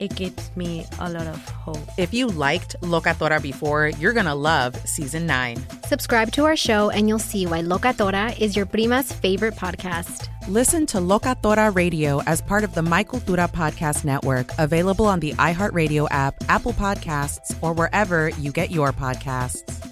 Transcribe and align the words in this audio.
it 0.00 0.14
gives 0.14 0.50
me 0.56 0.86
a 0.98 1.10
lot 1.10 1.26
of 1.26 1.48
hope. 1.48 1.78
If 1.96 2.14
you 2.14 2.28
liked 2.28 2.76
Locatora 2.82 3.42
before, 3.42 3.88
you're 3.88 4.12
gonna 4.12 4.34
love 4.34 4.76
Season 4.86 5.26
9. 5.26 5.56
Subscribe 5.84 6.32
to 6.32 6.44
our 6.44 6.56
show, 6.56 6.90
and 6.90 7.08
you'll 7.08 7.18
see 7.18 7.46
why 7.46 7.60
Locatora 7.60 8.38
is 8.38 8.56
your 8.56 8.66
prima's 8.66 9.12
favorite 9.12 9.54
podcast. 9.54 10.28
Listen 10.48 10.86
to 10.86 10.98
Locatora 10.98 11.74
Radio 11.74 12.22
as 12.22 12.40
part 12.40 12.64
of 12.64 12.74
the 12.74 12.82
My 12.82 13.04
Cultura 13.04 13.52
Podcast 13.52 14.04
Network, 14.04 14.50
available 14.58 15.04
on 15.04 15.20
the 15.20 15.32
iHeartRadio 15.34 16.08
app, 16.10 16.36
Apple 16.48 16.72
Podcasts, 16.72 17.56
or 17.62 17.72
wherever 17.74 18.30
you 18.30 18.50
get 18.50 18.70
your 18.70 18.92
podcasts. 18.92 19.88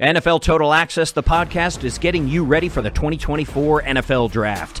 NFL 0.00 0.42
Total 0.42 0.72
Access, 0.72 1.12
the 1.12 1.22
podcast, 1.22 1.84
is 1.84 1.98
getting 1.98 2.28
you 2.28 2.44
ready 2.44 2.68
for 2.68 2.82
the 2.82 2.90
2024 2.90 3.82
NFL 3.82 4.30
Draft. 4.30 4.80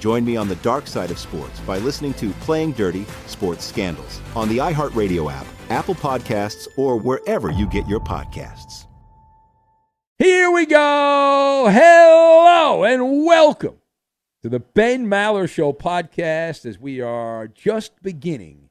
Join 0.00 0.24
me 0.24 0.34
on 0.34 0.48
the 0.48 0.56
dark 0.56 0.86
side 0.86 1.10
of 1.10 1.18
sports 1.18 1.60
by 1.60 1.76
listening 1.76 2.14
to 2.14 2.30
Playing 2.40 2.72
Dirty 2.72 3.04
Sports 3.26 3.66
Scandals 3.66 4.22
on 4.34 4.48
the 4.48 4.56
iHeartRadio 4.56 5.30
app, 5.30 5.46
Apple 5.68 5.94
Podcasts, 5.94 6.66
or 6.78 6.96
wherever 6.96 7.50
you 7.50 7.68
get 7.68 7.86
your 7.86 8.00
podcasts. 8.00 8.86
Here 10.16 10.50
we 10.50 10.64
go. 10.64 11.68
Hello 11.70 12.82
and 12.82 13.26
welcome 13.26 13.76
to 14.42 14.48
the 14.48 14.60
Ben 14.60 15.06
Maller 15.06 15.46
Show 15.46 15.74
podcast 15.74 16.64
as 16.64 16.78
we 16.78 17.02
are 17.02 17.46
just 17.46 18.02
beginning 18.02 18.70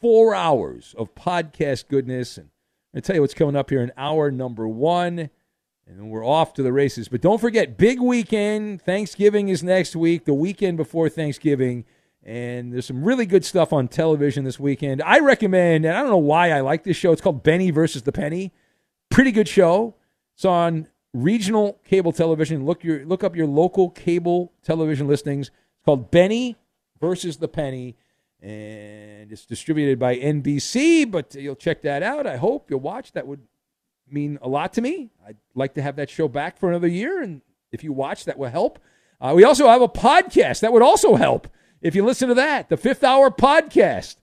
four 0.00 0.34
hours 0.34 0.94
of 0.96 1.14
podcast 1.14 1.88
goodness. 1.88 2.38
And 2.38 2.48
to 2.94 3.02
tell 3.02 3.16
you 3.16 3.20
what's 3.20 3.34
coming 3.34 3.56
up 3.56 3.68
here 3.68 3.82
in 3.82 3.92
hour 3.98 4.30
number 4.30 4.66
one. 4.66 5.28
And 5.88 5.98
then 5.98 6.08
we're 6.08 6.26
off 6.26 6.52
to 6.54 6.62
the 6.62 6.72
races. 6.72 7.08
But 7.08 7.20
don't 7.20 7.40
forget, 7.40 7.78
big 7.78 8.00
weekend. 8.00 8.82
Thanksgiving 8.82 9.48
is 9.48 9.62
next 9.62 9.94
week, 9.94 10.24
the 10.24 10.34
weekend 10.34 10.76
before 10.76 11.08
Thanksgiving. 11.08 11.84
And 12.24 12.72
there's 12.72 12.86
some 12.86 13.04
really 13.04 13.24
good 13.24 13.44
stuff 13.44 13.72
on 13.72 13.86
television 13.86 14.44
this 14.44 14.58
weekend. 14.58 15.00
I 15.02 15.20
recommend, 15.20 15.84
and 15.84 15.96
I 15.96 16.00
don't 16.00 16.10
know 16.10 16.16
why 16.16 16.50
I 16.50 16.60
like 16.60 16.82
this 16.82 16.96
show. 16.96 17.12
It's 17.12 17.22
called 17.22 17.44
Benny 17.44 17.70
versus 17.70 18.02
the 18.02 18.10
Penny. 18.10 18.52
Pretty 19.10 19.30
good 19.30 19.46
show. 19.46 19.94
It's 20.34 20.44
on 20.44 20.88
regional 21.14 21.80
cable 21.84 22.10
television. 22.10 22.66
Look 22.66 22.82
your 22.82 23.06
look 23.06 23.22
up 23.22 23.36
your 23.36 23.46
local 23.46 23.90
cable 23.90 24.52
television 24.64 25.06
listings. 25.06 25.48
It's 25.48 25.84
called 25.84 26.10
Benny 26.10 26.56
versus 27.00 27.36
the 27.36 27.46
Penny, 27.46 27.96
and 28.42 29.30
it's 29.30 29.46
distributed 29.46 30.00
by 30.00 30.16
NBC. 30.16 31.08
But 31.08 31.32
you'll 31.36 31.54
check 31.54 31.80
that 31.82 32.02
out. 32.02 32.26
I 32.26 32.38
hope 32.38 32.70
you'll 32.70 32.80
watch. 32.80 33.12
That 33.12 33.28
would 33.28 33.42
mean 34.10 34.38
a 34.42 34.48
lot 34.48 34.72
to 34.74 34.80
me. 34.80 35.10
I'd 35.26 35.36
like 35.54 35.74
to 35.74 35.82
have 35.82 35.96
that 35.96 36.10
show 36.10 36.28
back 36.28 36.58
for 36.58 36.68
another 36.68 36.88
year, 36.88 37.22
and 37.22 37.42
if 37.72 37.82
you 37.84 37.92
watch, 37.92 38.24
that 38.24 38.38
will 38.38 38.50
help. 38.50 38.78
Uh, 39.20 39.32
we 39.34 39.44
also 39.44 39.68
have 39.68 39.82
a 39.82 39.88
podcast 39.88 40.60
that 40.60 40.72
would 40.72 40.82
also 40.82 41.16
help 41.16 41.48
if 41.80 41.94
you 41.94 42.04
listen 42.04 42.28
to 42.28 42.34
that, 42.34 42.68
the 42.68 42.76
Fifth 42.76 43.04
Hour 43.04 43.30
podcast 43.30 44.16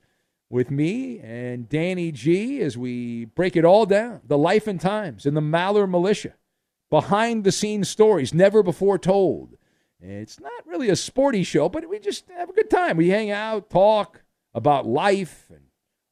with 0.49 0.69
me 0.69 1.19
and 1.19 1.69
Danny 1.69 2.11
G 2.11 2.61
as 2.61 2.77
we 2.77 3.25
break 3.25 3.55
it 3.55 3.66
all 3.66 3.85
down 3.85 4.21
the 4.25 4.38
life 4.38 4.67
and 4.67 4.79
times 4.79 5.25
in 5.25 5.33
the 5.33 5.41
Maller 5.41 5.89
militia, 5.89 6.33
behind 6.89 7.44
the 7.44 7.51
scenes 7.51 7.89
stories 7.89 8.33
never 8.33 8.63
before 8.63 8.97
told. 8.97 9.55
It's 10.00 10.39
not 10.39 10.67
really 10.67 10.89
a 10.89 10.95
sporty 10.95 11.44
show, 11.44 11.69
but 11.69 11.88
we 11.88 12.00
just 12.00 12.27
have 12.35 12.50
a 12.50 12.53
good 12.53 12.69
time. 12.69 12.97
We 12.97 13.09
hang 13.09 13.31
out, 13.31 13.69
talk 13.69 14.23
about 14.53 14.85
life 14.85 15.45
and 15.50 15.61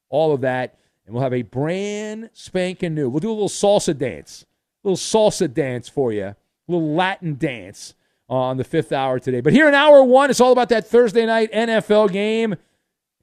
all 0.08 0.32
of 0.32 0.40
that. 0.40 0.78
And 1.06 1.14
we'll 1.14 1.22
have 1.22 1.34
a 1.34 1.42
brand 1.42 2.30
spanking 2.32 2.94
new. 2.94 3.08
We'll 3.08 3.20
do 3.20 3.30
a 3.30 3.32
little 3.32 3.48
salsa 3.48 3.96
dance, 3.96 4.44
a 4.84 4.88
little 4.88 4.96
salsa 4.96 5.52
dance 5.52 5.88
for 5.88 6.12
you, 6.12 6.26
a 6.26 6.36
little 6.68 6.94
Latin 6.94 7.36
dance 7.36 7.94
uh, 8.30 8.34
on 8.34 8.56
the 8.56 8.64
fifth 8.64 8.92
hour 8.92 9.18
today. 9.18 9.40
But 9.40 9.52
here 9.52 9.68
in 9.68 9.74
hour 9.74 10.02
one, 10.02 10.30
it's 10.30 10.40
all 10.40 10.52
about 10.52 10.68
that 10.68 10.86
Thursday 10.86 11.26
night 11.26 11.52
NFL 11.52 12.12
game 12.12 12.54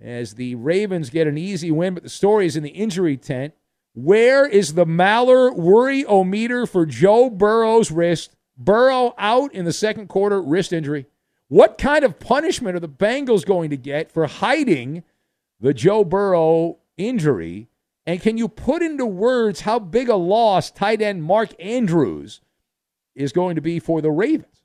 as 0.01 0.35
the 0.35 0.55
Ravens 0.55 1.09
get 1.09 1.27
an 1.27 1.37
easy 1.37 1.71
win, 1.71 1.93
but 1.93 2.03
the 2.03 2.09
story 2.09 2.45
is 2.45 2.55
in 2.55 2.63
the 2.63 2.69
injury 2.69 3.17
tent. 3.17 3.53
Where 3.93 4.45
is 4.45 4.73
the 4.73 4.85
Maller 4.85 5.53
worry 5.55 6.05
o 6.05 6.23
meter 6.23 6.65
for 6.65 6.85
Joe 6.85 7.29
Burrow's 7.29 7.91
wrist? 7.91 8.35
Burrow 8.57 9.15
out 9.17 9.53
in 9.53 9.65
the 9.65 9.73
second 9.73 10.07
quarter, 10.09 10.41
wrist 10.41 10.73
injury. 10.73 11.05
What 11.47 11.77
kind 11.77 12.03
of 12.03 12.19
punishment 12.19 12.75
are 12.75 12.79
the 12.79 12.87
Bengals 12.87 13.45
going 13.45 13.71
to 13.71 13.77
get 13.77 14.11
for 14.11 14.27
hiding 14.27 15.03
the 15.59 15.73
Joe 15.73 16.03
Burrow 16.03 16.77
injury? 16.97 17.68
And 18.09 18.19
can 18.19 18.39
you 18.39 18.47
put 18.47 18.81
into 18.81 19.05
words 19.05 19.61
how 19.61 19.77
big 19.77 20.09
a 20.09 20.15
loss 20.15 20.71
tight 20.71 20.99
end 20.99 21.23
Mark 21.23 21.51
Andrews 21.59 22.41
is 23.13 23.31
going 23.31 23.53
to 23.53 23.61
be 23.61 23.77
for 23.77 24.01
the 24.01 24.09
Ravens? 24.09 24.63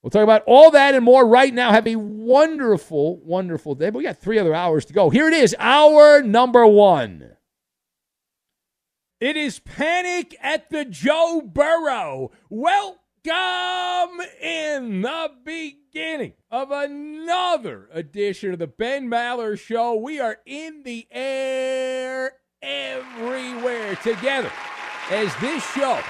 We'll 0.00 0.10
talk 0.10 0.22
about 0.22 0.44
all 0.46 0.70
that 0.70 0.94
and 0.94 1.04
more 1.04 1.26
right 1.26 1.52
now. 1.52 1.72
Have 1.72 1.88
a 1.88 1.96
wonderful, 1.96 3.16
wonderful 3.24 3.74
day. 3.74 3.90
But 3.90 3.98
we 3.98 4.04
got 4.04 4.18
three 4.18 4.38
other 4.38 4.54
hours 4.54 4.84
to 4.84 4.92
go. 4.92 5.10
Here 5.10 5.26
it 5.26 5.34
is, 5.34 5.56
hour 5.58 6.22
number 6.22 6.64
one. 6.64 7.32
It 9.18 9.36
is 9.36 9.58
Panic 9.58 10.36
at 10.40 10.70
the 10.70 10.84
Joe 10.84 11.42
Burrow. 11.44 12.30
Welcome 13.28 14.20
in 14.40 15.02
the 15.02 15.30
beginning 15.44 16.32
of 16.50 16.70
another 16.70 17.90
edition 17.92 18.54
of 18.54 18.58
the 18.58 18.66
Ben 18.66 19.10
Maller 19.10 19.58
Show. 19.58 19.96
We 19.96 20.18
are 20.18 20.38
in 20.46 20.82
the 20.82 21.06
air 21.10 22.32
everywhere 22.62 23.96
together 23.96 24.50
as 25.10 25.34
this 25.42 25.62
show 25.72 26.00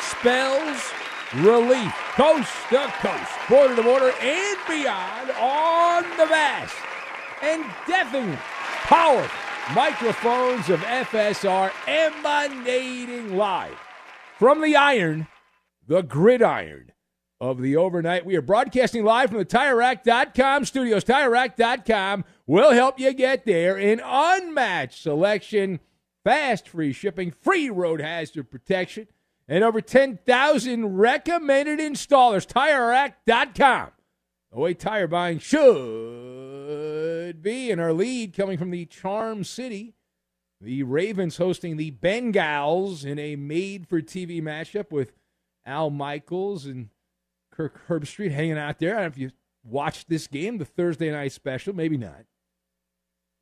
spells 0.00 0.92
relief 1.34 1.92
coast 2.14 2.52
to 2.68 2.92
coast, 3.00 3.32
border 3.48 3.74
to 3.74 3.82
border, 3.82 4.12
and 4.20 4.58
beyond 4.68 5.30
on 5.32 6.04
the 6.16 6.26
vast 6.26 6.76
and 7.42 7.64
deafening 7.88 8.36
powerful 8.84 9.74
microphones 9.74 10.70
of 10.70 10.78
FSR 10.80 11.72
emanating 11.88 13.36
live 13.36 13.78
from 14.38 14.60
the 14.60 14.76
iron, 14.76 15.26
the 15.86 16.02
gridiron 16.02 16.92
of 17.40 17.60
the 17.60 17.76
overnight. 17.76 18.24
We 18.24 18.36
are 18.36 18.42
broadcasting 18.42 19.04
live 19.04 19.30
from 19.30 19.38
the 19.38 19.44
TireRack.com 19.44 20.64
studios. 20.64 21.04
TireRack.com 21.04 22.24
will 22.46 22.70
help 22.70 23.00
you 23.00 23.12
get 23.12 23.44
there 23.44 23.76
in 23.76 24.00
unmatched 24.04 25.02
selection, 25.02 25.80
fast 26.22 26.68
free 26.68 26.92
shipping, 26.92 27.32
free 27.32 27.68
road 27.68 28.00
hazard 28.00 28.50
protection, 28.50 29.08
and 29.48 29.64
over 29.64 29.80
10,000 29.80 30.96
recommended 30.96 31.80
installers. 31.80 32.46
TireRack.com. 32.46 33.90
The 34.52 34.58
way 34.58 34.74
tire 34.74 35.08
buying 35.08 35.38
should 35.38 37.42
be. 37.42 37.70
And 37.70 37.80
our 37.80 37.92
lead 37.92 38.36
coming 38.36 38.58
from 38.58 38.70
the 38.70 38.86
Charm 38.86 39.44
City. 39.44 39.94
The 40.60 40.84
Ravens 40.84 41.38
hosting 41.38 41.76
the 41.76 41.90
Bengals 41.90 43.04
in 43.04 43.18
a 43.18 43.34
made 43.34 43.88
for 43.88 44.00
TV 44.00 44.40
matchup 44.40 44.92
with 44.92 45.12
Al 45.64 45.90
Michaels 45.90 46.66
and 46.66 46.88
Kirk 47.50 47.80
Herbstreit 47.88 48.32
hanging 48.32 48.58
out 48.58 48.78
there. 48.78 48.92
I 48.92 49.02
don't 49.02 49.02
know 49.02 49.08
if 49.08 49.18
you 49.18 49.30
watched 49.64 50.08
this 50.08 50.26
game, 50.26 50.58
the 50.58 50.64
Thursday 50.64 51.10
night 51.10 51.32
special, 51.32 51.74
maybe 51.74 51.96
not. 51.96 52.24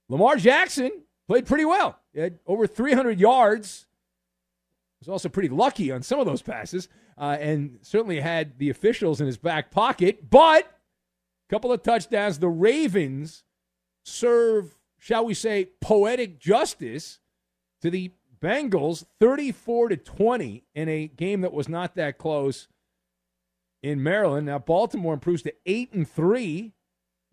Lamar 0.09 0.37
Jackson 0.37 0.91
played 1.29 1.47
pretty 1.47 1.65
well. 1.65 1.99
He 2.13 2.21
had 2.21 2.41
over 2.47 2.67
300 2.67 3.19
yards. 3.21 3.87
Was 4.99 5.09
also 5.09 5.31
pretty 5.31 5.49
lucky 5.49 5.91
on 5.91 6.03
some 6.03 6.21
of 6.21 6.27
those 6.27 6.43
passes, 6.43 6.89
uh, 7.17 7.39
and 7.41 7.79
certainly 7.81 8.21
had 8.21 8.59
the 8.59 8.69
officials 8.69 9.19
in 9.19 9.27
his 9.27 9.39
back 9.39 9.71
pocket. 9.71 10.29
But 10.29 10.65
a 10.65 11.51
couple 11.51 11.73
of 11.73 11.83
touchdowns. 11.83 12.39
The 12.39 12.51
Ravens 12.51 13.45
serve, 14.05 14.77
shall 14.99 15.25
we 15.25 15.33
say, 15.33 15.71
poetic 15.81 16.39
justice 16.39 17.19
to 17.81 17.89
the 17.91 18.13
Bengals, 18.43 19.05
34 19.19 19.91
to 19.91 19.97
20 19.97 20.65
in 20.75 20.89
a 20.89 21.09
game 21.09 21.43
that 21.43 21.53
was 21.53 21.69
not 21.69 21.95
that 21.97 22.19
close 22.19 22.69
in 23.83 24.03
Maryland. 24.03 24.47
Now 24.47 24.59
Baltimore 24.59 25.15
improves 25.15 25.43
to 25.43 25.55
eight 25.67 25.93
and 25.93 26.09
three. 26.09 26.73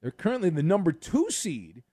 They're 0.01 0.11
currently 0.11 0.49
the 0.49 0.63
number 0.63 0.91
two 0.91 1.29
seed 1.29 1.83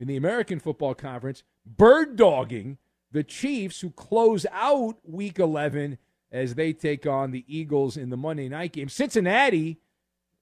in 0.00 0.08
the 0.08 0.16
American 0.16 0.58
Football 0.58 0.94
Conference, 0.94 1.42
bird 1.64 2.16
dogging 2.16 2.78
the 3.12 3.22
Chiefs, 3.22 3.80
who 3.80 3.90
close 3.90 4.46
out 4.50 4.96
Week 5.04 5.38
11 5.38 5.98
as 6.30 6.54
they 6.54 6.72
take 6.72 7.06
on 7.06 7.30
the 7.30 7.44
Eagles 7.46 7.96
in 7.96 8.08
the 8.08 8.16
Monday 8.16 8.48
night 8.48 8.72
game. 8.72 8.88
Cincinnati, 8.88 9.78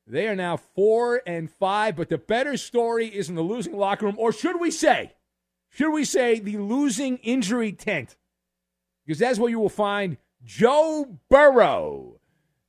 they 0.07 0.29
are 0.29 0.37
now 0.37 0.57
four 0.57 1.21
and 1.27 1.51
five, 1.51 1.97
but 1.97 2.09
the 2.09 2.19
better 2.19 2.57
story 2.57 3.09
is 3.09 3.29
in 3.29 3.35
the 3.35 3.43
losing 3.43 3.77
locker 3.77 4.07
room, 4.07 4.17
or 4.19 4.33
should 4.33 4.61
we 4.61 4.71
say, 4.71 5.15
should 5.69 5.93
we 5.93 6.05
say 6.05 6.39
the 6.39 6.59
losing 6.59 7.19
injury 7.19 7.73
tent? 7.73 8.17
Because 9.11 9.19
that's 9.19 9.41
where 9.41 9.51
you 9.51 9.59
will 9.59 9.69
find 9.69 10.19
Joe 10.45 11.19
Burrow 11.29 12.21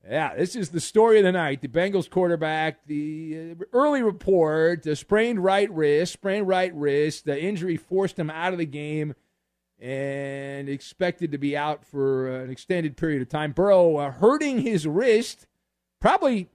yeah, 0.09 0.33
this 0.35 0.55
is 0.55 0.69
the 0.69 0.79
story 0.79 1.19
of 1.19 1.23
the 1.23 1.31
night. 1.31 1.61
The 1.61 1.67
Bengals 1.67 2.09
quarterback, 2.09 2.88
the 2.88 3.51
uh, 3.51 3.63
early 3.71 4.01
report, 4.01 4.81
the 4.81 4.95
sprained 4.95 5.43
right 5.43 5.71
wrist, 5.71 6.13
sprained 6.13 6.47
right 6.47 6.73
wrist. 6.73 7.25
The 7.25 7.39
injury 7.39 7.77
forced 7.77 8.17
him 8.17 8.31
out 8.31 8.53
of 8.53 8.57
the 8.57 8.65
game 8.65 9.13
and 9.79 10.67
expected 10.67 11.31
to 11.33 11.38
be 11.38 11.55
out 11.55 11.85
for 11.85 12.41
an 12.41 12.49
extended 12.49 12.97
period 12.97 13.21
of 13.21 13.29
time. 13.29 13.51
Burrow 13.51 13.97
uh, 13.97 14.09
hurting 14.09 14.61
his 14.61 14.87
wrist 14.87 15.45
probably 15.99 16.49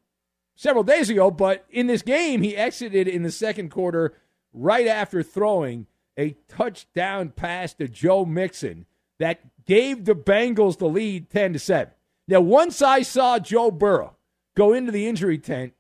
several 0.57 0.83
days 0.83 1.09
ago, 1.09 1.31
but 1.31 1.65
in 1.71 1.87
this 1.87 2.03
game, 2.03 2.43
he 2.43 2.57
exited 2.57 3.07
in 3.07 3.23
the 3.23 3.31
second 3.31 3.71
quarter 3.71 4.15
right 4.53 4.89
after 4.89 5.23
throwing 5.23 5.87
a 6.19 6.35
touchdown 6.49 7.29
pass 7.29 7.75
to 7.75 7.87
Joe 7.87 8.25
Mixon 8.25 8.87
that 9.19 9.41
gave 9.67 10.05
the 10.05 10.15
Bengals 10.15 10.79
the 10.79 10.89
lead 10.89 11.31
10 11.31 11.55
to 11.55 11.59
7. 11.59 11.93
Now, 12.29 12.41
once 12.41 12.83
I 12.83 13.03
saw 13.03 13.39
Joe 13.39 13.71
Burrow 13.71 14.17
go 14.57 14.73
into 14.73 14.91
the 14.93 15.07
injury 15.07 15.39
tent, 15.39 15.75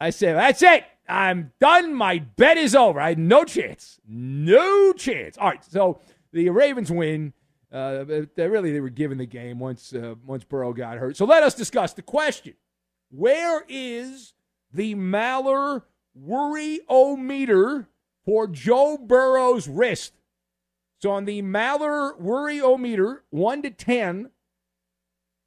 I 0.00 0.10
said, 0.10 0.36
That's 0.36 0.62
it. 0.62 0.84
I'm 1.08 1.52
done. 1.60 1.92
My 1.92 2.20
bet 2.20 2.56
is 2.56 2.74
over. 2.74 3.00
I 3.00 3.10
had 3.10 3.18
no 3.18 3.44
chance. 3.44 3.98
No 4.06 4.92
chance. 4.92 5.36
All 5.36 5.48
right. 5.48 5.64
So 5.64 6.00
the 6.32 6.48
Ravens 6.50 6.90
win. 6.90 7.32
Uh, 7.72 8.04
really 8.36 8.72
they 8.72 8.80
were 8.80 8.88
given 8.88 9.18
the 9.18 9.26
game 9.26 9.60
once 9.60 9.92
uh, 9.92 10.14
once 10.26 10.42
Burrow 10.42 10.72
got 10.72 10.98
hurt. 10.98 11.16
So 11.16 11.24
let 11.24 11.42
us 11.44 11.54
discuss 11.54 11.92
the 11.92 12.02
question: 12.02 12.54
Where 13.10 13.64
is 13.68 14.34
the 14.72 14.96
Maller 14.96 15.82
worry 16.14 16.80
o 16.88 17.16
meter 17.16 17.88
for 18.24 18.48
Joe 18.48 18.98
Burrow's 18.98 19.68
wrist? 19.68 20.14
So 21.00 21.10
on 21.10 21.24
the 21.24 21.42
Maller 21.42 22.16
worry 22.20 22.60
o 22.60 22.76
meter, 22.76 23.24
one 23.30 23.62
to 23.62 23.70
ten, 23.70 24.30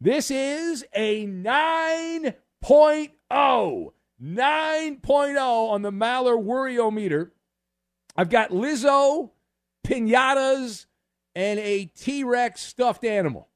this 0.02 0.32
is 0.32 0.84
a 0.94 1.28
9.0. 1.28 3.94
9.0 4.22 5.70
on 5.70 5.82
the 5.82 5.92
Maller 5.92 6.94
Meter. 6.94 7.34
I've 8.16 8.30
got 8.30 8.52
Lizzo, 8.52 9.32
pinatas, 9.86 10.86
and 11.36 11.60
a 11.60 11.86
T 11.86 12.24
Rex 12.24 12.62
stuffed 12.62 13.06
animal. 13.06 13.50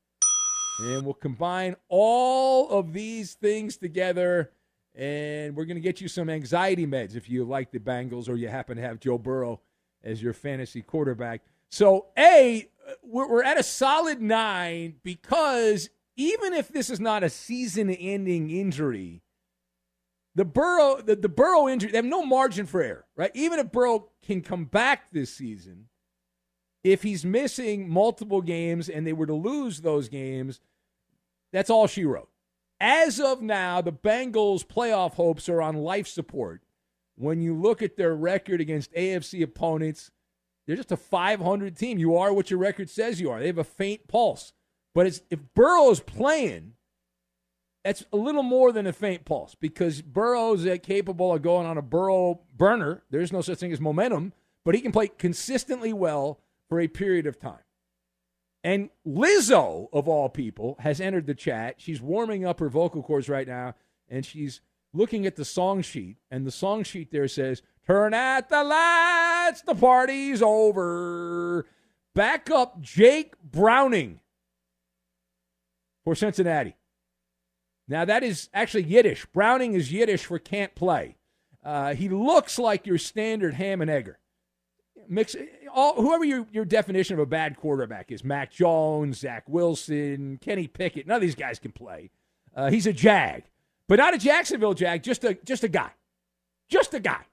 And 0.79 1.03
we'll 1.03 1.15
combine 1.15 1.75
all 1.89 2.69
of 2.69 2.93
these 2.93 3.33
things 3.33 3.77
together, 3.77 4.51
and 4.95 5.55
we're 5.55 5.65
going 5.65 5.75
to 5.75 5.81
get 5.81 5.99
you 5.99 6.07
some 6.07 6.29
anxiety 6.29 6.85
meds 6.85 7.15
if 7.15 7.29
you 7.29 7.43
like 7.43 7.71
the 7.71 7.79
Bengals 7.79 8.29
or 8.29 8.35
you 8.35 8.47
happen 8.47 8.77
to 8.77 8.83
have 8.83 8.99
Joe 8.99 9.17
Burrow 9.17 9.59
as 10.03 10.21
your 10.21 10.33
fantasy 10.33 10.81
quarterback. 10.81 11.41
So, 11.69 12.07
A, 12.17 12.69
we're 13.03 13.43
at 13.43 13.59
a 13.59 13.63
solid 13.63 14.21
nine 14.21 14.95
because 15.03 15.89
even 16.15 16.53
if 16.53 16.69
this 16.69 16.89
is 16.89 16.99
not 16.99 17.23
a 17.23 17.29
season-ending 17.29 18.49
injury, 18.49 19.21
the 20.35 20.45
Burrow 20.45 21.01
the, 21.01 21.15
the 21.15 21.29
Burrow 21.29 21.67
injury 21.67 21.91
they 21.91 21.97
have 21.97 22.05
no 22.05 22.23
margin 22.23 22.65
for 22.65 22.81
error, 22.81 23.05
right? 23.15 23.31
Even 23.33 23.59
if 23.59 23.71
Burrow 23.71 24.09
can 24.23 24.41
come 24.41 24.65
back 24.65 25.11
this 25.11 25.33
season, 25.33 25.87
if 26.83 27.03
he's 27.03 27.25
missing 27.25 27.89
multiple 27.89 28.41
games 28.41 28.87
and 28.87 29.05
they 29.05 29.13
were 29.13 29.25
to 29.25 29.33
lose 29.33 29.81
those 29.81 30.09
games, 30.09 30.59
that's 31.51 31.69
all 31.69 31.87
she 31.87 32.05
wrote. 32.05 32.29
As 32.79 33.19
of 33.19 33.41
now, 33.41 33.81
the 33.81 33.91
Bengals' 33.91 34.65
playoff 34.65 35.15
hopes 35.15 35.49
are 35.49 35.61
on 35.61 35.75
life 35.75 36.07
support. 36.07 36.61
When 37.15 37.41
you 37.41 37.59
look 37.59 37.81
at 37.81 37.97
their 37.97 38.15
record 38.15 38.61
against 38.61 38.93
AFC 38.93 39.41
opponents, 39.41 40.11
they're 40.67 40.75
just 40.75 40.91
a 40.91 40.97
500 40.97 41.77
team. 41.77 41.97
You 41.97 42.17
are 42.17 42.33
what 42.33 42.51
your 42.51 42.59
record 42.59 42.89
says 42.89 43.21
you 43.21 43.31
are. 43.31 43.39
They 43.39 43.47
have 43.47 43.57
a 43.57 43.63
faint 43.63 44.07
pulse. 44.07 44.51
But 44.93 45.07
if 45.07 45.39
Burrow's 45.55 46.01
playing, 46.01 46.73
that's 47.83 48.03
a 48.11 48.17
little 48.17 48.43
more 48.43 48.73
than 48.73 48.85
a 48.85 48.91
faint 48.91 49.23
pulse 49.23 49.55
because 49.55 50.01
Burrow's 50.01 50.67
uh, 50.67 50.75
capable 50.83 51.33
of 51.33 51.41
going 51.41 51.65
on 51.65 51.77
a 51.77 51.81
Burrow 51.81 52.41
burner. 52.55 53.03
There's 53.09 53.31
no 53.31 53.41
such 53.41 53.59
thing 53.59 53.71
as 53.71 53.79
momentum, 53.79 54.33
but 54.65 54.75
he 54.75 54.81
can 54.81 54.91
play 54.91 55.07
consistently 55.07 55.93
well 55.93 56.41
for 56.67 56.81
a 56.81 56.87
period 56.89 57.27
of 57.27 57.39
time. 57.39 57.59
And 58.61 58.89
Lizzo, 59.07 59.87
of 59.93 60.09
all 60.09 60.27
people, 60.27 60.75
has 60.79 60.99
entered 60.99 61.27
the 61.27 61.35
chat. 61.35 61.75
She's 61.77 62.01
warming 62.01 62.45
up 62.45 62.59
her 62.59 62.67
vocal 62.67 63.01
cords 63.01 63.29
right 63.29 63.47
now, 63.47 63.75
and 64.09 64.25
she's 64.25 64.59
looking 64.93 65.25
at 65.25 65.37
the 65.37 65.45
song 65.45 65.81
sheet. 65.81 66.17
And 66.29 66.45
the 66.45 66.51
song 66.51 66.83
sheet 66.83 67.11
there 67.11 67.29
says, 67.29 67.61
Turn 67.87 68.13
out 68.13 68.49
the 68.49 68.63
lights, 68.65 69.61
the 69.61 69.73
party's 69.73 70.41
over. 70.41 71.65
Back 72.13 72.51
up 72.51 72.81
Jake 72.81 73.33
Browning 73.41 74.19
for 76.03 76.13
Cincinnati. 76.13 76.75
Now, 77.87 78.03
that 78.03 78.23
is 78.23 78.49
actually 78.53 78.83
Yiddish. 78.83 79.25
Browning 79.27 79.73
is 79.73 79.93
Yiddish 79.93 80.25
for 80.25 80.37
can't 80.37 80.75
play. 80.75 81.15
Uh, 81.63 81.93
he 81.93 82.09
looks 82.09 82.59
like 82.59 82.85
your 82.85 82.97
standard 82.97 83.53
ham 83.53 83.81
and 83.81 83.89
egger. 83.89 84.19
Mix 85.07 85.37
all 85.73 86.01
whoever 86.01 86.25
your, 86.25 86.45
your 86.51 86.65
definition 86.65 87.13
of 87.13 87.19
a 87.21 87.25
bad 87.25 87.55
quarterback 87.55 88.11
is 88.11 88.23
Mac 88.23 88.51
Jones, 88.51 89.19
Zach 89.19 89.43
Wilson, 89.47 90.37
Kenny 90.41 90.67
Pickett. 90.67 91.07
None 91.07 91.15
of 91.15 91.21
these 91.21 91.35
guys 91.35 91.59
can 91.59 91.71
play. 91.71 92.09
Uh, 92.53 92.69
he's 92.69 92.87
a 92.87 92.91
jag, 92.91 93.43
but 93.87 93.99
not 93.99 94.13
a 94.13 94.17
Jacksonville 94.17 94.73
jag. 94.73 95.03
Just 95.03 95.23
a 95.23 95.35
just 95.45 95.63
a 95.63 95.69
guy, 95.69 95.91
just 96.67 96.93
a 96.93 96.99
guy. 96.99 97.23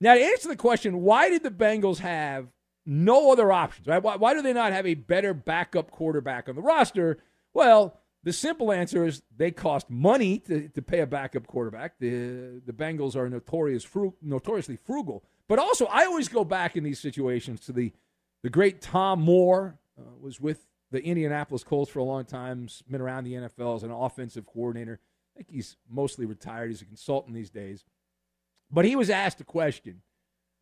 Now 0.00 0.14
to 0.14 0.20
answer 0.20 0.48
the 0.48 0.56
question, 0.56 1.02
why 1.02 1.28
did 1.28 1.42
the 1.42 1.50
Bengals 1.50 1.98
have 1.98 2.48
no 2.86 3.32
other 3.32 3.52
options? 3.52 3.86
Right? 3.86 4.02
Why, 4.02 4.16
why 4.16 4.34
do 4.34 4.42
they 4.42 4.52
not 4.52 4.72
have 4.72 4.86
a 4.86 4.94
better 4.94 5.34
backup 5.34 5.90
quarterback 5.90 6.48
on 6.48 6.54
the 6.54 6.62
roster? 6.62 7.18
Well, 7.52 8.00
the 8.22 8.32
simple 8.32 8.70
answer 8.72 9.06
is 9.06 9.22
they 9.36 9.50
cost 9.50 9.88
money 9.88 10.38
to, 10.40 10.68
to 10.68 10.82
pay 10.82 11.00
a 11.00 11.06
backup 11.06 11.46
quarterback. 11.46 11.98
The 11.98 12.60
the 12.64 12.72
Bengals 12.72 13.16
are 13.16 13.28
notorious 13.28 13.84
fru- 13.84 14.14
notoriously 14.20 14.76
frugal. 14.76 15.24
But 15.48 15.58
also, 15.58 15.86
I 15.86 16.04
always 16.04 16.28
go 16.28 16.44
back 16.44 16.76
in 16.76 16.84
these 16.84 17.00
situations 17.00 17.60
to 17.60 17.72
the 17.72 17.92
the 18.42 18.50
great 18.50 18.80
Tom 18.80 19.20
Moore 19.22 19.78
uh, 19.98 20.02
was 20.20 20.40
with 20.40 20.66
the 20.90 21.02
Indianapolis 21.02 21.62
Colts 21.62 21.90
for 21.90 22.00
a 22.00 22.04
long 22.04 22.24
time, 22.24 22.68
been 22.90 23.00
around 23.00 23.24
the 23.24 23.34
NFL 23.34 23.76
as 23.76 23.82
an 23.82 23.90
offensive 23.90 24.44
coordinator. 24.46 24.98
I 25.34 25.38
think 25.38 25.50
he's 25.50 25.76
mostly 25.88 26.26
retired. 26.26 26.70
He's 26.70 26.82
a 26.82 26.86
consultant 26.86 27.34
these 27.34 27.50
days. 27.50 27.84
But 28.70 28.84
he 28.84 28.96
was 28.96 29.10
asked 29.10 29.40
a 29.40 29.44
question 29.44 30.02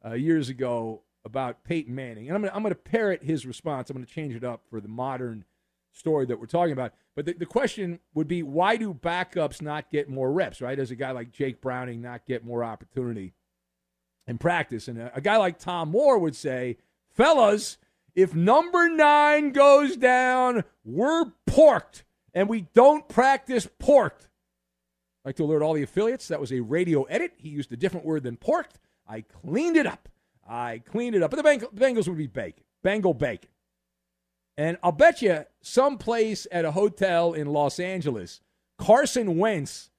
uh, 0.05 0.15
years 0.15 0.49
ago 0.49 1.03
about 1.25 1.65
Peyton 1.65 1.95
Manning, 1.95 2.29
and 2.29 2.35
I'm 2.35 2.43
going 2.43 2.53
I'm 2.55 2.63
to 2.65 2.75
parrot 2.75 3.23
his 3.23 3.45
response. 3.45 3.91
I'm 3.91 3.97
going 3.97 4.07
to 4.07 4.13
change 4.13 4.35
it 4.35 4.45
up 4.45 4.63
for 4.71 4.81
the 4.81 4.89
modern 4.89 5.45
story 5.93 6.27
that 6.27 6.39
we're 6.39 6.47
talking 6.47 6.73
about. 6.73 6.95
But 7.15 7.27
the, 7.27 7.35
the 7.35 7.47
question 7.47 8.01
would 8.15 8.29
be 8.29 8.43
why 8.43 8.77
do 8.77 8.95
backups 8.95 9.61
not 9.61 9.91
get 9.91 10.09
more 10.09 10.33
reps, 10.33 10.61
right? 10.61 10.77
Does 10.77 10.91
a 10.91 10.97
guy 10.97 11.11
like 11.11 11.33
Jake 11.33 11.61
Browning 11.61 12.01
not 12.01 12.27
get 12.27 12.45
more 12.45 12.65
opportunity 12.65 13.35
in 14.27 14.39
practice? 14.39 14.89
And 14.89 14.99
a, 14.99 15.13
a 15.15 15.21
guy 15.21 15.37
like 15.37 15.59
Tom 15.59 15.91
Moore 15.91 16.19
would 16.19 16.37
say, 16.37 16.79
fellas, 17.11 17.79
if 18.15 18.35
number 18.35 18.89
nine 18.89 19.53
goes 19.53 19.97
down, 19.97 20.65
we're 20.85 21.27
porked, 21.47 22.05
and 22.33 22.49
we 22.49 22.63
don't 22.75 23.09
practice 23.09 23.69
porked. 23.79 24.28
I'd 25.25 25.31
like 25.31 25.37
to 25.37 25.45
alert 25.45 25.63
all 25.63 25.75
the 25.75 25.83
affiliates 25.83 26.29
that 26.29 26.41
was 26.41 26.53
a 26.53 26.61
radio 26.61 27.03
edit. 27.05 27.33
He 27.37 27.49
used 27.49 27.73
a 27.73 27.77
different 27.77 28.07
word 28.07 28.23
than 28.23 28.37
porked. 28.37 28.79
I 29.07 29.23
cleaned 29.23 29.77
it 29.77 29.87
up. 29.87 30.09
I 30.49 30.83
cleaned 30.85 31.15
it 31.17 31.23
up. 31.23 31.31
But 31.31 31.43
the, 31.43 31.49
Beng- 31.49 31.61
the 31.61 31.81
Bengals 31.81 32.09
would 32.09 32.19
be 32.19 32.27
bacon, 32.27 32.65
Bengal 32.83 33.15
bacon. 33.15 33.51
And 34.57 34.77
I'll 34.83 34.93
bet 34.93 35.23
you 35.23 35.45
someplace 35.61 36.47
at 36.51 36.65
a 36.65 36.73
hotel 36.73 37.33
in 37.33 37.47
Los 37.47 37.79
Angeles, 37.79 38.41
Carson 38.79 39.39
Wentz 39.39 39.91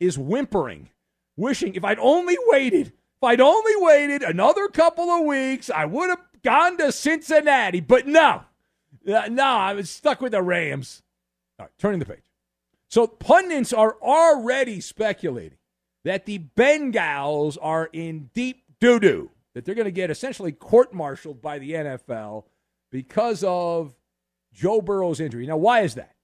is 0.00 0.18
whimpering, 0.18 0.90
wishing 1.36 1.74
if 1.74 1.84
I'd 1.84 1.98
only 1.98 2.36
waited, 2.46 2.88
if 2.88 3.22
I'd 3.22 3.40
only 3.40 3.72
waited 3.76 4.22
another 4.22 4.68
couple 4.68 5.08
of 5.10 5.24
weeks, 5.24 5.70
I 5.70 5.84
would 5.84 6.08
have 6.08 6.22
gone 6.42 6.78
to 6.78 6.90
Cincinnati. 6.90 7.80
But 7.80 8.06
no, 8.06 8.42
no, 9.04 9.44
I 9.44 9.74
was 9.74 9.90
stuck 9.90 10.20
with 10.20 10.32
the 10.32 10.42
Rams. 10.42 11.02
All 11.58 11.66
right, 11.66 11.72
turning 11.78 12.00
the 12.00 12.06
page. 12.06 12.27
So 12.88 13.06
pundits 13.06 13.72
are 13.72 13.96
already 14.02 14.80
speculating 14.80 15.58
that 16.04 16.26
the 16.26 16.38
Bengals 16.56 17.58
are 17.60 17.90
in 17.92 18.30
deep 18.34 18.62
doo 18.80 18.98
doo, 18.98 19.30
that 19.54 19.64
they're 19.64 19.74
going 19.74 19.84
to 19.84 19.90
get 19.90 20.10
essentially 20.10 20.52
court 20.52 20.94
martialed 20.94 21.42
by 21.42 21.58
the 21.58 21.72
NFL 21.72 22.44
because 22.90 23.44
of 23.44 23.94
Joe 24.52 24.80
Burrow's 24.80 25.20
injury. 25.20 25.46
Now, 25.46 25.58
why 25.58 25.80
is 25.80 25.94
that? 25.96 26.14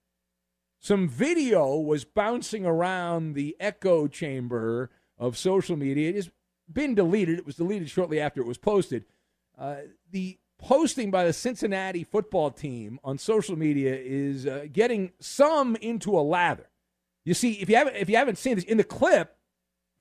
Some 0.81 1.09
video 1.09 1.77
was 1.77 2.05
bouncing 2.05 2.67
around 2.67 3.35
the 3.35 3.57
echo 3.59 4.07
chamber 4.07 4.91
of 5.19 5.39
social 5.39 5.77
media. 5.77 6.11
It 6.11 6.17
has 6.17 6.31
been 6.71 6.95
deleted. 6.95 7.39
It 7.39 7.47
was 7.47 7.57
deleted 7.57 7.91
shortly 7.91 8.21
after 8.21 8.41
it 8.41 8.47
was 8.47 8.59
posted. 8.59 9.05
Uh, 9.59 9.77
the 10.11 10.39
posting 10.59 11.11
by 11.11 11.25
the 11.25 11.33
Cincinnati 11.33 12.05
football 12.05 12.51
team 12.51 12.99
on 13.05 13.19
social 13.19 13.57
media 13.57 13.97
is 13.97 14.47
uh, 14.47 14.67
getting 14.73 15.13
some 15.21 15.77
into 15.77 16.19
a 16.19 16.23
lather. 16.23 16.69
You 17.25 17.35
see, 17.35 17.53
if 17.61 17.69
you 17.69 17.77
haven't 17.77 17.97
if 17.97 18.09
you 18.09 18.17
haven't 18.17 18.39
seen 18.39 18.57
this 18.57 18.65
in 18.65 18.77
the 18.77 18.85
clip 18.85 19.37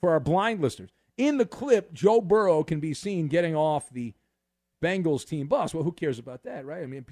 for 0.01 0.11
our 0.11 0.19
blind 0.19 0.61
listeners, 0.61 0.91
in 1.17 1.37
the 1.37 1.45
clip, 1.45 1.93
Joe 1.93 2.21
Burrow 2.21 2.63
can 2.63 2.79
be 2.79 2.93
seen 2.93 3.27
getting 3.27 3.55
off 3.55 3.89
the 3.89 4.13
Bengals 4.83 5.25
team 5.25 5.47
bus. 5.47 5.73
Well, 5.73 5.83
who 5.83 5.91
cares 5.91 6.19
about 6.19 6.43
that, 6.43 6.65
right? 6.65 6.83
I 6.83 6.85
mean, 6.85 7.05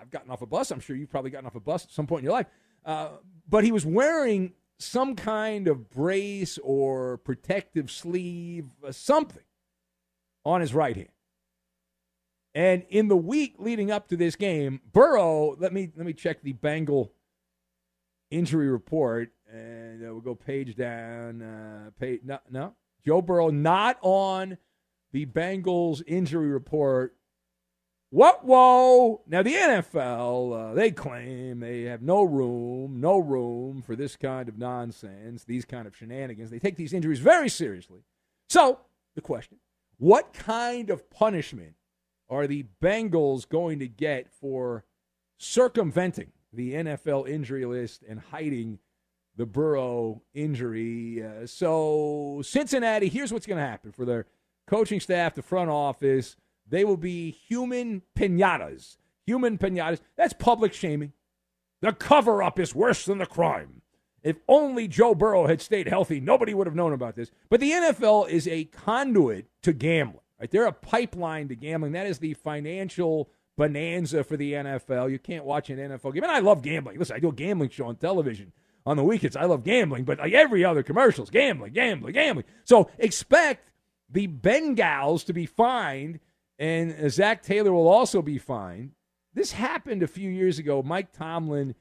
I've 0.00 0.10
gotten 0.10 0.30
off 0.30 0.42
a 0.42 0.46
bus. 0.46 0.70
I'm 0.70 0.80
sure 0.80 0.96
you've 0.96 1.10
probably 1.10 1.30
gotten 1.30 1.46
off 1.46 1.54
a 1.54 1.60
bus 1.60 1.84
at 1.84 1.90
some 1.90 2.06
point 2.06 2.20
in 2.20 2.24
your 2.24 2.32
life. 2.32 2.46
Uh, 2.84 3.08
but 3.48 3.64
he 3.64 3.72
was 3.72 3.84
wearing 3.84 4.52
some 4.78 5.14
kind 5.16 5.68
of 5.68 5.90
brace 5.90 6.58
or 6.62 7.18
protective 7.18 7.90
sleeve, 7.90 8.66
uh, 8.86 8.92
something 8.92 9.42
on 10.44 10.60
his 10.60 10.72
right 10.72 10.96
hand. 10.96 11.08
And 12.58 12.82
in 12.88 13.06
the 13.06 13.16
week 13.16 13.54
leading 13.60 13.92
up 13.92 14.08
to 14.08 14.16
this 14.16 14.34
game, 14.34 14.80
Burrow, 14.92 15.54
let 15.60 15.72
me 15.72 15.92
let 15.96 16.04
me 16.04 16.12
check 16.12 16.42
the 16.42 16.54
Bengal 16.54 17.12
injury 18.32 18.68
report, 18.68 19.30
and 19.48 20.02
uh, 20.02 20.10
we'll 20.10 20.20
go 20.20 20.34
page 20.34 20.74
down. 20.74 21.40
Uh, 21.40 21.90
page 22.00 22.22
no, 22.24 22.40
no, 22.50 22.74
Joe 23.06 23.22
Burrow 23.22 23.50
not 23.50 23.96
on 24.02 24.58
the 25.12 25.24
Bengals 25.24 26.02
injury 26.04 26.48
report 26.48 27.14
what 28.10 28.44
whoa? 28.44 29.20
Now 29.28 29.42
the 29.42 29.52
NFL, 29.52 30.70
uh, 30.70 30.74
they 30.74 30.90
claim 30.90 31.60
they 31.60 31.82
have 31.82 32.00
no 32.00 32.22
room, 32.22 33.00
no 33.00 33.18
room 33.18 33.82
for 33.82 33.94
this 33.94 34.16
kind 34.16 34.48
of 34.48 34.58
nonsense, 34.58 35.44
these 35.44 35.64
kind 35.64 35.86
of 35.86 35.94
shenanigans. 35.94 36.50
They 36.50 36.58
take 36.58 36.76
these 36.76 36.92
injuries 36.92 37.20
very 37.20 37.50
seriously. 37.50 38.00
So 38.48 38.80
the 39.14 39.20
question: 39.20 39.58
What 39.98 40.32
kind 40.32 40.90
of 40.90 41.08
punishment 41.08 41.74
are 42.30 42.46
the 42.46 42.66
Bengals 42.82 43.48
going 43.48 43.78
to 43.78 43.88
get 43.88 44.30
for 44.30 44.84
circumventing 45.38 46.32
the 46.52 46.74
NFL 46.74 47.28
injury 47.28 47.64
list 47.64 48.02
and 48.08 48.20
hiding 48.20 48.78
the 49.36 49.46
Burrow 49.46 50.22
injury? 50.34 51.24
Uh, 51.24 51.46
so 51.46 52.40
Cincinnati, 52.44 53.08
here's 53.08 53.32
what's 53.32 53.46
going 53.46 53.60
to 53.60 53.66
happen 53.66 53.92
for 53.92 54.04
their 54.04 54.26
coaching 54.66 55.00
staff, 55.00 55.34
the 55.34 55.42
front 55.42 55.70
office 55.70 56.36
they 56.70 56.84
will 56.84 56.96
be 56.96 57.30
human 57.30 58.02
pinatas. 58.16 58.98
Human 59.26 59.58
pinatas. 59.58 60.00
That's 60.16 60.32
public 60.32 60.72
shaming. 60.72 61.12
The 61.80 61.92
cover 61.92 62.42
up 62.42 62.58
is 62.58 62.74
worse 62.74 63.04
than 63.04 63.18
the 63.18 63.26
crime. 63.26 63.82
If 64.22 64.36
only 64.48 64.88
Joe 64.88 65.14
Burrow 65.14 65.46
had 65.46 65.62
stayed 65.62 65.88
healthy, 65.88 66.20
nobody 66.20 66.52
would 66.52 66.66
have 66.66 66.74
known 66.74 66.92
about 66.92 67.14
this. 67.14 67.30
But 67.48 67.60
the 67.60 67.70
NFL 67.70 68.28
is 68.28 68.48
a 68.48 68.64
conduit 68.64 69.46
to 69.62 69.72
gambling. 69.72 70.20
Right? 70.40 70.50
They're 70.50 70.66
a 70.66 70.72
pipeline 70.72 71.48
to 71.48 71.56
gambling. 71.56 71.92
That 71.92 72.06
is 72.06 72.18
the 72.18 72.34
financial 72.34 73.30
bonanza 73.56 74.22
for 74.24 74.36
the 74.36 74.52
NFL. 74.52 75.10
You 75.10 75.18
can't 75.18 75.44
watch 75.44 75.70
an 75.70 75.78
NFL 75.78 76.14
game. 76.14 76.22
And 76.22 76.32
I 76.32 76.38
love 76.38 76.62
gambling. 76.62 76.98
Listen, 76.98 77.16
I 77.16 77.18
do 77.18 77.28
a 77.28 77.32
gambling 77.32 77.70
show 77.70 77.86
on 77.86 77.96
television 77.96 78.52
on 78.86 78.96
the 78.96 79.04
weekends. 79.04 79.36
I 79.36 79.44
love 79.44 79.64
gambling, 79.64 80.04
but 80.04 80.18
like 80.18 80.32
every 80.32 80.64
other 80.64 80.82
commercials, 80.82 81.30
gambling, 81.30 81.72
gambling, 81.72 82.14
gambling. 82.14 82.46
So 82.64 82.90
expect 82.98 83.72
the 84.08 84.28
Bengals 84.28 85.26
to 85.26 85.32
be 85.32 85.46
fined 85.46 86.20
and 86.58 87.10
Zac 87.12 87.42
Taylor 87.42 87.72
will 87.72 87.88
also 87.88 88.20
be 88.20 88.38
fined. 88.38 88.92
This 89.34 89.52
happened 89.52 90.02
a 90.02 90.08
few 90.08 90.28
years 90.28 90.58
ago. 90.58 90.82
Mike 90.82 91.12
Tomlin 91.12 91.74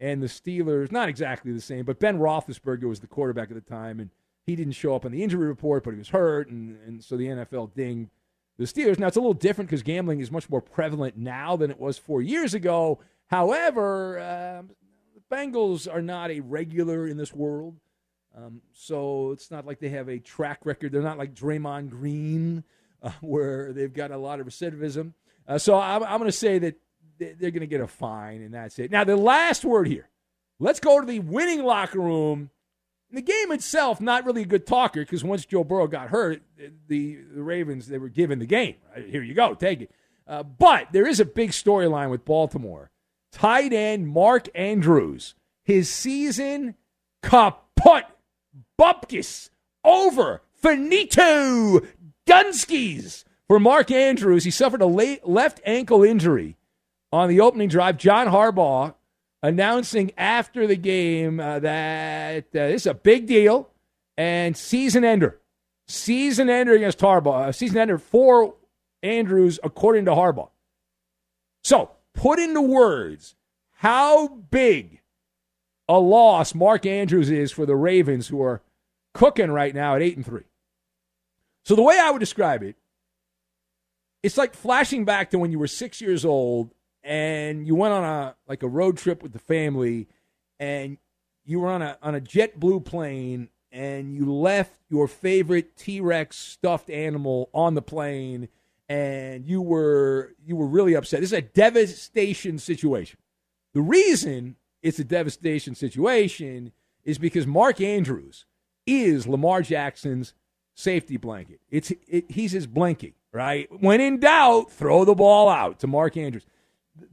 and 0.00 0.22
the 0.22 0.26
Steelers, 0.26 0.90
not 0.90 1.08
exactly 1.08 1.52
the 1.52 1.60
same, 1.60 1.84
but 1.84 2.00
Ben 2.00 2.18
Roethlisberger 2.18 2.84
was 2.84 3.00
the 3.00 3.06
quarterback 3.06 3.50
at 3.50 3.54
the 3.54 3.60
time, 3.60 4.00
and 4.00 4.10
he 4.46 4.56
didn't 4.56 4.72
show 4.72 4.94
up 4.94 5.04
on 5.04 5.12
the 5.12 5.22
injury 5.22 5.46
report, 5.46 5.84
but 5.84 5.92
he 5.92 5.98
was 5.98 6.10
hurt, 6.10 6.48
and, 6.48 6.78
and 6.86 7.02
so 7.02 7.16
the 7.16 7.26
NFL 7.26 7.74
dinged 7.74 8.10
the 8.58 8.64
Steelers. 8.64 8.98
Now, 8.98 9.08
it's 9.08 9.16
a 9.16 9.20
little 9.20 9.34
different 9.34 9.70
because 9.70 9.82
gambling 9.82 10.20
is 10.20 10.30
much 10.30 10.48
more 10.48 10.60
prevalent 10.60 11.16
now 11.16 11.56
than 11.56 11.70
it 11.70 11.80
was 11.80 11.98
four 11.98 12.22
years 12.22 12.54
ago. 12.54 13.00
However, 13.26 14.18
um, 14.20 14.70
the 15.14 15.34
Bengals 15.34 15.92
are 15.92 16.02
not 16.02 16.30
a 16.30 16.40
regular 16.40 17.06
in 17.06 17.16
this 17.16 17.32
world. 17.32 17.76
Um, 18.36 18.60
so 18.72 19.30
it's 19.30 19.50
not 19.50 19.66
like 19.66 19.78
they 19.78 19.90
have 19.90 20.08
a 20.08 20.18
track 20.18 20.60
record. 20.64 20.92
They're 20.92 21.02
not 21.02 21.18
like 21.18 21.34
Draymond 21.34 21.90
Green 21.90 22.64
uh, 23.02 23.12
where 23.20 23.72
they've 23.72 23.92
got 23.92 24.10
a 24.10 24.18
lot 24.18 24.40
of 24.40 24.46
recidivism. 24.46 25.12
Uh, 25.46 25.58
so 25.58 25.78
I'm, 25.78 26.02
I'm 26.04 26.18
going 26.18 26.30
to 26.30 26.32
say 26.32 26.58
that 26.58 26.80
they're 27.18 27.50
going 27.50 27.60
to 27.60 27.66
get 27.66 27.80
a 27.80 27.86
fine, 27.86 28.42
and 28.42 28.54
that's 28.54 28.78
it. 28.78 28.90
Now, 28.90 29.04
the 29.04 29.16
last 29.16 29.64
word 29.64 29.86
here. 29.86 30.08
Let's 30.58 30.80
go 30.80 31.00
to 31.00 31.06
the 31.06 31.20
winning 31.20 31.64
locker 31.64 32.00
room. 32.00 32.50
The 33.14 33.22
game 33.22 33.52
itself, 33.52 34.00
not 34.00 34.24
really 34.24 34.42
a 34.42 34.46
good 34.46 34.66
talker 34.66 35.00
because 35.00 35.22
once 35.22 35.44
Joe 35.46 35.62
Burrow 35.62 35.86
got 35.86 36.08
hurt, 36.08 36.42
the, 36.88 37.16
the 37.32 37.42
Ravens, 37.42 37.86
they 37.86 37.98
were 37.98 38.08
given 38.08 38.40
the 38.40 38.46
game. 38.46 38.74
Here 38.96 39.22
you 39.22 39.34
go, 39.34 39.54
take 39.54 39.82
it. 39.82 39.90
Uh, 40.26 40.42
but 40.42 40.88
there 40.92 41.06
is 41.06 41.20
a 41.20 41.24
big 41.24 41.50
storyline 41.50 42.10
with 42.10 42.24
Baltimore. 42.24 42.90
Tight 43.30 43.72
end 43.72 44.08
Mark 44.08 44.48
Andrews, 44.54 45.34
his 45.64 45.88
season 45.88 46.74
kaput, 47.22 48.04
bupkis, 48.80 49.50
over, 49.84 50.42
finito, 50.54 51.80
Gunskis 52.26 53.24
for 53.46 53.60
Mark 53.60 53.90
Andrews. 53.90 54.44
He 54.44 54.50
suffered 54.50 54.82
a 54.82 54.86
late 54.86 55.26
left 55.28 55.60
ankle 55.64 56.02
injury 56.02 56.56
on 57.12 57.28
the 57.28 57.40
opening 57.40 57.68
drive. 57.68 57.98
John 57.98 58.28
Harbaugh 58.28 58.94
announcing 59.44 60.10
after 60.16 60.66
the 60.66 60.74
game 60.74 61.38
uh, 61.38 61.58
that 61.58 62.44
uh, 62.46 62.48
this 62.52 62.82
is 62.82 62.86
a 62.86 62.94
big 62.94 63.26
deal 63.26 63.68
and 64.16 64.56
season 64.56 65.04
ender. 65.04 65.38
Season 65.86 66.48
ender 66.48 66.72
against 66.72 66.98
Harbaugh. 66.98 67.48
Uh, 67.48 67.52
season 67.52 67.76
ender 67.76 67.98
for 67.98 68.54
Andrews, 69.02 69.60
according 69.62 70.06
to 70.06 70.12
Harbaugh. 70.12 70.48
So, 71.62 71.90
put 72.14 72.38
into 72.38 72.62
words 72.62 73.36
how 73.72 74.28
big 74.28 75.02
a 75.90 75.98
loss 75.98 76.54
Mark 76.54 76.86
Andrews 76.86 77.30
is 77.30 77.52
for 77.52 77.66
the 77.66 77.76
Ravens, 77.76 78.28
who 78.28 78.40
are 78.42 78.62
cooking 79.12 79.50
right 79.50 79.74
now 79.74 79.94
at 79.94 80.00
8 80.00 80.16
and 80.16 80.24
3. 80.24 80.40
So 81.66 81.76
the 81.76 81.82
way 81.82 81.98
I 81.98 82.10
would 82.10 82.18
describe 82.20 82.62
it, 82.62 82.76
it's 84.22 84.38
like 84.38 84.54
flashing 84.54 85.04
back 85.04 85.30
to 85.30 85.38
when 85.38 85.52
you 85.52 85.58
were 85.58 85.66
six 85.66 86.00
years 86.00 86.24
old 86.24 86.70
and 87.04 87.66
you 87.66 87.74
went 87.74 87.92
on 87.92 88.02
a 88.02 88.34
like 88.48 88.62
a 88.62 88.68
road 88.68 88.96
trip 88.96 89.22
with 89.22 89.32
the 89.32 89.38
family 89.38 90.08
and 90.58 90.98
you 91.44 91.60
were 91.60 91.68
on 91.68 91.82
a 91.82 91.98
on 92.02 92.14
a 92.14 92.20
JetBlue 92.20 92.84
plane 92.84 93.50
and 93.70 94.14
you 94.14 94.32
left 94.32 94.78
your 94.88 95.06
favorite 95.06 95.76
T-Rex 95.76 96.36
stuffed 96.36 96.88
animal 96.88 97.50
on 97.52 97.74
the 97.74 97.82
plane 97.82 98.48
and 98.88 99.46
you 99.46 99.60
were 99.60 100.34
you 100.44 100.56
were 100.56 100.66
really 100.66 100.94
upset. 100.94 101.20
This 101.20 101.32
is 101.32 101.38
a 101.38 101.42
devastation 101.42 102.58
situation. 102.58 103.18
The 103.74 103.82
reason 103.82 104.56
it's 104.82 104.98
a 104.98 105.04
devastation 105.04 105.74
situation 105.74 106.72
is 107.04 107.18
because 107.18 107.46
Mark 107.46 107.80
Andrews 107.80 108.46
is 108.86 109.26
Lamar 109.26 109.62
Jackson's 109.62 110.34
safety 110.74 111.16
blanket. 111.16 111.60
It's 111.70 111.92
it, 112.08 112.30
he's 112.30 112.52
his 112.52 112.66
blankie, 112.66 113.14
right? 113.32 113.68
When 113.80 114.00
in 114.00 114.20
doubt, 114.20 114.70
throw 114.70 115.04
the 115.04 115.14
ball 115.14 115.48
out 115.48 115.80
to 115.80 115.86
Mark 115.86 116.16
Andrews. 116.16 116.46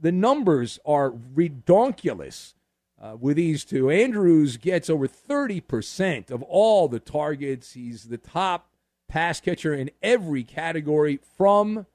The 0.00 0.12
numbers 0.12 0.78
are 0.84 1.10
redonkulous 1.10 2.54
uh, 3.00 3.16
with 3.18 3.36
these 3.36 3.64
two. 3.64 3.90
Andrews 3.90 4.56
gets 4.56 4.88
over 4.88 5.08
30% 5.08 6.30
of 6.30 6.42
all 6.42 6.88
the 6.88 7.00
targets. 7.00 7.72
He's 7.72 8.04
the 8.04 8.18
top 8.18 8.68
pass 9.08 9.40
catcher 9.40 9.74
in 9.74 9.90
every 10.02 10.44
category 10.44 11.18
from 11.36 11.86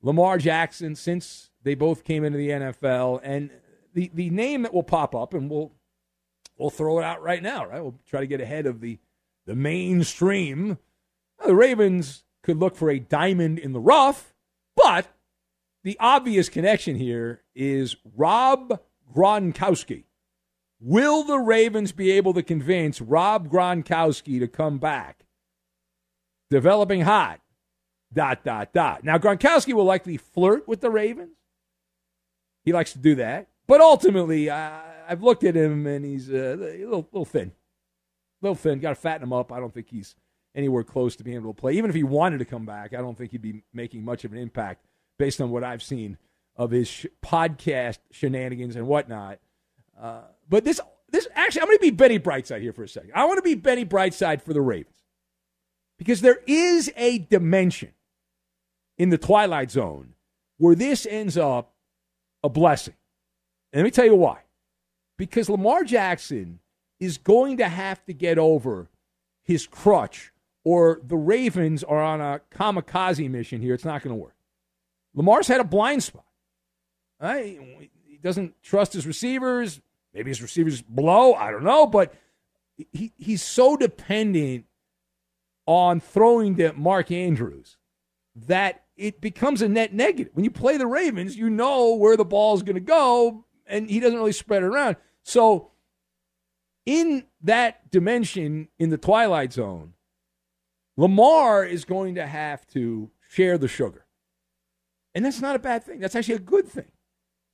Lamar 0.00 0.38
Jackson 0.38 0.96
since 0.96 1.50
they 1.62 1.74
both 1.74 2.04
came 2.04 2.24
into 2.24 2.38
the 2.38 2.48
NFL. 2.48 3.20
And 3.22 3.50
the, 3.94 4.10
the 4.12 4.30
name 4.30 4.62
that 4.62 4.74
will 4.74 4.82
pop 4.82 5.14
up, 5.14 5.34
and 5.34 5.50
we'll 5.50 5.72
we'll 6.56 6.70
throw 6.70 6.98
it 6.98 7.04
out 7.04 7.22
right 7.22 7.42
now, 7.42 7.66
right? 7.66 7.82
We'll 7.82 7.98
try 8.08 8.20
to 8.20 8.26
get 8.26 8.40
ahead 8.40 8.66
of 8.66 8.80
the 8.80 8.98
the 9.46 9.54
mainstream. 9.54 10.78
The 11.44 11.54
Ravens 11.54 12.24
could 12.42 12.56
look 12.56 12.76
for 12.76 12.90
a 12.90 12.98
diamond 12.98 13.58
in 13.58 13.72
the 13.72 13.80
rough, 13.80 14.34
but 14.76 15.08
the 15.84 15.96
obvious 16.00 16.48
connection 16.48 16.96
here 16.96 17.42
is 17.54 17.96
Rob 18.16 18.80
Gronkowski. 19.14 20.04
Will 20.80 21.22
the 21.24 21.38
Ravens 21.38 21.92
be 21.92 22.10
able 22.12 22.34
to 22.34 22.42
convince 22.42 23.00
Rob 23.00 23.48
Gronkowski 23.48 24.40
to 24.40 24.48
come 24.48 24.78
back? 24.78 25.24
Developing 26.50 27.02
hot. 27.02 27.40
Dot, 28.12 28.44
dot, 28.44 28.72
dot. 28.72 29.04
Now, 29.04 29.16
Gronkowski 29.16 29.72
will 29.72 29.84
likely 29.84 30.16
flirt 30.16 30.68
with 30.68 30.80
the 30.80 30.90
Ravens. 30.90 31.36
He 32.64 32.72
likes 32.72 32.92
to 32.92 32.98
do 32.98 33.14
that. 33.16 33.48
But 33.66 33.80
ultimately, 33.80 34.50
I've 34.50 35.22
looked 35.22 35.44
at 35.44 35.56
him 35.56 35.86
and 35.86 36.04
he's 36.04 36.30
uh, 36.30 36.56
a 36.58 36.84
little, 36.84 37.08
little 37.12 37.24
thin. 37.24 37.48
A 37.48 37.52
little 38.46 38.54
thin. 38.54 38.80
Got 38.80 38.90
to 38.90 38.94
fatten 38.96 39.22
him 39.22 39.32
up. 39.32 39.50
I 39.50 39.60
don't 39.60 39.72
think 39.72 39.88
he's 39.88 40.14
anywhere 40.54 40.84
close 40.84 41.16
to 41.16 41.24
being 41.24 41.36
able 41.36 41.54
to 41.54 41.60
play. 41.60 41.72
Even 41.72 41.88
if 41.88 41.96
he 41.96 42.02
wanted 42.02 42.38
to 42.38 42.44
come 42.44 42.66
back, 42.66 42.92
I 42.92 42.98
don't 42.98 43.16
think 43.16 43.30
he'd 43.30 43.40
be 43.40 43.62
making 43.72 44.04
much 44.04 44.24
of 44.24 44.32
an 44.32 44.38
impact 44.38 44.84
based 45.22 45.40
on 45.40 45.50
what 45.50 45.62
I've 45.62 45.84
seen 45.84 46.18
of 46.56 46.72
his 46.72 46.88
sh- 46.88 47.06
podcast 47.24 47.98
shenanigans 48.10 48.74
and 48.74 48.88
whatnot. 48.88 49.38
Uh, 49.96 50.22
but 50.48 50.64
this, 50.64 50.80
this 51.12 51.28
actually, 51.36 51.60
I'm 51.60 51.68
going 51.68 51.78
to 51.78 51.82
be 51.82 51.90
Benny 51.92 52.18
Brightside 52.18 52.60
here 52.60 52.72
for 52.72 52.82
a 52.82 52.88
second. 52.88 53.12
I 53.14 53.24
want 53.26 53.38
to 53.38 53.42
be 53.42 53.54
Benny 53.54 53.84
Brightside 53.84 54.42
for 54.42 54.52
the 54.52 54.60
Ravens 54.60 54.96
because 55.96 56.22
there 56.22 56.40
is 56.48 56.90
a 56.96 57.18
dimension 57.18 57.92
in 58.98 59.10
the 59.10 59.16
twilight 59.16 59.70
zone 59.70 60.14
where 60.58 60.74
this 60.74 61.06
ends 61.06 61.38
up 61.38 61.72
a 62.42 62.48
blessing. 62.48 62.94
And 63.72 63.78
let 63.78 63.84
me 63.84 63.92
tell 63.92 64.06
you 64.06 64.16
why. 64.16 64.40
Because 65.16 65.48
Lamar 65.48 65.84
Jackson 65.84 66.58
is 66.98 67.16
going 67.16 67.58
to 67.58 67.68
have 67.68 68.04
to 68.06 68.12
get 68.12 68.38
over 68.38 68.90
his 69.44 69.68
crutch, 69.68 70.32
or 70.64 71.00
the 71.06 71.16
Ravens 71.16 71.84
are 71.84 72.02
on 72.02 72.20
a 72.20 72.40
kamikaze 72.52 73.30
mission 73.30 73.60
here. 73.60 73.74
It's 73.74 73.84
not 73.84 74.02
going 74.02 74.16
to 74.16 74.20
work. 74.20 74.34
Lamar's 75.14 75.48
had 75.48 75.60
a 75.60 75.64
blind 75.64 76.02
spot. 76.02 76.24
Right? 77.20 77.58
He 78.04 78.16
doesn't 78.16 78.54
trust 78.62 78.92
his 78.92 79.06
receivers. 79.06 79.80
Maybe 80.14 80.30
his 80.30 80.42
receivers 80.42 80.82
blow. 80.82 81.34
I 81.34 81.50
don't 81.50 81.64
know. 81.64 81.86
But 81.86 82.14
he, 82.92 83.12
he's 83.16 83.42
so 83.42 83.76
dependent 83.76 84.66
on 85.66 86.00
throwing 86.00 86.56
to 86.56 86.72
Mark 86.72 87.10
Andrews 87.10 87.76
that 88.34 88.84
it 88.96 89.20
becomes 89.20 89.62
a 89.62 89.68
net 89.68 89.92
negative. 89.92 90.32
When 90.34 90.44
you 90.44 90.50
play 90.50 90.76
the 90.76 90.86
Ravens, 90.86 91.36
you 91.36 91.50
know 91.50 91.94
where 91.94 92.16
the 92.16 92.24
ball 92.24 92.54
is 92.54 92.62
going 92.62 92.74
to 92.74 92.80
go, 92.80 93.44
and 93.66 93.88
he 93.88 94.00
doesn't 94.00 94.18
really 94.18 94.32
spread 94.32 94.62
it 94.62 94.66
around. 94.66 94.96
So, 95.22 95.70
in 96.84 97.24
that 97.42 97.90
dimension, 97.90 98.68
in 98.78 98.90
the 98.90 98.98
twilight 98.98 99.52
zone, 99.52 99.94
Lamar 100.96 101.64
is 101.64 101.84
going 101.84 102.16
to 102.16 102.26
have 102.26 102.66
to 102.68 103.10
share 103.30 103.56
the 103.56 103.68
sugar. 103.68 104.01
And 105.14 105.24
that's 105.24 105.40
not 105.40 105.56
a 105.56 105.58
bad 105.58 105.84
thing. 105.84 106.00
That's 106.00 106.14
actually 106.14 106.36
a 106.36 106.40
good 106.40 106.68
thing. 106.68 106.90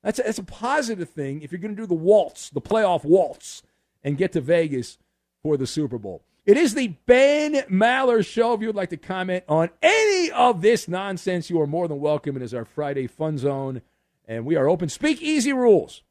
That's 0.03 0.19
a, 0.19 0.23
that's 0.23 0.39
a 0.39 0.45
positive 0.45 1.11
thing 1.11 1.43
if 1.43 1.51
you're 1.51 1.61
going 1.61 1.75
to 1.75 1.83
do 1.83 1.87
the 1.87 1.95
waltz, 1.95 2.51
the 2.51 2.61
playoff 2.61 3.05
waltz, 3.05 3.63
and 4.05 4.17
get 4.17 4.33
to 4.33 4.41
Vegas 4.41 4.99
for 5.43 5.57
the 5.57 5.67
Super 5.67 5.99
Bowl. 5.99 6.23
It 6.47 6.57
is 6.57 6.75
the 6.75 6.89
Ben 7.05 7.55
Maller 7.71 8.25
Show. 8.25 8.55
If 8.55 8.61
you 8.61 8.69
would 8.69 8.77
like 8.77 8.91
to 8.91 8.97
comment 8.97 9.45
on 9.49 9.71
any 9.83 10.31
of 10.31 10.63
this 10.63 10.89
nonsense, 10.89 11.51
you 11.51 11.61
are 11.61 11.67
more 11.67 11.89
than 11.89 12.01
welcome. 12.01 12.37
It 12.37 12.43
is 12.43 12.55
our 12.55 12.65
Friday 12.65 13.07
Fun 13.07 13.37
Zone, 13.39 13.83
and 14.27 14.47
we 14.47 14.57
are 14.57 14.69
open. 14.69 14.89
Speak 14.89 15.21
easy 15.21 15.53
rules 15.53 16.03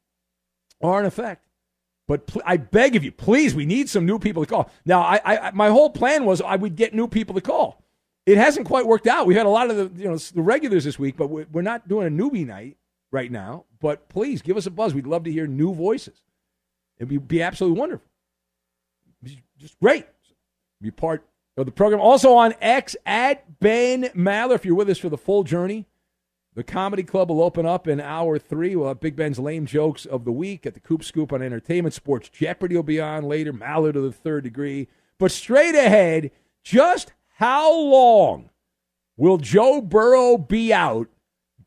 are 0.81 0.99
in 0.99 1.05
effect. 1.05 1.47
But 2.07 2.27
pl- 2.27 2.43
I 2.45 2.57
beg 2.57 2.95
of 2.95 3.03
you, 3.03 3.11
please, 3.11 3.55
we 3.55 3.65
need 3.65 3.89
some 3.89 4.05
new 4.05 4.19
people 4.19 4.43
to 4.45 4.49
call. 4.49 4.69
Now, 4.85 5.01
I, 5.01 5.19
I, 5.25 5.51
my 5.51 5.69
whole 5.69 5.89
plan 5.89 6.23
was 6.23 6.41
I 6.41 6.55
would 6.55 6.75
get 6.75 6.93
new 6.93 7.07
people 7.07 7.35
to 7.35 7.41
call. 7.41 7.83
It 8.27 8.37
hasn't 8.37 8.67
quite 8.67 8.85
worked 8.85 9.07
out. 9.07 9.25
We 9.25 9.35
had 9.35 9.45
a 9.45 9.49
lot 9.49 9.71
of 9.71 9.77
the, 9.77 10.01
you 10.03 10.09
know, 10.09 10.17
the 10.17 10.41
regulars 10.41 10.83
this 10.83 10.99
week, 10.99 11.15
but 11.15 11.27
we're 11.27 11.61
not 11.61 11.87
doing 11.87 12.07
a 12.07 12.11
newbie 12.11 12.45
night 12.45 12.75
right 13.09 13.31
now. 13.31 13.63
But 13.79 14.09
please 14.09 14.41
give 14.41 14.57
us 14.57 14.65
a 14.65 14.71
buzz. 14.71 14.93
We'd 14.93 15.07
love 15.07 15.23
to 15.23 15.31
hear 15.31 15.47
new 15.47 15.73
voices. 15.73 16.21
It'd 16.97 17.07
be, 17.07 17.17
be 17.17 17.41
absolutely 17.41 17.79
wonderful. 17.79 18.05
Just 19.57 19.79
great. 19.79 20.05
Be 20.81 20.91
part 20.91 21.25
of 21.55 21.65
the 21.65 21.71
program. 21.71 22.01
Also 22.01 22.33
on 22.33 22.53
X 22.61 22.97
at 23.05 23.61
Ben 23.61 24.03
Maller. 24.15 24.55
If 24.55 24.65
you're 24.65 24.75
with 24.75 24.89
us 24.89 24.97
for 24.97 25.09
the 25.09 25.17
full 25.17 25.43
journey, 25.43 25.85
the 26.53 26.63
Comedy 26.63 27.03
Club 27.03 27.29
will 27.29 27.41
open 27.41 27.65
up 27.65 27.87
in 27.87 28.01
hour 28.01 28.37
three. 28.37 28.75
We'll 28.75 28.89
have 28.89 28.99
Big 28.99 29.15
Ben's 29.15 29.39
lame 29.39 29.65
jokes 29.65 30.05
of 30.05 30.25
the 30.25 30.33
week 30.33 30.65
at 30.65 30.73
the 30.73 30.79
Coop 30.81 31.03
Scoop 31.03 31.31
on 31.31 31.41
Entertainment 31.41 31.93
Sports. 31.93 32.27
Jeopardy 32.27 32.75
will 32.75 32.83
be 32.83 32.99
on 32.99 33.23
later. 33.23 33.53
Maller 33.53 33.93
to 33.93 34.01
the 34.01 34.11
third 34.11 34.43
degree. 34.43 34.89
But 35.17 35.31
straight 35.31 35.75
ahead, 35.75 36.31
just 36.63 37.13
how 37.37 37.71
long 37.71 38.49
will 39.15 39.37
Joe 39.37 39.79
Burrow 39.79 40.39
be 40.39 40.73
out? 40.73 41.07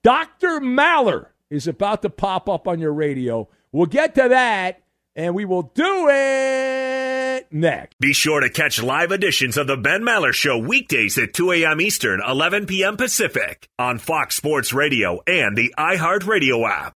Dr. 0.03 0.59
Maller 0.59 1.27
is 1.49 1.69
about 1.69 2.03
to 2.03 2.11
pop 2.11 2.49
up 2.49 2.67
on 2.67 2.81
your 2.81 2.93
radio. 2.93 3.49
We'll 3.71 3.87
get 3.87 4.17
to 4.17 4.31
that, 4.31 4.83
and 5.15 5.33
we 5.33 5.45
will 5.45 5.63
do 5.63 6.09
it 6.11 7.47
next. 7.53 7.97
Be 8.01 8.13
sure 8.13 8.41
to 8.41 8.51
catch 8.51 8.83
live 8.83 9.13
editions 9.13 9.57
of 9.57 9.69
The 9.69 9.77
Ben 9.77 10.03
Maller 10.03 10.33
Show 10.33 10.59
weekdays 10.59 11.17
at 11.19 11.35
2 11.35 11.53
a.m. 11.53 11.81
Eastern, 11.81 12.21
11 12.27 12.67
p.m. 12.67 12.97
Pacific 12.97 13.69
on 13.79 13.99
Fox 13.99 14.35
Sports 14.35 14.73
Radio 14.73 15.21
and 15.25 15.57
the 15.57 15.73
iHeartRadio 15.79 16.69
app. 16.69 16.95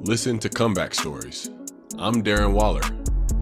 Listen 0.00 0.38
to 0.38 0.48
Comeback 0.48 0.94
Stories. 0.94 1.50
I'm 1.98 2.22
Darren 2.22 2.54
Waller. 2.54 2.80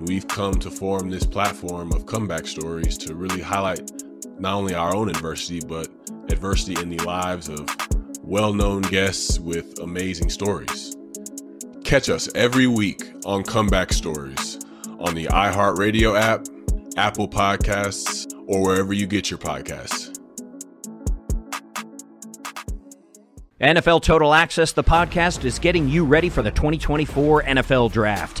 We've 0.00 0.26
come 0.26 0.54
to 0.60 0.70
form 0.70 1.10
this 1.10 1.26
platform 1.26 1.92
of 1.92 2.06
comeback 2.06 2.46
stories 2.46 2.96
to 2.98 3.14
really 3.14 3.42
highlight 3.42 3.92
not 4.38 4.54
only 4.54 4.74
our 4.74 4.94
own 4.94 5.10
adversity, 5.10 5.60
but 5.60 5.88
adversity 6.30 6.80
in 6.80 6.88
the 6.88 7.04
lives 7.04 7.50
of 7.50 7.68
well 8.22 8.54
known 8.54 8.80
guests 8.80 9.38
with 9.38 9.78
amazing 9.80 10.30
stories. 10.30 10.96
Catch 11.84 12.08
us 12.08 12.30
every 12.34 12.66
week 12.66 13.12
on 13.26 13.42
Comeback 13.42 13.92
Stories 13.92 14.58
on 15.00 15.14
the 15.14 15.26
iHeartRadio 15.26 16.18
app, 16.18 16.46
Apple 16.96 17.28
Podcasts, 17.28 18.32
or 18.46 18.62
wherever 18.62 18.94
you 18.94 19.06
get 19.06 19.30
your 19.30 19.38
podcasts. 19.38 20.18
NFL 23.60 24.00
Total 24.00 24.32
Access, 24.32 24.72
the 24.72 24.82
podcast, 24.82 25.44
is 25.44 25.58
getting 25.58 25.90
you 25.90 26.06
ready 26.06 26.30
for 26.30 26.40
the 26.40 26.50
2024 26.50 27.42
NFL 27.42 27.92
Draft. 27.92 28.40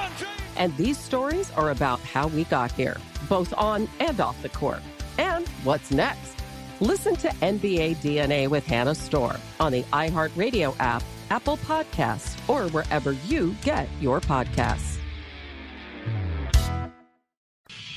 And 0.57 0.75
these 0.77 0.97
stories 0.97 1.51
are 1.51 1.71
about 1.71 1.99
how 2.01 2.27
we 2.27 2.43
got 2.45 2.71
here, 2.71 2.97
both 3.29 3.53
on 3.57 3.87
and 3.99 4.19
off 4.19 4.41
the 4.41 4.49
court. 4.49 4.81
And 5.17 5.47
what's 5.63 5.91
next? 5.91 6.35
Listen 6.79 7.15
to 7.17 7.27
NBA 7.27 7.97
DNA 7.97 8.47
with 8.47 8.65
Hannah 8.65 8.95
Storm 8.95 9.37
on 9.59 9.71
the 9.71 9.83
iHeartRadio 9.93 10.75
app, 10.79 11.03
Apple 11.29 11.57
Podcasts, 11.57 12.37
or 12.49 12.67
wherever 12.71 13.11
you 13.11 13.55
get 13.63 13.87
your 13.99 14.19
podcasts. 14.19 14.97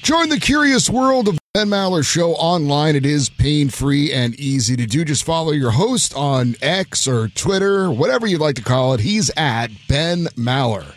Join 0.03 0.29
the 0.29 0.39
curious 0.39 0.91
world 0.91 1.29
of 1.29 1.39
Ben 1.55 1.69
Maller 1.69 2.05
Show 2.05 2.33
online. 2.33 2.95
It 2.95 3.07
is 3.07 3.31
pain 3.31 3.71
free 3.71 4.13
and 4.13 4.39
easy 4.39 4.77
to 4.77 4.85
do. 4.85 5.03
Just 5.03 5.25
follow 5.25 5.53
your 5.53 5.71
host 5.71 6.15
on 6.15 6.57
X 6.61 7.09
or 7.09 7.29
Twitter, 7.29 7.91
whatever 7.91 8.27
you'd 8.27 8.43
like 8.43 8.57
to 8.57 8.63
call 8.63 8.93
it. 8.93 9.01
He's 9.01 9.31
at 9.35 9.71
Ben 9.89 10.27
Maller. 10.37 10.95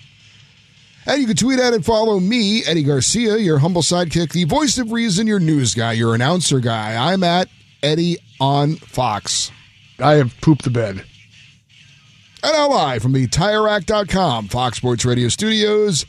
And 1.08 1.22
you 1.22 1.28
can 1.28 1.38
tweet 1.38 1.58
at 1.58 1.74
and 1.74 1.86
follow 1.86 2.20
me, 2.20 2.66
Eddie 2.66 2.84
Garcia, 2.84 3.38
your 3.38 3.60
humble 3.60 3.82
sidekick, 3.82 4.34
the 4.34 4.44
voice 4.44 4.78
of 4.78 4.92
reason, 4.92 5.26
your 5.26 5.40
news 5.40 5.74
guy, 5.74 5.94
your 5.94 6.14
announcer 6.14 6.60
guy. 6.60 7.12
I'm 7.12 7.24
at 7.24 7.48
Eddie 7.82 8.18
on 8.42 8.76
Fox. 8.76 9.50
I 10.00 10.16
have 10.16 10.36
pooped 10.42 10.66
the 10.66 10.70
bed. 10.70 11.06
And 12.44 12.54
now 12.54 12.70
live 12.70 13.02
from 13.02 13.14
the 13.14 13.26
TireRack.com 13.26 14.50
Fox 14.50 14.78
Sports 14.78 15.06
Radio 15.06 15.30
studios, 15.30 16.06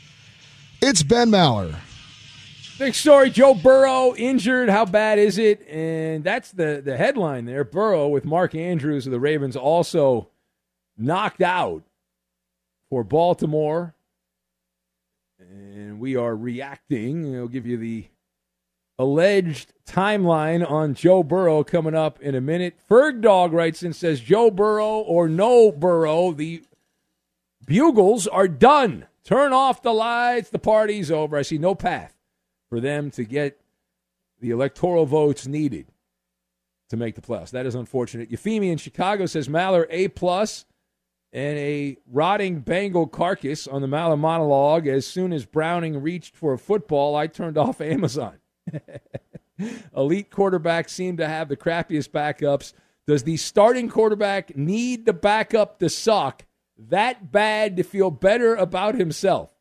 it's 0.81 1.01
Ben 1.01 1.29
Maller. 1.29 1.77
Big 2.77 2.93
story: 2.93 3.29
Joe 3.29 3.53
Burrow 3.53 4.13
injured. 4.15 4.69
How 4.69 4.83
bad 4.83 5.17
is 5.17 5.37
it? 5.37 5.65
And 5.67 6.25
that's 6.25 6.51
the 6.51 6.81
the 6.83 6.97
headline 6.97 7.45
there. 7.45 7.63
Burrow 7.63 8.07
with 8.09 8.25
Mark 8.25 8.53
Andrews 8.53 9.05
of 9.05 9.11
the 9.11 9.19
Ravens 9.19 9.55
also 9.55 10.29
knocked 10.97 11.41
out 11.41 11.83
for 12.89 13.03
Baltimore 13.03 13.95
and 15.49 15.99
we 15.99 16.15
are 16.15 16.35
reacting. 16.35 17.35
I'll 17.35 17.47
give 17.47 17.65
you 17.65 17.77
the 17.77 18.07
alleged 18.97 19.73
timeline 19.87 20.69
on 20.69 20.93
Joe 20.93 21.23
Burrow 21.23 21.63
coming 21.63 21.95
up 21.95 22.21
in 22.21 22.35
a 22.35 22.41
minute. 22.41 22.77
Ferg 22.89 23.21
Dog 23.21 23.53
writes 23.53 23.81
and 23.81 23.95
says 23.95 24.19
Joe 24.19 24.51
Burrow 24.51 24.99
or 24.99 25.27
no 25.27 25.71
Burrow, 25.71 26.31
the 26.31 26.63
bugles 27.65 28.27
are 28.27 28.47
done. 28.47 29.07
Turn 29.23 29.53
off 29.53 29.81
the 29.81 29.93
lights. 29.93 30.49
The 30.49 30.59
party's 30.59 31.11
over. 31.11 31.37
I 31.37 31.43
see 31.43 31.57
no 31.57 31.75
path 31.75 32.13
for 32.67 32.79
them 32.79 33.11
to 33.11 33.23
get 33.23 33.59
the 34.39 34.51
electoral 34.51 35.05
votes 35.05 35.47
needed 35.47 35.87
to 36.89 36.97
make 36.97 37.15
the 37.15 37.21
playoffs. 37.21 37.51
That 37.51 37.65
is 37.65 37.75
unfortunate. 37.75 38.31
Euphemia 38.31 38.71
in 38.71 38.77
Chicago 38.77 39.25
says 39.25 39.47
Maller 39.47 39.85
A 39.89 40.07
plus 40.09 40.65
and 41.31 41.57
a 41.57 41.97
rotting 42.07 42.59
Bengal 42.61 43.07
carcass 43.07 43.67
on 43.67 43.81
the 43.81 43.87
Maller 43.87 44.17
monologue. 44.17 44.87
As 44.87 45.05
soon 45.05 45.31
as 45.31 45.45
Browning 45.45 46.01
reached 46.01 46.35
for 46.35 46.53
a 46.53 46.57
football, 46.57 47.15
I 47.15 47.27
turned 47.27 47.57
off 47.57 47.81
Amazon. 47.81 48.39
Elite 49.95 50.31
quarterbacks 50.31 50.89
seem 50.89 51.17
to 51.17 51.27
have 51.27 51.49
the 51.49 51.57
crappiest 51.57 52.09
backups. 52.09 52.73
Does 53.05 53.23
the 53.23 53.37
starting 53.37 53.89
quarterback 53.89 54.55
need 54.55 55.05
the 55.05 55.13
backup 55.13 55.79
to 55.79 55.89
suck 55.89 56.45
that 56.77 57.31
bad 57.31 57.77
to 57.77 57.83
feel 57.83 58.11
better 58.11 58.55
about 58.55 58.95
himself? 58.95 59.53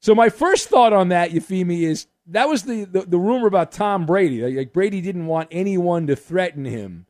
So 0.00 0.14
my 0.14 0.30
first 0.30 0.68
thought 0.68 0.94
on 0.94 1.08
that, 1.08 1.32
Euphemia, 1.32 1.90
is 1.90 2.06
that 2.26 2.48
was 2.48 2.62
the, 2.62 2.84
the, 2.84 3.02
the 3.02 3.18
rumor 3.18 3.46
about 3.46 3.72
Tom 3.72 4.06
Brady. 4.06 4.56
Like 4.56 4.72
Brady 4.72 5.00
didn't 5.00 5.26
want 5.26 5.48
anyone 5.50 6.06
to 6.06 6.16
threaten 6.16 6.64
him 6.64 7.06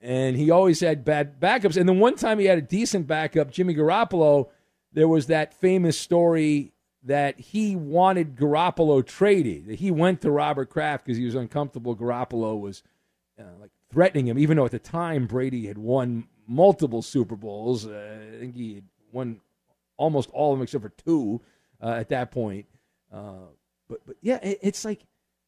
and 0.00 0.36
he 0.36 0.50
always 0.50 0.80
had 0.80 1.04
bad 1.04 1.38
backups. 1.40 1.76
And 1.76 1.88
then 1.88 1.98
one 1.98 2.16
time 2.16 2.38
he 2.38 2.46
had 2.46 2.58
a 2.58 2.62
decent 2.62 3.06
backup, 3.06 3.50
Jimmy 3.50 3.74
Garoppolo. 3.74 4.48
There 4.92 5.08
was 5.08 5.26
that 5.26 5.54
famous 5.54 5.98
story 5.98 6.72
that 7.04 7.38
he 7.38 7.76
wanted 7.76 8.36
Garoppolo 8.36 9.06
traded. 9.06 9.66
That 9.66 9.78
he 9.78 9.90
went 9.90 10.22
to 10.22 10.30
Robert 10.30 10.70
Kraft 10.70 11.04
because 11.04 11.18
he 11.18 11.24
was 11.24 11.34
uncomfortable. 11.34 11.94
Garoppolo 11.94 12.58
was 12.58 12.82
uh, 13.38 13.44
like 13.60 13.70
threatening 13.92 14.26
him, 14.26 14.38
even 14.38 14.56
though 14.56 14.64
at 14.64 14.70
the 14.70 14.78
time 14.78 15.26
Brady 15.26 15.66
had 15.66 15.78
won 15.78 16.28
multiple 16.46 17.02
Super 17.02 17.36
Bowls. 17.36 17.86
Uh, 17.86 18.20
I 18.36 18.38
think 18.38 18.54
he 18.54 18.76
had 18.76 18.84
won 19.12 19.40
almost 19.96 20.30
all 20.30 20.52
of 20.52 20.58
them 20.58 20.62
except 20.62 20.82
for 20.82 20.92
two 21.04 21.42
uh, 21.82 21.90
at 21.90 22.08
that 22.08 22.30
point. 22.30 22.66
Uh, 23.12 23.48
but 23.88 24.00
but 24.06 24.16
yeah, 24.22 24.38
it, 24.42 24.58
it's 24.62 24.84
like 24.84 25.00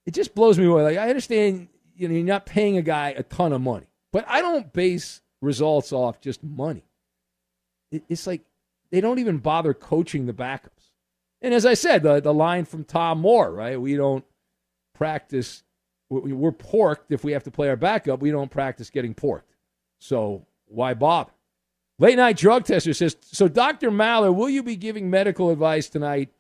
it 0.05 0.13
just 0.13 0.35
blows 0.35 0.59
me 0.59 0.67
away. 0.67 0.83
Like 0.83 0.99
I 0.99 1.09
understand, 1.09 1.69
you 1.97 2.07
know, 2.07 2.15
you're 2.15 2.25
not 2.25 2.45
paying 2.45 2.77
a 2.77 2.83
guy 2.83 3.15
a 3.17 3.23
ton 3.23 3.53
of 3.53 3.63
money 3.63 3.87
but 4.13 4.25
I 4.29 4.41
don't 4.41 4.73
base 4.73 5.21
results 5.41 5.93
off 5.93 6.21
just 6.21 6.43
money. 6.43 6.85
It's 7.91 8.27
like 8.27 8.43
they 8.91 9.01
don't 9.01 9.19
even 9.19 9.39
bother 9.39 9.75
coaching 9.75 10.27
the 10.27 10.33
backups. 10.33 10.91
And 11.41 11.53
as 11.53 11.67
I 11.67 11.75
said, 11.75 12.03
the, 12.03 12.21
the 12.21 12.33
line 12.33 12.65
from 12.65 12.85
Tom 12.85 13.21
Moore, 13.21 13.53
right? 13.53 13.81
We 13.81 13.97
don't 13.97 14.25
practice, 14.95 15.65
we're 16.09 16.53
porked 16.53 17.11
if 17.11 17.25
we 17.25 17.33
have 17.33 17.45
to 17.45 17.51
play 17.51 17.69
our 17.69 17.77
backup. 17.77 18.21
We 18.21 18.31
don't 18.31 18.51
practice 18.51 18.91
getting 18.91 19.15
porked. 19.15 19.55
So 19.99 20.47
why 20.67 20.95
bother? 20.95 21.33
Late 21.99 22.17
night 22.17 22.37
drug 22.37 22.65
tester 22.65 22.95
says 22.95 23.17
So, 23.21 23.49
Dr. 23.49 23.91
Maller, 23.91 24.35
will 24.35 24.49
you 24.49 24.63
be 24.63 24.77
giving 24.77 25.11
medical 25.11 25.51
advice 25.51 25.89
tonight 25.89 26.31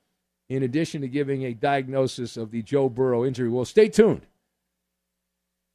in 0.48 0.62
addition 0.62 1.00
to 1.00 1.08
giving 1.08 1.44
a 1.44 1.54
diagnosis 1.54 2.36
of 2.36 2.50
the 2.50 2.62
Joe 2.62 2.88
Burrow 2.88 3.24
injury. 3.24 3.48
Well, 3.48 3.64
stay 3.64 3.88
tuned. 3.88 4.26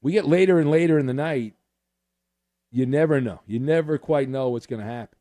We 0.02 0.12
get 0.12 0.28
later 0.28 0.60
and 0.60 0.70
later 0.70 1.00
in 1.00 1.08
the 1.08 1.14
night. 1.14 1.56
You 2.72 2.86
never 2.86 3.22
know. 3.22 3.42
You 3.46 3.60
never 3.60 3.98
quite 3.98 4.30
know 4.30 4.50
what's 4.50 4.68
going 4.68 4.82
to 4.82 4.88
happen. 4.88 5.18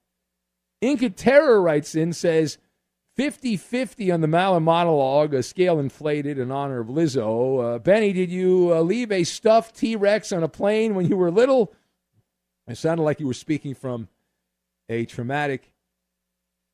Inca 0.81 1.11
Terror 1.11 1.61
writes 1.61 1.95
in, 1.95 2.13
says 2.13 2.59
50 3.17 3.57
50 3.57 4.11
on 4.11 4.21
the 4.21 4.27
Maller 4.27 4.63
monologue, 4.63 5.33
a 5.33 5.43
scale 5.43 5.79
inflated 5.79 6.39
in 6.39 6.51
honor 6.51 6.81
of 6.81 6.89
Lizzo. 6.89 7.77
Uh, 7.77 7.79
Benny, 7.79 8.13
did 8.13 8.31
you 8.31 8.73
uh, 8.75 8.81
leave 8.83 9.11
a 9.11 9.25
stuffed 9.25 9.75
T 9.77 9.97
Rex 9.97 10.33
on 10.33 10.43
a 10.43 10.49
plane 10.49 10.95
when 10.95 11.07
you 11.09 11.17
were 11.17 11.31
little? 11.31 11.73
It 12.69 12.77
sounded 12.77 13.05
like 13.05 13.21
you 13.21 13.27
were 13.27 13.35
speaking 13.35 13.75
from 13.75 14.09
a 14.89 15.07
traumatic 15.07 15.73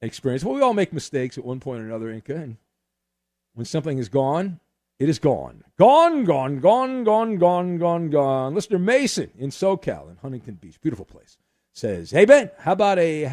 experience. 0.01 0.43
Well, 0.43 0.55
we 0.55 0.63
all 0.63 0.75
make 0.75 0.93
mistakes 0.93 1.39
at 1.39 1.45
one 1.45 1.61
point 1.61 1.83
or 1.83 1.87
another, 1.87 2.11
Inca. 2.11 2.35
And 2.35 2.57
when 3.55 3.67
something 3.67 3.99
is 3.99 4.09
gone, 4.09 4.59
it 5.03 5.09
is 5.09 5.19
gone. 5.19 5.65
Gone, 5.81 6.23
gone, 6.23 6.61
gone, 6.61 7.03
gone, 7.03 7.35
gone, 7.35 7.77
gone, 7.77 8.09
gone. 8.09 8.55
Listener 8.55 8.79
Mason 8.79 9.33
in 9.37 9.51
SoCal 9.51 10.09
in 10.09 10.17
Huntington 10.23 10.55
Beach, 10.55 10.81
beautiful 10.81 11.05
place, 11.05 11.39
says, 11.73 12.13
Hey, 12.13 12.25
Ben, 12.25 12.53
how 12.61 12.71
about 12.71 13.01
a 13.01 13.25
uh, 13.25 13.29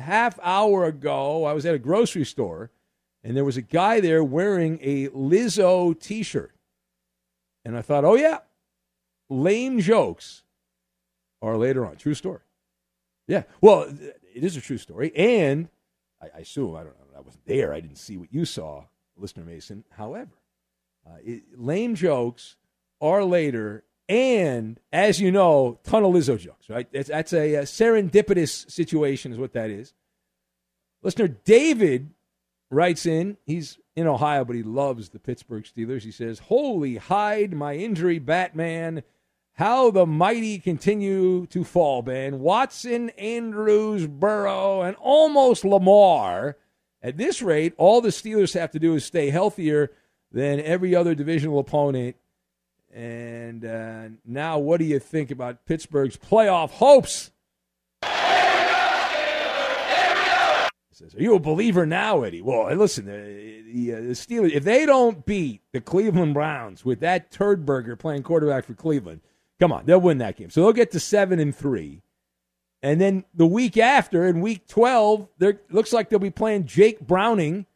half 0.00 0.38
hour 0.42 0.84
ago? 0.84 1.46
I 1.46 1.54
was 1.54 1.64
at 1.64 1.74
a 1.74 1.78
grocery 1.78 2.26
store 2.26 2.70
and 3.22 3.34
there 3.34 3.44
was 3.44 3.56
a 3.56 3.62
guy 3.62 4.00
there 4.00 4.22
wearing 4.22 4.78
a 4.82 5.08
Lizzo 5.08 5.98
t 5.98 6.22
shirt. 6.22 6.52
And 7.64 7.74
I 7.74 7.80
thought, 7.80 8.04
oh, 8.04 8.16
yeah, 8.16 8.40
lame 9.30 9.80
jokes 9.80 10.42
are 11.40 11.56
later 11.56 11.86
on. 11.86 11.96
True 11.96 12.12
story. 12.12 12.40
Yeah. 13.26 13.44
Well, 13.62 13.84
it 14.34 14.44
is 14.44 14.58
a 14.58 14.60
true 14.60 14.76
story. 14.76 15.10
And 15.16 15.70
I, 16.20 16.26
I 16.36 16.40
assume, 16.40 16.76
I 16.76 16.80
don't 16.80 16.88
know, 16.88 17.16
I 17.16 17.20
wasn't 17.20 17.46
there. 17.46 17.72
I 17.72 17.80
didn't 17.80 17.96
see 17.96 18.18
what 18.18 18.30
you 18.30 18.44
saw, 18.44 18.84
listener 19.16 19.44
Mason. 19.44 19.84
However, 19.88 20.32
uh, 21.06 21.16
it, 21.22 21.42
lame 21.56 21.94
jokes 21.94 22.56
are 23.00 23.24
later. 23.24 23.84
And 24.08 24.78
as 24.92 25.20
you 25.20 25.32
know, 25.32 25.78
ton 25.84 26.04
of 26.04 26.12
Lizzo 26.12 26.38
jokes, 26.38 26.68
right? 26.68 26.86
That's, 26.92 27.08
that's 27.08 27.32
a, 27.32 27.54
a 27.54 27.62
serendipitous 27.62 28.70
situation, 28.70 29.32
is 29.32 29.38
what 29.38 29.54
that 29.54 29.70
is. 29.70 29.94
Listener 31.02 31.28
David 31.28 32.10
writes 32.70 33.06
in, 33.06 33.36
he's 33.46 33.78
in 33.96 34.06
Ohio, 34.06 34.44
but 34.44 34.56
he 34.56 34.62
loves 34.62 35.10
the 35.10 35.18
Pittsburgh 35.18 35.64
Steelers. 35.64 36.02
He 36.02 36.10
says, 36.10 36.38
Holy 36.40 36.96
hide 36.96 37.52
my 37.52 37.74
injury, 37.74 38.18
Batman. 38.18 39.02
How 39.52 39.90
the 39.90 40.04
mighty 40.04 40.58
continue 40.58 41.46
to 41.46 41.62
fall, 41.62 42.02
Ben. 42.02 42.40
Watson, 42.40 43.10
Andrews, 43.10 44.06
Burrow, 44.08 44.82
and 44.82 44.96
almost 44.96 45.64
Lamar. 45.64 46.56
At 47.00 47.18
this 47.18 47.40
rate, 47.40 47.74
all 47.76 48.00
the 48.00 48.08
Steelers 48.08 48.58
have 48.58 48.72
to 48.72 48.80
do 48.80 48.94
is 48.94 49.04
stay 49.04 49.30
healthier 49.30 49.92
than 50.34 50.60
every 50.60 50.94
other 50.96 51.14
divisional 51.14 51.60
opponent. 51.60 52.16
And 52.92 53.64
uh, 53.64 54.08
now, 54.24 54.58
what 54.58 54.78
do 54.78 54.84
you 54.84 54.98
think 54.98 55.30
about 55.30 55.64
Pittsburgh's 55.64 56.16
playoff 56.16 56.70
hopes? 56.70 57.30
Says, 60.92 61.14
Are 61.14 61.22
you 61.22 61.34
a 61.34 61.40
believer 61.40 61.86
now, 61.86 62.22
Eddie? 62.22 62.42
Well, 62.42 62.72
listen, 62.74 63.06
the, 63.06 63.62
the, 63.72 63.94
uh, 63.94 64.00
the 64.00 64.12
Steelers, 64.12 64.52
if 64.52 64.64
they 64.64 64.86
don't 64.86 65.24
beat 65.24 65.62
the 65.72 65.80
Cleveland 65.80 66.34
Browns 66.34 66.84
with 66.84 67.00
that 67.00 67.30
turd 67.32 67.64
burger 67.64 67.96
playing 67.96 68.22
quarterback 68.22 68.64
for 68.64 68.74
Cleveland, 68.74 69.20
come 69.58 69.72
on, 69.72 69.86
they'll 69.86 70.00
win 70.00 70.18
that 70.18 70.36
game. 70.36 70.50
So 70.50 70.62
they'll 70.62 70.72
get 70.72 70.92
to 70.92 71.00
seven 71.00 71.40
and 71.40 71.54
three. 71.54 72.02
And 72.80 73.00
then 73.00 73.24
the 73.34 73.46
week 73.46 73.76
after, 73.76 74.26
in 74.26 74.40
week 74.40 74.68
12, 74.68 75.28
there 75.38 75.60
looks 75.70 75.92
like 75.92 76.10
they'll 76.10 76.18
be 76.18 76.30
playing 76.30 76.66
Jake 76.66 77.00
Browning 77.00 77.66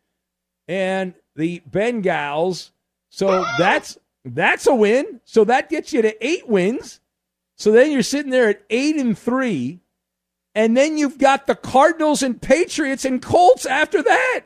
and 0.68 1.14
the 1.38 1.62
Bengals. 1.70 2.72
So 3.08 3.46
that's 3.58 3.96
that's 4.24 4.66
a 4.66 4.74
win. 4.74 5.20
So 5.24 5.44
that 5.44 5.70
gets 5.70 5.92
you 5.94 6.02
to 6.02 6.26
eight 6.26 6.46
wins. 6.46 7.00
So 7.56 7.72
then 7.72 7.90
you're 7.90 8.02
sitting 8.02 8.30
there 8.30 8.50
at 8.50 8.62
eight 8.68 8.96
and 8.96 9.16
three. 9.16 9.80
And 10.54 10.76
then 10.76 10.98
you've 10.98 11.18
got 11.18 11.46
the 11.46 11.54
Cardinals 11.54 12.22
and 12.22 12.42
Patriots 12.42 13.04
and 13.04 13.22
Colts 13.22 13.64
after 13.64 14.02
that. 14.02 14.40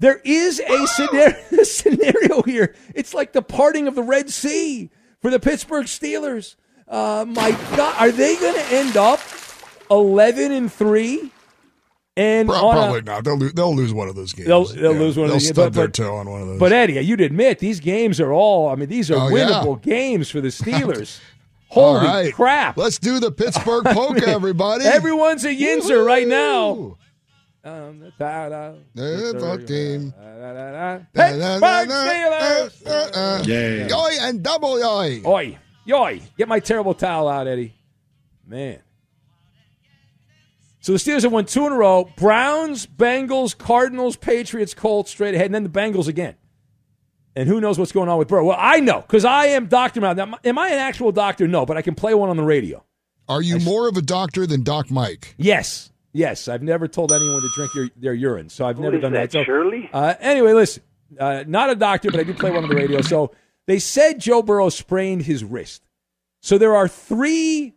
There 0.00 0.20
is 0.24 0.60
a 0.60 0.86
scenario, 0.88 1.36
scenario 1.62 2.42
here. 2.42 2.74
It's 2.94 3.14
like 3.14 3.32
the 3.32 3.40
parting 3.40 3.86
of 3.86 3.94
the 3.94 4.02
Red 4.02 4.28
Sea 4.30 4.90
for 5.22 5.30
the 5.30 5.40
Pittsburgh 5.40 5.86
Steelers. 5.86 6.56
Uh, 6.88 7.24
my 7.28 7.52
God, 7.76 7.94
are 7.98 8.10
they 8.10 8.36
going 8.36 8.54
to 8.54 8.74
end 8.74 8.96
up 8.96 9.20
eleven 9.90 10.50
and 10.52 10.72
three? 10.72 11.30
And 12.18 12.48
Pro- 12.48 12.58
probably 12.70 13.00
a, 13.00 13.02
not. 13.02 13.24
They'll 13.24 13.36
lose, 13.36 13.52
they'll 13.52 13.74
lose 13.76 13.92
one 13.92 14.08
of 14.08 14.14
those 14.14 14.32
games. 14.32 14.48
They'll, 14.48 14.64
they'll 14.64 14.94
yeah. 14.94 14.98
lose 14.98 15.18
one 15.18 15.26
they'll 15.26 15.36
of 15.36 15.42
those 15.42 15.48
stub 15.48 15.64
games. 15.66 15.76
their 15.76 15.86
But, 15.88 15.94
toe 15.94 16.14
on 16.16 16.30
one 16.30 16.40
of 16.42 16.48
those. 16.48 16.58
but 16.60 16.72
Eddie, 16.72 16.94
you'd 16.94 17.20
admit 17.20 17.58
these 17.58 17.78
games 17.78 18.20
are 18.20 18.32
all. 18.32 18.70
I 18.70 18.74
mean, 18.74 18.88
these 18.88 19.10
are 19.10 19.16
Oh, 19.18 19.28
yeah. 19.28 19.48
winnable 19.50 19.82
games 19.82 20.30
for 20.30 20.40
the 20.40 20.48
Steelers. 20.62 21.20
Holy 21.68 21.98
All 21.98 22.04
right. 22.04 22.32
crap! 22.32 22.76
Let's 22.78 22.98
do 22.98 23.18
the 23.20 23.30
Pittsburgh 23.30 23.84
polka, 23.92 24.26
everybody. 24.28 24.84
Everyone's 24.86 25.44
a 25.44 25.54
yinzer 25.54 26.06
right 26.06 26.26
now. 26.26 26.96
Um, 27.64 28.12
Yeah, 28.94 29.32
fuck 29.38 29.66
team. 29.66 30.14
Pittsburgh 31.12 31.66
Steelers. 31.90 32.86
Uh, 32.86 33.42
Yeah. 33.44 33.88
Yoy 33.88 34.10
and 34.20 34.42
double 34.42 34.78
yoy. 34.78 35.22
Oi, 35.26 35.58
yoy! 35.84 36.20
Get 36.38 36.48
my 36.48 36.60
terrible 36.60 36.94
towel 36.94 37.28
out, 37.28 37.46
Eddie. 37.48 37.74
Man. 38.46 38.78
So 40.86 40.92
the 40.92 40.98
Steelers 40.98 41.24
have 41.24 41.32
won 41.32 41.46
two 41.46 41.66
in 41.66 41.72
a 41.72 41.76
row: 41.76 42.08
Browns, 42.16 42.86
Bengals, 42.86 43.58
Cardinals, 43.58 44.14
Patriots, 44.14 44.72
Colts, 44.72 45.10
straight 45.10 45.34
ahead, 45.34 45.46
and 45.46 45.54
then 45.56 45.64
the 45.64 45.68
Bengals 45.68 46.06
again. 46.06 46.36
And 47.34 47.48
who 47.48 47.60
knows 47.60 47.76
what's 47.76 47.90
going 47.90 48.08
on 48.08 48.18
with 48.18 48.28
Burrow? 48.28 48.44
Well, 48.44 48.56
I 48.56 48.78
know 48.78 49.00
because 49.00 49.24
I 49.24 49.46
am 49.46 49.66
Doctor 49.66 50.00
Mouth. 50.00 50.16
Now, 50.16 50.38
am 50.44 50.58
I 50.60 50.68
an 50.68 50.78
actual 50.78 51.10
doctor? 51.10 51.48
No, 51.48 51.66
but 51.66 51.76
I 51.76 51.82
can 51.82 51.96
play 51.96 52.14
one 52.14 52.30
on 52.30 52.36
the 52.36 52.44
radio. 52.44 52.84
Are 53.28 53.42
you 53.42 53.58
more 53.58 53.88
of 53.88 53.96
a 53.96 54.00
doctor 54.00 54.46
than 54.46 54.62
Doc 54.62 54.88
Mike? 54.88 55.34
Yes, 55.38 55.90
yes. 56.12 56.46
I've 56.46 56.62
never 56.62 56.86
told 56.86 57.10
anyone 57.10 57.42
to 57.42 57.48
drink 57.56 57.74
your, 57.74 57.88
their 57.96 58.14
urine, 58.14 58.48
so 58.48 58.64
I've 58.64 58.76
Who 58.76 58.84
never 58.84 58.94
is 58.94 59.02
done 59.02 59.12
that. 59.14 59.32
that, 59.32 59.40
So, 59.40 59.42
Shirley? 59.44 59.90
Uh, 59.92 60.14
anyway, 60.20 60.52
listen. 60.52 60.84
Uh, 61.18 61.42
not 61.48 61.68
a 61.68 61.74
doctor, 61.74 62.12
but 62.12 62.20
I 62.20 62.22
do 62.22 62.32
play 62.32 62.52
one 62.52 62.62
on 62.62 62.68
the 62.70 62.76
radio. 62.76 63.00
So 63.00 63.32
they 63.66 63.80
said 63.80 64.20
Joe 64.20 64.40
Burrow 64.40 64.68
sprained 64.68 65.22
his 65.22 65.42
wrist. 65.42 65.82
So 66.42 66.58
there 66.58 66.76
are 66.76 66.86
three 66.86 67.74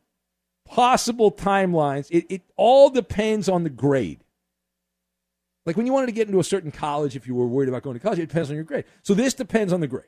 possible 0.70 1.32
timelines. 1.32 2.08
It, 2.12 2.26
it 2.30 2.42
all 2.56 2.90
depends 2.90 3.50
on 3.50 3.64
the 3.64 3.70
grade. 3.70 4.24
Like 5.66 5.76
when 5.76 5.86
you 5.86 5.94
wanted 5.94 6.08
to 6.08 6.14
get 6.14 6.28
into 6.28 6.40
a 6.40 6.44
certain 6.44 6.72
college, 6.72 7.16
if 7.16 7.28
you 7.28 7.36
were 7.36 7.48
worried 7.48 7.70
about 7.70 7.84
going 7.84 7.96
to 7.96 8.00
college, 8.00 8.20
it 8.20 8.28
depends 8.28 8.50
on 8.50 8.56
your 8.56 8.64
grade. 8.64 8.86
So 9.04 9.14
this 9.14 9.34
depends 9.34 9.74
on 9.74 9.82
the 9.82 9.88
grade. 9.88 10.06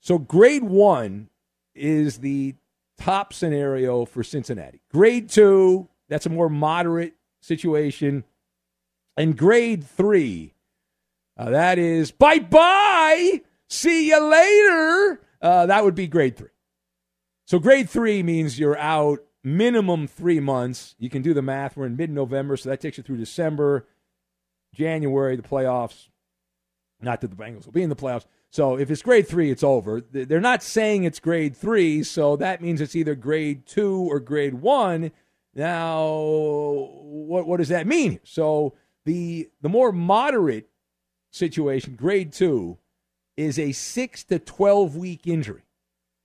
So 0.00 0.18
grade 0.18 0.64
one 0.64 1.28
is 1.74 2.18
the 2.18 2.54
top 2.98 3.32
scenario 3.32 4.04
for 4.04 4.22
Cincinnati. 4.22 4.80
Grade 4.90 5.28
two, 5.28 5.88
that's 6.08 6.26
a 6.26 6.30
more 6.30 6.48
moderate 6.48 7.14
situation. 7.40 8.24
And 9.16 9.36
grade 9.36 9.84
three, 9.84 10.54
uh, 11.36 11.50
that 11.50 11.78
is 11.78 12.10
bye 12.10 12.38
bye, 12.38 13.42
see 13.68 14.08
you 14.08 14.20
later. 14.20 15.20
Uh, 15.40 15.66
that 15.66 15.84
would 15.84 15.94
be 15.94 16.06
grade 16.06 16.36
three. 16.36 16.48
So 17.46 17.58
grade 17.58 17.90
three 17.90 18.22
means 18.22 18.58
you're 18.58 18.78
out 18.78 19.20
minimum 19.44 20.06
three 20.06 20.40
months. 20.40 20.94
You 20.98 21.10
can 21.10 21.22
do 21.22 21.34
the 21.34 21.42
math. 21.42 21.76
We're 21.76 21.86
in 21.86 21.96
mid 21.96 22.10
November, 22.10 22.56
so 22.56 22.68
that 22.68 22.80
takes 22.80 22.96
you 22.96 23.02
through 23.02 23.18
December, 23.18 23.86
January, 24.74 25.36
the 25.36 25.42
playoffs. 25.42 26.08
Not 27.00 27.20
that 27.20 27.30
the 27.30 27.36
Bengals 27.36 27.66
will 27.66 27.72
be 27.72 27.82
in 27.82 27.90
the 27.90 27.96
playoffs. 27.96 28.26
So 28.50 28.78
if 28.78 28.90
it's 28.90 29.02
grade 29.02 29.26
three, 29.26 29.50
it's 29.50 29.64
over. 29.64 30.00
They're 30.00 30.40
not 30.40 30.62
saying 30.62 31.04
it's 31.04 31.18
grade 31.18 31.56
three, 31.56 32.02
so 32.02 32.36
that 32.36 32.60
means 32.60 32.80
it's 32.80 32.94
either 32.94 33.14
grade 33.14 33.66
two 33.66 34.06
or 34.10 34.20
grade 34.20 34.54
one. 34.54 35.10
Now, 35.54 36.04
what 36.04 37.46
what 37.46 37.56
does 37.56 37.68
that 37.68 37.86
mean? 37.86 38.20
So 38.24 38.74
the 39.04 39.50
the 39.62 39.68
more 39.68 39.90
moderate 39.90 40.68
situation, 41.30 41.96
grade 41.96 42.32
two, 42.32 42.78
is 43.36 43.58
a 43.58 43.72
six 43.72 44.22
to 44.24 44.38
twelve 44.38 44.96
week 44.96 45.26
injury. 45.26 45.62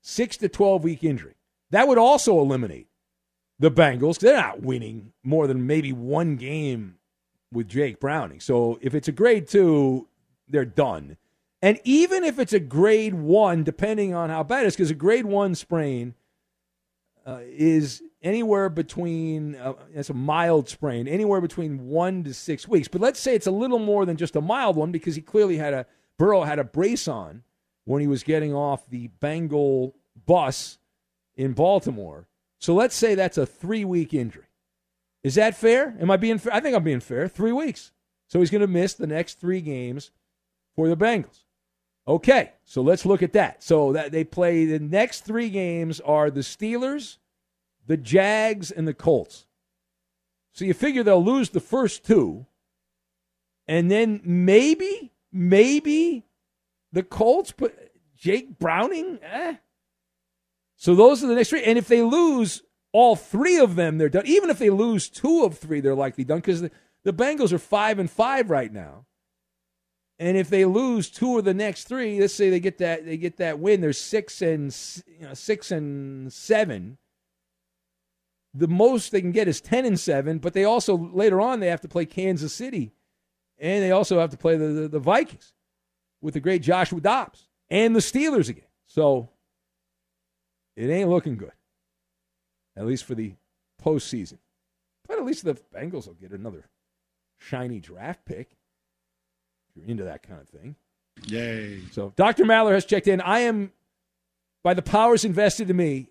Six 0.02 0.38
to 0.38 0.50
twelve 0.50 0.84
week 0.84 1.04
injury. 1.04 1.36
That 1.72 1.88
would 1.88 1.98
also 1.98 2.40
eliminate 2.40 2.88
the 3.60 3.72
Bengals. 3.72 4.20
They're 4.20 4.36
not 4.36 4.62
winning 4.62 5.14
more 5.24 5.48
than 5.48 5.68
maybe 5.68 5.94
one 5.94 6.36
game 6.36 6.96
with 7.52 7.68
Jake 7.68 8.00
Browning. 8.00 8.40
So 8.40 8.78
if 8.82 8.94
it's 8.94 9.08
a 9.08 9.12
grade 9.12 9.48
two, 9.48 10.08
they're 10.48 10.66
done. 10.66 11.18
And 11.62 11.80
even 11.84 12.24
if 12.24 12.40
it's 12.40 12.54
a 12.54 12.60
grade 12.60 13.16
one, 13.16 13.64
depending 13.64 14.14
on 14.14 14.30
how 14.30 14.44
bad 14.44 14.64
it 14.64 14.68
is, 14.68 14.76
because 14.76 14.92
a 14.92 14.96
grade 14.96 15.26
one 15.26 15.56
sprain 15.56 16.14
uh, 17.26 17.40
is 17.42 18.04
anywhere 18.22 18.70
between, 18.70 19.56
uh, 19.56 19.74
it's 19.94 20.10
a 20.10 20.14
mild 20.14 20.70
sprain, 20.70 21.08
anywhere 21.08 21.42
between 21.42 21.88
one 21.88 22.24
to 22.24 22.34
six 22.34 22.68
weeks. 22.68 22.88
But 22.88 23.02
let's 23.02 23.20
say 23.20 23.34
it's 23.34 23.48
a 23.48 23.52
little 23.52 23.80
more 23.80 24.06
than 24.06 24.18
just 24.18 24.36
a 24.36 24.42
mild 24.42 24.76
one 24.76 24.92
because 24.92 25.16
he 25.16 25.22
clearly 25.22 25.58
had 25.58 25.74
a, 25.74 25.86
Burrow 26.20 26.44
had 26.44 26.60
a 26.60 26.64
brace 26.64 27.08
on 27.08 27.44
when 27.86 28.02
he 28.02 28.08
was 28.08 28.24
getting 28.24 28.54
off 28.54 28.88
the 28.90 29.08
Bengal 29.20 29.96
bus 30.26 30.78
in 31.36 31.54
Baltimore. 31.54 32.28
So 32.60 32.74
let's 32.74 32.96
say 32.96 33.16
that's 33.16 33.38
a 33.38 33.46
three 33.46 33.86
week 33.86 34.14
injury. 34.14 34.46
Is 35.24 35.36
that 35.36 35.56
fair? 35.56 35.96
Am 36.00 36.10
I 36.10 36.18
being 36.18 36.38
fair? 36.38 36.54
I 36.54 36.60
think 36.60 36.76
I'm 36.76 36.84
being 36.84 37.00
fair. 37.00 37.28
Three 37.28 37.52
weeks. 37.52 37.92
So 38.28 38.40
he's 38.40 38.50
going 38.50 38.62
to 38.62 38.68
miss 38.68 38.94
the 38.94 39.08
next 39.08 39.40
three 39.40 39.62
games 39.62 40.12
for 40.76 40.88
the 40.90 40.98
Bengals. 40.98 41.44
Okay, 42.08 42.54
so 42.64 42.82
let's 42.82 43.06
look 43.06 43.22
at 43.22 43.34
that. 43.34 43.62
So 43.62 43.92
that 43.94 44.12
they 44.12 44.24
play 44.24 44.66
the 44.66 44.80
next 44.80 45.22
three 45.22 45.50
games 45.50 46.00
are 46.00 46.32
the 46.32 46.42
Steelers, 46.42 47.18
the 47.86 47.98
Jags, 47.98 48.72
and 48.72 48.88
the 48.88 48.94
Colts. 48.94 49.46
So 50.54 50.64
you 50.64 50.74
figure 50.74 51.04
they'll 51.04 51.24
lose 51.24 51.50
the 51.50 51.60
first 51.60 52.06
two, 52.06 52.46
and 53.68 53.92
then 53.92 54.22
maybe, 54.24 55.12
maybe 55.32 56.26
the 56.94 57.04
Colts, 57.04 57.52
but 57.52 57.92
Jake 58.16 58.58
Browning, 58.58 59.20
eh. 59.22 59.56
So 60.78 60.96
those 60.96 61.24
are 61.24 61.28
the 61.28 61.36
next 61.36 61.50
three. 61.50 61.64
And 61.64 61.78
if 61.78 61.88
they 61.88 62.02
lose 62.02 62.62
all 62.94 63.16
three 63.16 63.60
of 63.60 63.76
them, 63.76 63.98
they're 63.98 64.10
done. 64.10 64.26
Even 64.28 64.50
if 64.50 64.60
they 64.60 64.70
lose 64.70 65.10
two 65.10 65.44
of 65.44 65.58
three, 65.58 65.82
they're 65.82 65.96
likely 65.96 66.24
done 66.24 66.38
because 66.38 66.62
the, 66.62 66.72
the 67.04 67.14
Bengals 67.14 67.52
are 67.52 67.60
five 67.60 68.00
and 68.00 68.10
five 68.10 68.50
right 68.50 68.72
now. 68.72 69.06
And 70.20 70.38
if 70.38 70.50
they 70.50 70.66
lose 70.66 71.10
two 71.10 71.38
of 71.38 71.46
the 71.46 71.54
next 71.54 71.88
three, 71.88 72.20
let's 72.20 72.34
say 72.34 72.50
they 72.50 72.60
get 72.60 72.80
that 72.80 73.06
they 73.06 73.18
get 73.18 73.38
that 73.38 73.60
win, 73.60 73.82
they're 73.82 73.94
six 73.94 74.42
and 74.42 74.76
you 75.06 75.28
know, 75.28 75.34
six 75.34 75.70
and 75.72 76.32
seven. 76.32 76.98
The 78.54 78.68
most 78.68 79.12
they 79.12 79.22
can 79.22 79.32
get 79.32 79.48
is 79.48 79.62
ten 79.62 79.86
and 79.86 80.00
seven, 80.00 80.40
but 80.40 80.54
they 80.54 80.64
also 80.64 80.98
later 80.98 81.40
on 81.40 81.60
they 81.60 81.68
have 81.68 81.82
to 81.82 81.88
play 81.88 82.06
Kansas 82.06 82.54
City, 82.54 82.94
and 83.60 83.84
they 83.84 83.92
also 83.92 84.20
have 84.20 84.32
to 84.32 84.38
play 84.38 84.58
the, 84.58 84.68
the, 84.68 84.88
the 84.88 85.00
Vikings 85.00 85.54
with 86.20 86.34
the 86.34 86.40
great 86.40 86.64
Joshua 86.64 87.00
Dobbs 87.00 87.48
and 87.70 87.96
the 87.96 88.00
Steelers 88.00 88.50
again. 88.50 88.64
So 88.88 89.30
it 90.78 90.90
ain't 90.90 91.10
looking 91.10 91.36
good, 91.36 91.52
at 92.78 92.86
least 92.86 93.04
for 93.04 93.16
the 93.16 93.34
postseason. 93.84 94.38
But 95.08 95.18
at 95.18 95.26
least 95.26 95.44
the 95.44 95.56
Bengals 95.76 96.08
will 96.08 96.14
get 96.14 96.32
another 96.32 96.66
shiny 97.40 97.80
draft 97.80 98.26
pick 98.26 98.52
If 99.70 99.78
you're 99.78 99.86
into 99.90 100.04
that 100.06 100.24
kind 100.24 100.40
of 100.42 100.48
thing. 100.50 100.76
Yay. 101.26 101.82
So 101.92 102.14
Dr. 102.16 102.46
Maller 102.46 102.74
has 102.74 102.86
checked 102.86 103.08
in. 103.08 103.20
I 103.22 103.40
am, 103.40 103.72
by 104.64 104.74
the 104.74 104.82
powers 104.82 105.26
invested 105.26 105.70
in 105.70 105.76
me, 105.78 106.10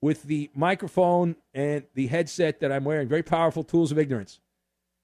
with 0.00 0.22
the 0.24 0.48
microphone 0.54 1.34
and 1.54 1.82
the 1.94 2.06
headset 2.06 2.60
that 2.60 2.70
I'm 2.70 2.84
wearing, 2.84 3.08
very 3.08 3.22
powerful 3.24 3.64
tools 3.64 3.90
of 3.90 3.98
ignorance. 3.98 4.38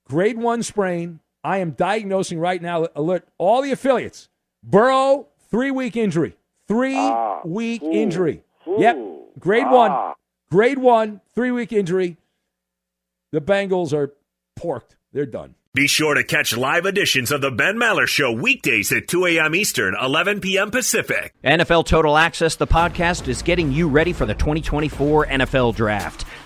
Grade 0.06 0.38
one 0.38 0.62
sprain. 0.62 1.20
I 1.42 1.58
am 1.58 1.72
diagnosing 1.72 2.38
right 2.38 2.60
now, 2.62 2.86
alert 2.94 3.26
all 3.38 3.60
the 3.60 3.72
affiliates. 3.72 4.28
Burrow, 4.62 5.28
three 5.50 5.70
week 5.70 5.96
injury. 5.96 6.36
Three 6.68 6.96
Ah, 6.96 7.42
week 7.44 7.82
ooh, 7.82 7.92
injury. 7.92 8.44
Ooh, 8.74 8.80
Yep. 8.80 8.96
Grade 9.38 9.64
ah. 9.66 9.72
one. 9.72 10.14
Grade 10.50 10.78
one, 10.78 11.20
three 11.34 11.50
week 11.50 11.72
injury. 11.72 12.16
The 13.32 13.40
Bengals 13.40 13.92
are 13.92 14.14
porked. 14.56 14.96
They're 15.12 15.26
done. 15.26 15.54
Be 15.74 15.88
sure 15.88 16.14
to 16.14 16.22
catch 16.22 16.56
live 16.56 16.86
editions 16.86 17.32
of 17.32 17.40
the 17.40 17.50
Ben 17.50 17.74
Maller 17.76 18.06
Show 18.06 18.30
weekdays 18.30 18.92
at 18.92 19.08
2 19.08 19.26
a.m. 19.26 19.56
Eastern, 19.56 19.96
11 20.00 20.38
p.m. 20.38 20.70
Pacific. 20.70 21.34
NFL 21.42 21.86
Total 21.86 22.16
Access, 22.16 22.54
the 22.54 22.68
podcast, 22.68 23.26
is 23.26 23.42
getting 23.42 23.72
you 23.72 23.88
ready 23.88 24.12
for 24.12 24.24
the 24.24 24.34
2024 24.34 25.26
NFL 25.26 25.74
Draft. 25.74 26.26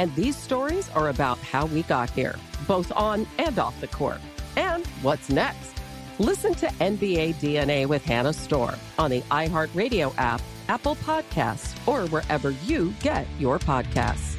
And 0.00 0.14
these 0.14 0.34
stories 0.34 0.88
are 0.94 1.10
about 1.10 1.36
how 1.40 1.66
we 1.66 1.82
got 1.82 2.08
here, 2.08 2.34
both 2.66 2.90
on 2.96 3.26
and 3.36 3.58
off 3.58 3.78
the 3.82 3.86
court. 3.86 4.18
And 4.56 4.86
what's 5.02 5.28
next? 5.28 5.74
Listen 6.18 6.54
to 6.54 6.68
NBA 6.68 7.34
DNA 7.34 7.84
with 7.84 8.02
Hannah 8.02 8.32
Storm 8.32 8.76
on 8.98 9.10
the 9.10 9.20
iHeartRadio 9.30 10.14
app, 10.16 10.40
Apple 10.68 10.96
Podcasts, 10.96 11.76
or 11.86 12.06
wherever 12.08 12.52
you 12.64 12.94
get 13.02 13.26
your 13.38 13.58
podcasts. 13.58 14.36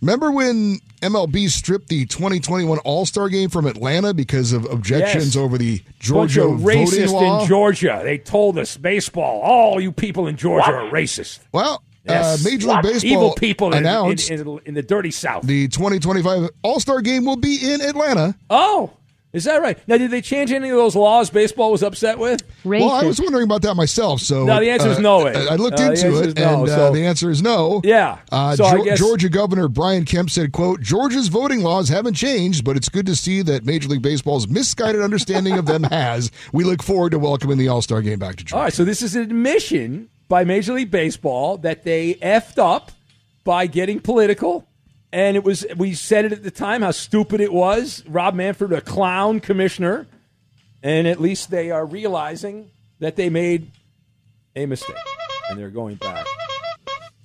Remember 0.00 0.30
when 0.30 0.78
MLB 1.02 1.48
stripped 1.50 1.88
the 1.88 2.06
2021 2.06 2.78
All 2.84 3.06
Star 3.06 3.28
game 3.28 3.50
from 3.50 3.66
Atlanta 3.66 4.14
because 4.14 4.52
of 4.52 4.66
objections 4.66 5.34
Yes. 5.34 5.36
over 5.36 5.58
the 5.58 5.78
Bunch 5.78 5.98
Georgia 5.98 6.44
of 6.44 6.60
voting 6.60 6.86
racist 6.86 7.10
law? 7.12 7.40
in 7.42 7.48
Georgia. 7.48 8.02
They 8.04 8.18
told 8.18 8.56
us 8.56 8.76
baseball. 8.76 9.40
All 9.40 9.80
you 9.80 9.90
people 9.90 10.28
in 10.28 10.36
Georgia 10.36 10.70
are 10.72 10.90
racist. 10.92 11.40
Well, 11.52 11.82
Yes. 12.06 12.44
Uh, 12.46 12.48
Major 12.50 12.68
League 12.68 12.82
Baseball 12.82 13.10
Evil 13.10 13.32
people 13.34 13.72
announced 13.74 14.30
in, 14.30 14.40
in, 14.46 14.60
in 14.66 14.74
the 14.74 14.82
dirty 14.82 15.10
South. 15.10 15.44
the 15.46 15.68
2025 15.68 16.50
All 16.62 16.80
Star 16.80 17.00
Game 17.00 17.24
will 17.24 17.36
be 17.36 17.58
in 17.72 17.80
Atlanta. 17.80 18.34
Oh, 18.50 18.90
is 19.32 19.44
that 19.44 19.60
right? 19.60 19.76
Now, 19.88 19.96
did 19.98 20.12
they 20.12 20.20
change 20.20 20.52
any 20.52 20.68
of 20.68 20.76
those 20.76 20.94
laws 20.94 21.28
baseball 21.28 21.72
was 21.72 21.82
upset 21.82 22.20
with? 22.20 22.44
Well, 22.62 22.88
I 22.92 23.02
was 23.02 23.20
wondering 23.20 23.42
about 23.42 23.62
that 23.62 23.74
myself. 23.74 24.20
So 24.20 24.44
No, 24.44 24.60
the 24.60 24.70
answer 24.70 24.88
is 24.90 24.98
uh, 24.98 25.00
no 25.00 25.24
way. 25.24 25.34
I 25.34 25.54
I 25.54 25.56
looked 25.56 25.80
Uh, 25.80 25.90
into 25.90 26.22
it, 26.22 26.36
no, 26.38 26.60
and 26.62 26.68
uh, 26.70 26.76
so- 26.76 26.92
the 26.92 27.04
answer 27.04 27.30
is 27.32 27.42
no. 27.42 27.80
Yeah. 27.82 28.18
Uh, 28.30 28.54
So 28.54 28.64
I 28.64 28.80
guess- 28.84 28.98
Georgia 29.00 29.28
Governor 29.28 29.66
Brian 29.66 30.04
Kemp 30.04 30.30
said, 30.30 30.52
"quote 30.52 30.82
Georgia's 30.82 31.26
voting 31.26 31.62
laws 31.62 31.88
haven't 31.88 32.14
changed, 32.14 32.64
but 32.64 32.76
it's 32.76 32.88
good 32.88 33.06
to 33.06 33.16
see 33.16 33.42
that 33.42 33.64
Major 33.64 33.88
League 33.88 34.02
Baseball's 34.02 34.46
misguided 34.46 35.00
understanding 35.02 35.54
of 35.58 35.66
them 35.66 35.82
has. 35.90 36.30
We 36.52 36.62
look 36.62 36.80
forward 36.82 37.10
to 37.10 37.18
welcoming 37.18 37.58
the 37.58 37.66
All 37.66 37.82
Star 37.82 38.02
Game 38.02 38.20
back 38.20 38.36
to 38.36 38.44
Georgia." 38.44 38.56
All 38.56 38.62
right, 38.62 38.72
so 38.72 38.84
this 38.84 39.02
is 39.02 39.16
an 39.16 39.22
admission 39.22 40.10
by 40.28 40.44
Major 40.44 40.74
League 40.74 40.90
Baseball 40.90 41.58
that 41.58 41.84
they 41.84 42.14
effed 42.14 42.58
up 42.58 42.92
by 43.44 43.66
getting 43.66 44.00
political. 44.00 44.66
And 45.12 45.36
it 45.36 45.44
was 45.44 45.64
we 45.76 45.94
said 45.94 46.24
it 46.24 46.32
at 46.32 46.42
the 46.42 46.50
time 46.50 46.82
how 46.82 46.90
stupid 46.90 47.40
it 47.40 47.52
was. 47.52 48.04
Rob 48.06 48.34
Manfred, 48.34 48.72
a 48.72 48.80
clown 48.80 49.38
commissioner, 49.38 50.06
and 50.82 51.06
at 51.06 51.20
least 51.20 51.50
they 51.50 51.70
are 51.70 51.86
realizing 51.86 52.70
that 52.98 53.16
they 53.16 53.30
made 53.30 53.70
a 54.56 54.66
mistake, 54.66 54.96
and 55.50 55.58
they're 55.58 55.70
going 55.70 55.96
back 55.96 56.26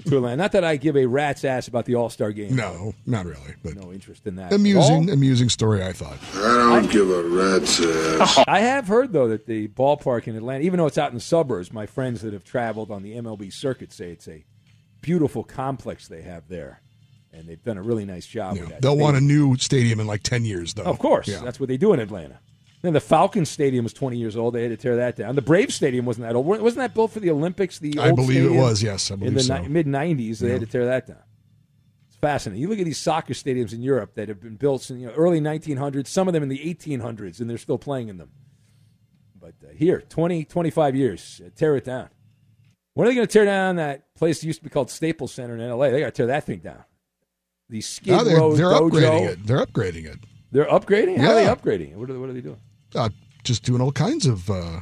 to 0.06 0.16
Atlanta. 0.18 0.38
Not 0.38 0.52
that 0.54 0.64
I 0.64 0.78
give 0.78 0.96
a 0.96 1.06
rat's 1.06 1.44
ass 1.44 1.68
about 1.68 1.86
the 1.86 1.96
All 1.96 2.10
Star 2.10 2.32
game. 2.32 2.56
No, 2.56 2.94
not 3.06 3.26
really, 3.26 3.56
but 3.64 3.76
no 3.76 3.92
interest 3.92 4.26
in 4.28 4.36
that. 4.36 4.48
at 4.48 4.52
all. 4.54 4.56
amusing, 4.60 5.10
amusing 5.10 5.50
story. 5.50 5.84
I 5.84 5.92
thought. 5.94 6.18
I 6.36 6.80
don't 6.80 6.92
give 6.92 7.10
a 7.10 7.24
rat's 7.24 7.80
ass. 7.82 8.44
I 8.48 8.60
have 8.60 8.88
heard 8.88 9.12
though 9.14 9.28
that 9.30 9.46
the 9.46 9.68
ballpark 9.70 10.28
in 10.28 10.36
Atlanta, 10.36 10.64
even 10.64 10.78
though 10.78 10.86
it's 10.88 10.98
out 10.98 11.10
in 11.10 11.16
the 11.16 11.22
suburbs, 11.22 11.72
my 11.74 11.86
friends 11.86 12.22
that 12.22 12.34
have 12.34 12.44
traveled 12.44 12.92
on 12.92 13.04
the 13.04 13.14
MLB 13.16 13.52
circuit 13.52 13.92
say 13.94 14.12
it's 14.12 14.28
a 14.28 14.46
beautiful 15.02 15.44
complex 15.44 16.08
they 16.08 16.22
have 16.22 16.48
there, 16.50 16.82
and 17.32 17.48
they've 17.48 17.64
done 17.64 17.78
a 17.78 17.82
really 17.84 18.06
nice 18.06 18.26
job 18.26 18.58
with 18.58 18.70
that. 18.70 18.82
They'll 18.82 18.98
want 18.98 19.18
a 19.18 19.22
new 19.22 19.56
stadium 19.58 20.00
in 20.00 20.08
like 20.08 20.24
ten 20.24 20.46
years, 20.46 20.74
though. 20.74 20.84
Of 20.84 21.00
course, 21.00 21.28
Yeah. 21.28 21.42
that's 21.44 21.60
what 21.60 21.70
they 21.70 21.78
do 21.78 21.94
in 21.94 22.00
Atlanta. 22.00 22.40
Then 22.82 22.94
the 22.94 23.02
Falcons 23.02 23.50
Stadium 23.50 23.84
was 23.84 23.92
20 23.94 24.18
years 24.18 24.38
old. 24.38 24.56
They 24.56 24.62
had 24.64 24.72
to 24.72 24.78
tear 24.78 24.96
that 24.98 25.18
down. 25.18 25.36
The 25.36 25.42
Braves 25.42 25.76
Stadium 25.76 26.06
wasn't 26.06 26.28
that 26.28 26.36
old. 26.36 26.46
Wasn't 26.46 26.78
that 26.78 26.94
built 26.94 27.12
for 27.12 27.20
the 27.20 27.30
Olympics? 27.30 27.78
The 27.78 27.98
I 28.00 28.12
believe 28.12 28.46
it 28.46 28.52
was, 28.56 28.82
yes, 28.82 29.12
I 29.12 29.16
believe 29.16 29.30
in 29.30 29.34
the 29.36 29.44
so. 29.44 29.62
mid 29.64 29.86
90s, 29.86 30.40
they 30.40 30.52
had 30.52 30.62
to 30.62 30.66
tear 30.68 30.86
that 30.86 31.06
down. 31.08 31.18
It's 32.08 32.16
fascinating. 32.18 32.62
You 32.62 32.70
look 32.70 32.80
at 32.80 32.86
these 32.86 32.98
soccer 32.98 33.34
stadiums 33.34 33.74
in 33.74 33.82
Europe 33.82 34.16
that 34.16 34.30
have 34.30 34.40
been 34.40 34.56
built 34.56 34.82
since 34.84 35.02
you 35.02 35.08
know, 35.08 35.14
early 35.14 35.42
1900s. 35.42 36.08
Some 36.08 36.28
of 36.30 36.34
them 36.34 36.42
in 36.42 36.48
the 36.50 36.58
1800s, 36.60 37.42
and 37.42 37.50
they're 37.50 37.58
still 37.58 37.78
playing 37.78 38.08
in 38.08 38.18
them. 38.18 38.32
But 39.38 39.56
uh, 39.64 39.74
here, 39.76 40.02
20, 40.08 40.46
25 40.46 40.96
years, 40.96 41.42
uh, 41.46 41.50
tear 41.56 41.76
it 41.76 41.84
down. 41.84 42.10
When 42.94 43.08
are 43.08 43.12
they 43.12 43.16
going 43.16 43.28
to 43.28 43.32
tear 43.32 43.46
down 43.46 43.76
that 43.76 44.14
place 44.16 44.40
that 44.40 44.48
used 44.48 44.60
to 44.60 44.64
be 44.64 44.70
called 44.70 44.90
Staples 44.90 45.34
Center 45.34 45.56
in 45.56 45.62
L.A.? 45.62 45.92
They 45.92 46.00
got 46.00 46.08
to 46.08 46.12
tear 46.12 46.28
that 46.28 46.46
thing 46.46 46.60
down. 46.60 46.84
The 47.70 47.82
Skid 47.82 48.12
No, 48.14 48.24
they're, 48.24 48.38
Row 48.38 48.56
they're 48.56 48.66
Dojo. 48.68 48.90
upgrading 48.90 49.28
it. 49.30 49.46
They're 49.46 49.66
upgrading 49.66 50.06
it. 50.06 50.20
They're 50.52 50.66
upgrading. 50.66 51.18
How 51.18 51.38
Yeah. 51.38 51.52
are 51.52 51.56
they 51.56 51.62
upgrading? 51.62 51.96
What 51.96 52.10
are, 52.10 52.14
they, 52.14 52.20
what 52.20 52.30
are 52.30 52.34
they 52.34 52.42
doing? 52.42 52.60
Uh, 52.96 53.10
just 53.44 53.64
doing 53.64 53.82
all 53.82 53.92
kinds 53.92 54.26
of 54.26 54.50
uh, 54.50 54.82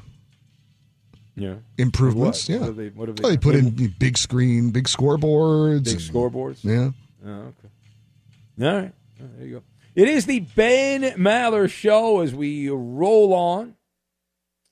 Yeah. 1.35 1.55
improvements. 1.77 2.47
What? 2.47 2.53
Yeah, 2.55 2.65
What 2.67 2.77
they- 2.77 2.89
what 2.89 3.15
they 3.15 3.21
Well, 3.21 3.31
they 3.31 3.37
put 3.37 3.55
in 3.55 3.93
big 3.99 4.17
screen, 4.17 4.71
big 4.71 4.85
scoreboards, 4.85 5.83
Big 5.85 5.93
and- 5.93 6.01
scoreboards? 6.01 6.63
Yeah. 6.63 6.91
Oh, 7.25 7.29
okay. 7.29 8.65
All 8.67 8.81
right. 8.81 8.93
Oh, 9.21 9.25
there 9.37 9.47
you 9.47 9.53
go. 9.55 9.63
It 9.95 10.07
is 10.07 10.25
the 10.25 10.39
Ben 10.41 11.01
Maller 11.17 11.69
Show 11.69 12.19
as 12.21 12.33
we 12.33 12.69
roll 12.69 13.33
on. 13.33 13.75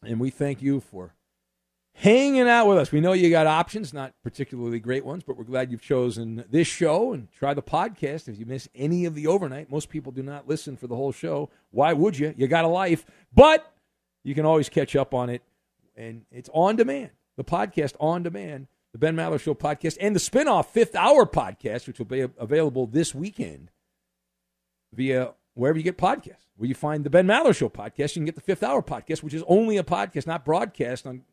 And 0.03 0.19
we 0.19 0.29
thank 0.29 0.61
you 0.61 0.79
for 0.81 1.13
hanging 1.95 2.47
out 2.47 2.67
with 2.67 2.77
us. 2.77 2.91
We 2.91 3.01
know 3.01 3.13
you 3.13 3.29
got 3.29 3.47
options, 3.47 3.93
not 3.93 4.13
particularly 4.21 4.79
great 4.79 5.05
ones, 5.05 5.23
but 5.23 5.37
we're 5.37 5.45
glad 5.45 5.71
you've 5.71 5.81
chosen 5.81 6.43
this 6.49 6.67
show 6.67 7.13
and 7.13 7.31
try 7.31 7.53
the 7.53 7.63
podcast. 7.63 8.27
If 8.27 8.37
you 8.37 8.45
miss 8.45 8.67
any 8.75 9.05
of 9.05 9.15
the 9.15 9.27
overnight, 9.27 9.71
most 9.71 9.89
people 9.89 10.11
do 10.11 10.21
not 10.21 10.47
listen 10.47 10.75
for 10.75 10.87
the 10.87 10.95
whole 10.95 11.13
show. 11.13 11.49
Why 11.71 11.93
would 11.93 12.19
you? 12.19 12.33
You 12.37 12.47
got 12.47 12.65
a 12.65 12.69
life. 12.69 13.05
But 13.33 13.71
you 14.23 14.35
can 14.35 14.45
always 14.45 14.69
catch 14.69 14.95
up 14.95 15.13
on 15.13 15.29
it, 15.29 15.41
and 15.95 16.25
it's 16.31 16.49
on 16.53 16.75
demand. 16.75 17.11
The 17.37 17.43
podcast 17.43 17.93
on 17.99 18.23
demand, 18.23 18.67
the 18.91 18.97
Ben 18.97 19.15
Maller 19.15 19.39
Show 19.39 19.53
podcast, 19.53 19.97
and 20.01 20.15
the 20.15 20.19
spinoff 20.19 20.67
Fifth 20.67 20.95
Hour 20.95 21.25
podcast, 21.25 21.87
which 21.87 21.97
will 21.97 22.05
be 22.05 22.21
available 22.37 22.87
this 22.87 23.15
weekend 23.15 23.71
via 24.93 25.33
wherever 25.53 25.77
you 25.77 25.83
get 25.83 25.97
podcasts. 25.97 26.47
Where 26.57 26.69
you 26.69 26.75
find 26.75 27.03
the 27.03 27.09
Ben 27.09 27.27
Maller 27.27 27.55
Show 27.55 27.67
podcast, 27.69 28.15
you 28.15 28.21
can 28.21 28.25
get 28.25 28.35
the 28.35 28.41
Fifth 28.41 28.63
Hour 28.63 28.81
podcast, 28.81 29.23
which 29.23 29.33
is 29.33 29.43
only 29.47 29.77
a 29.77 29.83
podcast, 29.83 30.27
not 30.27 30.45
broadcast 30.45 31.05
on 31.05 31.23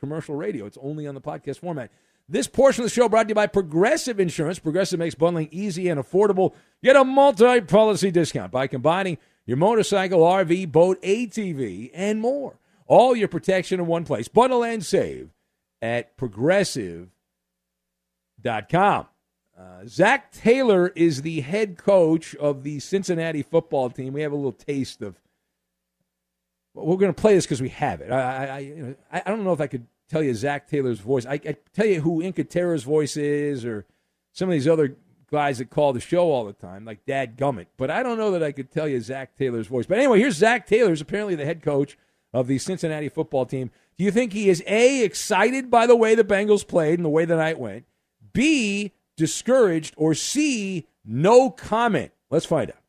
commercial 0.00 0.34
radio. 0.34 0.66
It's 0.66 0.78
only 0.82 1.06
on 1.06 1.14
the 1.14 1.20
podcast 1.20 1.58
format. 1.58 1.90
This 2.28 2.46
portion 2.46 2.82
of 2.82 2.90
the 2.90 2.94
show 2.94 3.08
brought 3.08 3.24
to 3.24 3.30
you 3.30 3.34
by 3.34 3.46
Progressive 3.46 4.20
Insurance. 4.20 4.58
Progressive 4.58 4.98
makes 4.98 5.14
bundling 5.14 5.48
easy 5.50 5.88
and 5.88 6.00
affordable. 6.00 6.54
Get 6.82 6.96
a 6.96 7.04
multi-policy 7.04 8.10
discount 8.10 8.52
by 8.52 8.66
combining 8.66 9.18
your 9.46 9.56
motorcycle, 9.56 10.20
RV, 10.20 10.70
boat, 10.70 11.02
ATV, 11.02 11.90
and 11.92 12.20
more. 12.20 12.58
All 12.86 13.16
your 13.16 13.28
protection 13.28 13.80
in 13.80 13.86
one 13.86 14.04
place. 14.04 14.28
Bundle 14.28 14.64
and 14.64 14.84
save 14.84 15.30
at 15.82 16.16
progressive.com. 16.16 17.10
Uh, 19.58 19.84
Zac 19.86 20.32
Taylor 20.32 20.88
is 20.94 21.22
the 21.22 21.40
head 21.40 21.76
coach 21.76 22.34
of 22.36 22.62
the 22.62 22.78
Cincinnati 22.80 23.42
football 23.42 23.90
team. 23.90 24.12
We 24.12 24.22
have 24.22 24.32
a 24.32 24.36
little 24.36 24.52
taste 24.52 25.02
of. 25.02 25.16
We're 26.74 26.96
going 26.96 27.12
to 27.12 27.20
play 27.20 27.34
this 27.34 27.46
because 27.46 27.62
we 27.62 27.70
have 27.70 28.00
it. 28.00 28.10
I, 28.10 28.20
I, 28.20 28.46
I, 28.46 28.58
you 28.58 28.76
know, 28.76 28.94
I 29.12 29.22
I 29.26 29.30
don't 29.30 29.44
know 29.44 29.52
if 29.52 29.60
I 29.60 29.66
could 29.66 29.86
tell 30.08 30.22
you 30.22 30.34
Zac 30.34 30.68
Taylor's 30.68 31.00
voice. 31.00 31.26
I, 31.26 31.34
I 31.34 31.56
tell 31.74 31.86
you 31.86 32.00
who 32.00 32.22
Inca 32.22 32.44
Terra's 32.44 32.84
voice 32.84 33.16
is, 33.16 33.64
or 33.64 33.86
some 34.32 34.48
of 34.48 34.52
these 34.52 34.68
other 34.68 34.96
guys 35.30 35.58
that 35.58 35.70
call 35.70 35.92
the 35.92 36.00
show 36.00 36.30
all 36.30 36.44
the 36.44 36.52
time, 36.52 36.84
like 36.84 37.06
Dad 37.06 37.36
Gummit. 37.36 37.66
But 37.76 37.90
I 37.90 38.02
don't 38.02 38.18
know 38.18 38.32
that 38.32 38.42
I 38.42 38.52
could 38.52 38.70
tell 38.70 38.88
you 38.88 39.00
Zac 39.00 39.36
Taylor's 39.36 39.66
voice. 39.68 39.86
But 39.86 39.98
anyway, 39.98 40.18
here's 40.18 40.36
Zac 40.36 40.66
Taylor, 40.66 40.90
who's 40.90 41.00
apparently 41.00 41.34
the 41.34 41.44
head 41.44 41.62
coach 41.62 41.96
of 42.32 42.46
the 42.46 42.58
Cincinnati 42.58 43.08
football 43.08 43.46
team. 43.46 43.70
Do 43.96 44.04
you 44.04 44.10
think 44.10 44.32
he 44.32 44.48
is 44.48 44.62
a 44.66 45.04
excited 45.04 45.70
by 45.70 45.86
the 45.86 45.96
way 45.96 46.14
the 46.14 46.24
Bengals 46.24 46.66
played 46.66 46.98
and 46.98 47.04
the 47.04 47.10
way 47.10 47.24
the 47.24 47.36
night 47.36 47.58
went? 47.58 47.84
B 48.32 48.92
discouraged 49.16 49.94
or 49.96 50.14
C 50.14 50.86
no 51.04 51.50
comment? 51.50 52.12
Let's 52.30 52.46
find 52.46 52.70
out. 52.70 52.79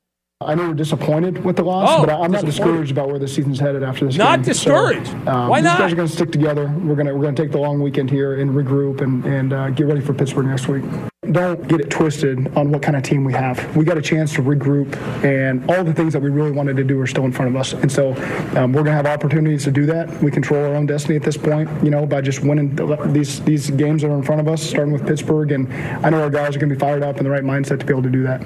I 0.45 0.55
know 0.55 0.67
we're 0.69 0.73
disappointed 0.73 1.43
with 1.43 1.55
the 1.55 1.63
loss, 1.63 1.89
Oh, 1.91 2.05
but 2.05 2.19
I'm 2.21 2.31
not 2.31 2.45
discouraged 2.45 2.91
about 2.91 3.09
where 3.09 3.19
the 3.19 3.27
season's 3.27 3.59
headed 3.59 3.83
after 3.83 4.05
this. 4.05 4.15
Not 4.17 4.39
game. 4.39 4.45
discouraged? 4.45 5.13
um, 5.27 5.49
Why 5.49 5.59
these 5.61 5.65
not? 5.65 5.79
guys 5.79 5.91
are 5.93 5.95
going 5.95 6.07
to 6.07 6.13
stick 6.13 6.31
together. 6.31 6.67
We're 6.83 6.95
going 6.95 7.07
to 7.07 7.13
we're 7.15 7.23
going 7.23 7.35
to 7.35 7.41
take 7.41 7.51
the 7.51 7.59
long 7.59 7.81
weekend 7.81 8.09
here 8.09 8.39
and 8.39 8.51
regroup 8.51 9.01
and 9.01 9.23
and 9.25 9.53
uh, 9.53 9.69
get 9.71 9.87
ready 9.87 10.01
for 10.01 10.13
Pittsburgh 10.13 10.47
next 10.47 10.67
week. 10.67 10.83
Don't 11.31 11.65
get 11.67 11.79
it 11.79 11.89
twisted 11.91 12.51
on 12.57 12.71
what 12.71 12.81
kind 12.81 12.97
of 12.97 13.03
team 13.03 13.23
we 13.23 13.31
have. 13.33 13.77
We 13.77 13.85
got 13.85 13.97
a 13.97 14.01
chance 14.01 14.33
to 14.33 14.41
regroup, 14.41 14.95
and 15.23 15.69
all 15.69 15.83
the 15.83 15.93
things 15.93 16.13
that 16.13 16.21
we 16.21 16.29
really 16.31 16.51
wanted 16.51 16.75
to 16.77 16.83
do 16.83 16.99
are 16.99 17.07
still 17.07 17.25
in 17.25 17.31
front 17.31 17.49
of 17.49 17.55
us. 17.55 17.73
And 17.73 17.91
so 17.91 18.13
um, 18.57 18.73
we're 18.73 18.83
going 18.83 18.85
to 18.87 18.91
have 18.93 19.05
opportunities 19.05 19.63
to 19.65 19.71
do 19.71 19.85
that. 19.85 20.09
We 20.23 20.31
control 20.31 20.65
our 20.65 20.75
own 20.75 20.87
destiny 20.87 21.15
at 21.15 21.21
this 21.23 21.37
point, 21.37 21.69
you 21.83 21.91
know, 21.91 22.05
by 22.07 22.21
just 22.21 22.41
winning 22.43 22.75
these 23.13 23.39
these 23.41 23.69
games 23.69 24.01
that 24.01 24.09
are 24.09 24.17
in 24.17 24.23
front 24.23 24.41
of 24.41 24.47
us, 24.47 24.61
starting 24.63 24.91
with 24.91 25.05
Pittsburgh. 25.05 25.51
And 25.51 25.71
I 26.05 26.09
know 26.09 26.21
our 26.21 26.29
guys 26.31 26.55
are 26.55 26.59
going 26.59 26.69
to 26.69 26.75
be 26.75 26.79
fired 26.79 27.03
up 27.03 27.17
in 27.17 27.23
the 27.23 27.29
right 27.29 27.43
mindset 27.43 27.79
to 27.79 27.85
be 27.85 27.93
able 27.93 28.03
to 28.03 28.09
do 28.09 28.23
that. 28.23 28.45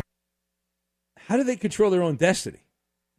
How 1.28 1.38
do 1.38 1.44
they 1.44 1.56
control 1.56 1.90
their 1.90 2.04
own 2.04 2.16
destiny? 2.16 2.60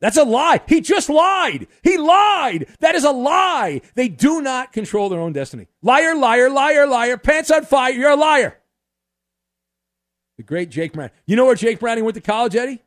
That's 0.01 0.17
a 0.17 0.25
lie. 0.25 0.61
He 0.69 0.81
just 0.81 1.09
lied. 1.09 1.69
He 1.83 1.97
lied. 1.97 2.67
That 2.81 2.95
is 2.95 3.05
a 3.05 3.11
lie. 3.11 3.81
They 3.95 4.09
do 4.09 4.43
not 4.43 4.73
control 4.73 5.09
their 5.09 5.21
own 5.21 5.33
destiny. 5.33 5.69
Liar, 5.83 6.15
liar, 6.15 6.51
liar, 6.51 6.87
liar. 6.87 7.17
Pants 7.17 7.51
on 7.51 7.65
fire. 7.65 7.93
You're 7.93 8.11
a 8.11 8.17
liar. 8.17 8.59
The 10.37 10.43
great 10.43 10.69
Jake 10.69 10.93
Brown. 10.93 11.11
You 11.27 11.37
know 11.37 11.47
where 11.47 11.55
Jake 11.55 11.81
Browning 11.81 12.05
went 12.05 12.15
to 12.17 12.21
college, 12.21 12.55
Eddie? 12.55 12.83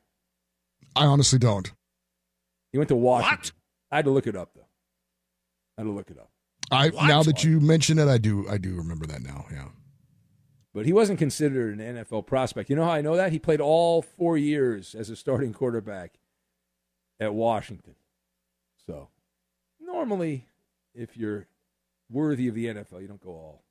I 0.96 1.06
honestly 1.06 1.40
don't. 1.40 1.72
He 2.72 2.78
went 2.78 2.90
to 2.90 2.96
Washington. 2.96 3.56
I 3.92 3.98
had 3.98 4.06
to 4.06 4.12
look 4.12 4.28
it 4.28 4.36
up 4.36 4.52
though. 4.56 4.68
I 5.78 5.82
had 5.82 5.86
to 5.86 5.92
look 5.92 6.12
it 6.12 6.20
up. 6.20 6.30
I 6.72 6.90
now 7.08 7.24
that 7.24 7.44
you 7.44 7.60
mention 7.60 7.98
it, 7.98 8.08
I 8.08 8.20
do. 8.20 8.48
I 8.48 8.60
do 8.60 8.76
remember 8.76 9.08
that 9.08 9.24
now. 9.24 9.46
Yeah. 9.52 9.70
But 10.74 10.86
he 10.86 10.94
wasn't 10.94 11.20
considered 11.20 11.80
an 11.80 11.96
NFL 11.96 12.28
prospect. 12.28 12.70
You 12.70 12.76
know 12.76 12.86
how 12.86 12.92
I 12.92 13.02
know 13.02 13.16
that? 13.16 13.32
He 13.32 13.40
played 13.40 13.60
all 13.60 14.02
four 14.02 14.38
years 14.38 14.94
as 14.94 15.10
a 15.10 15.16
starting 15.16 15.52
quarterback 15.52 16.20
at 17.20 17.34
Washington. 17.34 17.96
So 18.86 19.10
normally, 19.80 20.46
if 20.94 21.18
you're 21.18 21.48
worthy 22.10 22.48
of 22.48 22.56
the 22.56 22.68
NFL, 22.68 23.02
you 23.02 23.08
don't 23.08 23.22
go 23.22 23.32
all 23.32 23.64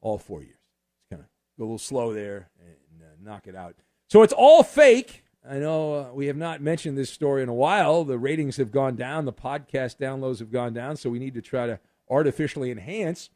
all 0.00 0.18
four 0.18 0.42
years. 0.42 0.58
It's 1.00 1.10
kind 1.10 1.22
of 1.22 1.28
go 1.58 1.64
a 1.64 1.66
little 1.66 1.78
slow 1.78 2.12
there 2.12 2.50
and 2.60 3.02
uh, 3.02 3.06
knock 3.22 3.46
it 3.46 3.56
out. 3.56 3.74
So 4.08 4.22
it's 4.22 4.34
all 4.34 4.62
fake. 4.62 5.24
I 5.48 5.58
know 5.58 5.94
uh, 5.94 6.12
we 6.12 6.26
have 6.26 6.36
not 6.36 6.60
mentioned 6.60 6.96
this 6.96 7.10
story 7.10 7.42
in 7.42 7.48
a 7.48 7.54
while. 7.54 8.04
The 8.04 8.18
ratings 8.18 8.56
have 8.56 8.70
gone 8.70 8.96
down, 8.96 9.24
the 9.24 9.32
podcast 9.32 9.98
downloads 9.98 10.38
have 10.38 10.50
gone 10.50 10.72
down, 10.72 10.96
so 10.96 11.10
we 11.10 11.18
need 11.18 11.34
to 11.34 11.42
try 11.42 11.66
to 11.66 11.80
artificially 12.08 12.70
enhance 12.70 13.30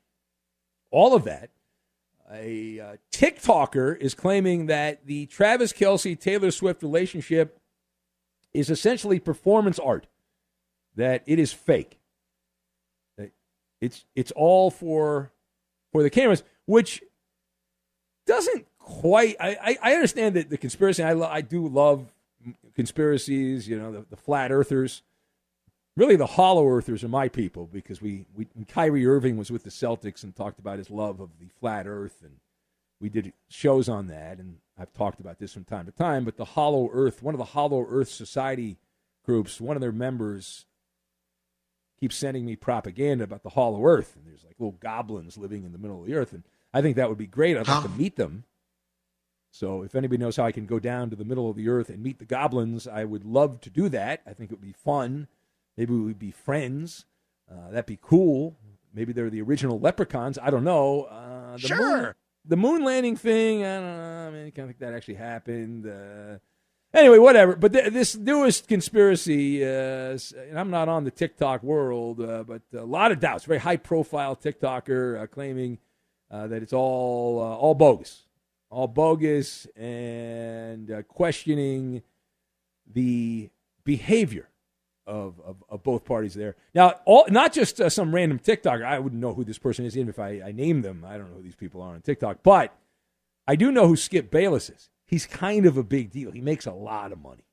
all 0.91 1.15
of 1.15 1.25
that. 1.25 1.51
A 2.31 2.81
uh, 2.81 2.97
TikToker 3.11 3.97
is 3.97 4.15
claiming 4.15 4.67
that 4.67 5.07
the 5.07 5.27
Travis 5.27 5.73
Kelce 5.73 6.19
Taylor 6.19 6.51
Swift 6.51 6.83
relationship 6.83 7.59
is 8.53 8.71
essentially 8.71 9.19
performance 9.19 9.79
art, 9.79 10.07
that 10.97 11.23
it 11.27 11.39
is 11.39 11.53
fake. 11.53 11.99
It's 13.81 14.05
it's 14.17 14.33
all 14.33 14.71
for 14.71 15.31
for 15.93 16.03
the 16.03 16.11
cameras, 16.11 16.43
which 16.67 17.03
doesn't 18.27 18.67
quite. 18.79 19.37
I, 19.39 19.57
I, 19.63 19.79
I 19.83 19.95
understand 19.95 20.37
that 20.37 20.51
the 20.51 20.59
conspiracy. 20.59 21.03
I, 21.03 21.13
lo- 21.13 21.29
I 21.31 21.41
do 21.43 21.67
love 21.67 22.13
conspiracies. 22.75 23.69
You 23.69 23.79
know, 23.79 23.93
the, 23.93 24.05
the 24.11 24.17
flat 24.17 24.51
earthers. 24.51 25.03
Really, 25.99 26.15
the 26.15 26.27
hollow 26.27 26.69
earthers 26.69 27.03
are 27.03 27.09
my 27.09 27.27
people 27.27 27.67
because 27.67 28.01
we, 28.01 28.25
we 28.37 28.47
Kyrie 28.69 29.05
Irving 29.05 29.37
was 29.37 29.51
with 29.51 29.65
the 29.65 29.71
Celtics 29.71 30.23
and 30.23 30.35
talked 30.35 30.61
about 30.61 30.79
his 30.79 30.91
love 30.91 31.19
of 31.19 31.31
the 31.41 31.49
flat 31.59 31.89
Earth, 31.89 32.23
and 32.23 32.37
we 33.01 33.09
did 33.09 33.33
shows 33.49 33.89
on 33.89 34.07
that, 34.07 34.39
and 34.39 34.59
I've 34.79 34.93
talked 34.93 35.19
about 35.19 35.41
this 35.41 35.53
from 35.53 35.65
time 35.65 35.87
to 35.87 35.91
time. 35.91 36.25
But 36.25 36.37
the 36.37 36.45
Hollow 36.45 36.89
Earth, 36.93 37.21
one 37.21 37.35
of 37.35 37.39
the 37.39 37.47
Hollow 37.47 37.85
Earth 37.89 38.11
Society 38.11 38.79
groups, 39.25 39.61
one 39.61 39.77
of 39.77 39.81
their 39.81 39.91
members 39.91 40.67
keeps 41.99 42.15
sending 42.15 42.47
me 42.47 42.55
propaganda 42.55 43.25
about 43.25 43.43
the 43.43 43.51
Hollow 43.51 43.85
Earth, 43.85 44.15
and 44.15 44.25
there's 44.25 44.45
like 44.45 44.55
little 44.61 44.79
goblins 44.79 45.37
living 45.37 45.65
in 45.65 45.73
the 45.73 45.79
middle 45.79 46.01
of 46.01 46.07
the 46.07 46.15
Earth, 46.15 46.33
and 46.33 46.45
I 46.73 46.81
think 46.81 46.95
that 46.95 47.09
would 47.09 47.19
be 47.19 47.27
great. 47.27 47.57
I'd 47.57 47.67
like 47.67 47.83
to 47.83 47.89
meet 47.89 48.15
them. 48.15 48.45
So 49.51 49.83
if 49.83 49.97
anybody 49.97 50.19
knows 50.19 50.37
how 50.37 50.45
I 50.45 50.53
can 50.53 50.67
go 50.67 50.79
down 50.79 51.11
to 51.11 51.17
the 51.17 51.25
middle 51.25 51.51
of 51.51 51.57
the 51.57 51.69
Earth 51.69 51.89
and 51.89 52.05
meet 52.05 52.21
the 52.21 52.25
goblins, 52.25 52.87
I 52.87 53.03
would 53.03 53.25
love 53.25 53.61
to 53.63 53.71
do 53.71 53.89
that. 53.89 54.23
I 54.29 54.33
think 54.33 54.53
it 54.53 54.55
would 54.55 54.65
be 54.65 54.73
fun. 54.73 55.27
Maybe 55.79 55.95
we 55.95 56.01
would 56.01 56.19
be 56.19 56.33
friends. 56.33 57.07
Uh, 57.49 57.71
that'd 57.71 57.87
be 57.87 58.01
cool. 58.03 58.57
Maybe 58.93 59.13
they're 59.13 59.31
the 59.31 59.41
original 59.41 59.79
leprechauns. 59.79 60.37
I 60.37 60.51
don't 60.51 60.65
know. 60.65 61.05
Uh, 61.05 61.53
the 61.53 61.59
Sure. 61.69 62.03
Moon, 62.03 62.15
the 62.45 62.57
moon 62.57 62.85
landing 62.85 63.15
thing, 63.17 63.65
I 63.65 63.77
don't 63.77 63.97
know. 63.97 64.27
I 64.27 64.31
mean, 64.33 64.47
I 64.47 64.51
can't 64.51 64.67
think 64.67 64.81
that 64.81 64.93
actually 64.93 65.15
happened. 65.15 65.87
Uh, 65.87 66.39
anyway, 66.93 67.19
whatever. 67.19 67.55
But 67.55 67.73
th- 67.75 67.93
this 67.93 68.17
newest 68.17 68.67
conspiracy, 68.67 69.65
uh, 69.65 70.19
and 70.49 70.59
I'm 70.59 70.71
not 70.71 70.89
on 70.89 71.05
the 71.05 71.13
TikTok 71.13 71.63
world, 71.63 72.21
uh, 72.21 72.43
but 72.43 72.63
a 72.77 72.85
lot 72.85 73.13
of 73.13 73.21
doubts. 73.21 73.45
Very 73.45 73.61
high 73.61 73.77
profile 73.77 74.35
TikToker 74.35 75.23
uh, 75.23 75.27
claiming 75.29 75.79
uh, 76.29 76.49
that 76.49 76.61
it's 76.61 76.73
all 76.73 77.39
uh, 77.41 77.57
all 77.57 77.77
bogus, 77.77 78.27
all 78.69 78.89
bogus, 78.89 79.67
and 79.77 80.91
uh, 80.91 81.03
questioning 81.03 82.03
the 82.93 83.51
behavior 83.85 84.49
of, 85.09 85.41
of, 85.41 85.65
of 85.69 85.83
both 85.83 86.05
parties 86.05 86.35
there. 86.35 86.55
Now, 86.75 87.01
all, 87.07 87.27
not 87.31 87.53
just 87.53 87.81
uh, 87.81 87.89
some 87.89 88.15
random 88.15 88.39
TikToker. 88.39 88.85
I 88.85 88.99
wouldn't 88.99 89.21
know 89.21 89.35
who 89.35 89.43
this 89.43 89.59
person 89.59 89.85
is, 89.85 89.97
even 89.97 90.11
if 90.11 90.19
I, 90.19 90.43
I 90.45 90.53
name 90.53 90.83
them. 90.83 91.05
I 91.07 91.17
don't 91.17 91.31
know 91.31 91.37
who 91.37 91.43
these 91.43 91.57
people 91.57 91.81
are 91.81 91.95
on 91.95 92.03
TikTok. 92.03 92.43
But 92.43 92.77
I 93.47 93.57
do 93.57 93.73
know 93.73 93.89
who 93.89 93.97
Skip 93.97 94.31
Bayless 94.31 94.69
is. 94.69 94.91
He's 95.07 95.27
kind 95.27 95.65
of 95.65 95.79
a 95.79 95.83
big 95.83 96.11
deal. 96.11 96.31
He 96.31 96.43
makes 96.43 96.67
a 96.67 96.73
lot 96.73 97.13
of 97.13 97.19
money, 97.19 97.47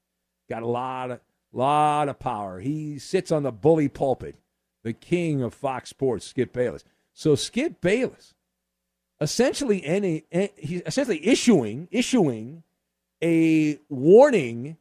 got 0.50 0.62
a 0.62 0.68
lot 0.68 1.12
of, 1.12 1.22
lot 1.54 2.10
of 2.10 2.20
power. 2.20 2.60
He 2.60 3.00
sits 3.00 3.32
on 3.32 3.44
the 3.44 3.52
bully 3.52 3.88
pulpit, 3.88 4.36
the 4.84 4.92
king 4.92 5.42
of 5.42 5.54
Fox 5.54 5.90
Sports, 5.90 6.28
Skip 6.28 6.52
Bayless. 6.52 6.84
So 7.14 7.36
Skip 7.36 7.80
Bayless, 7.80 8.34
essentially, 9.22 9.84
any, 9.86 10.26
he's 10.58 10.82
essentially 10.86 11.26
issuing 11.26 11.88
issuing 11.92 12.64
a 13.24 13.80
warning 13.88 14.76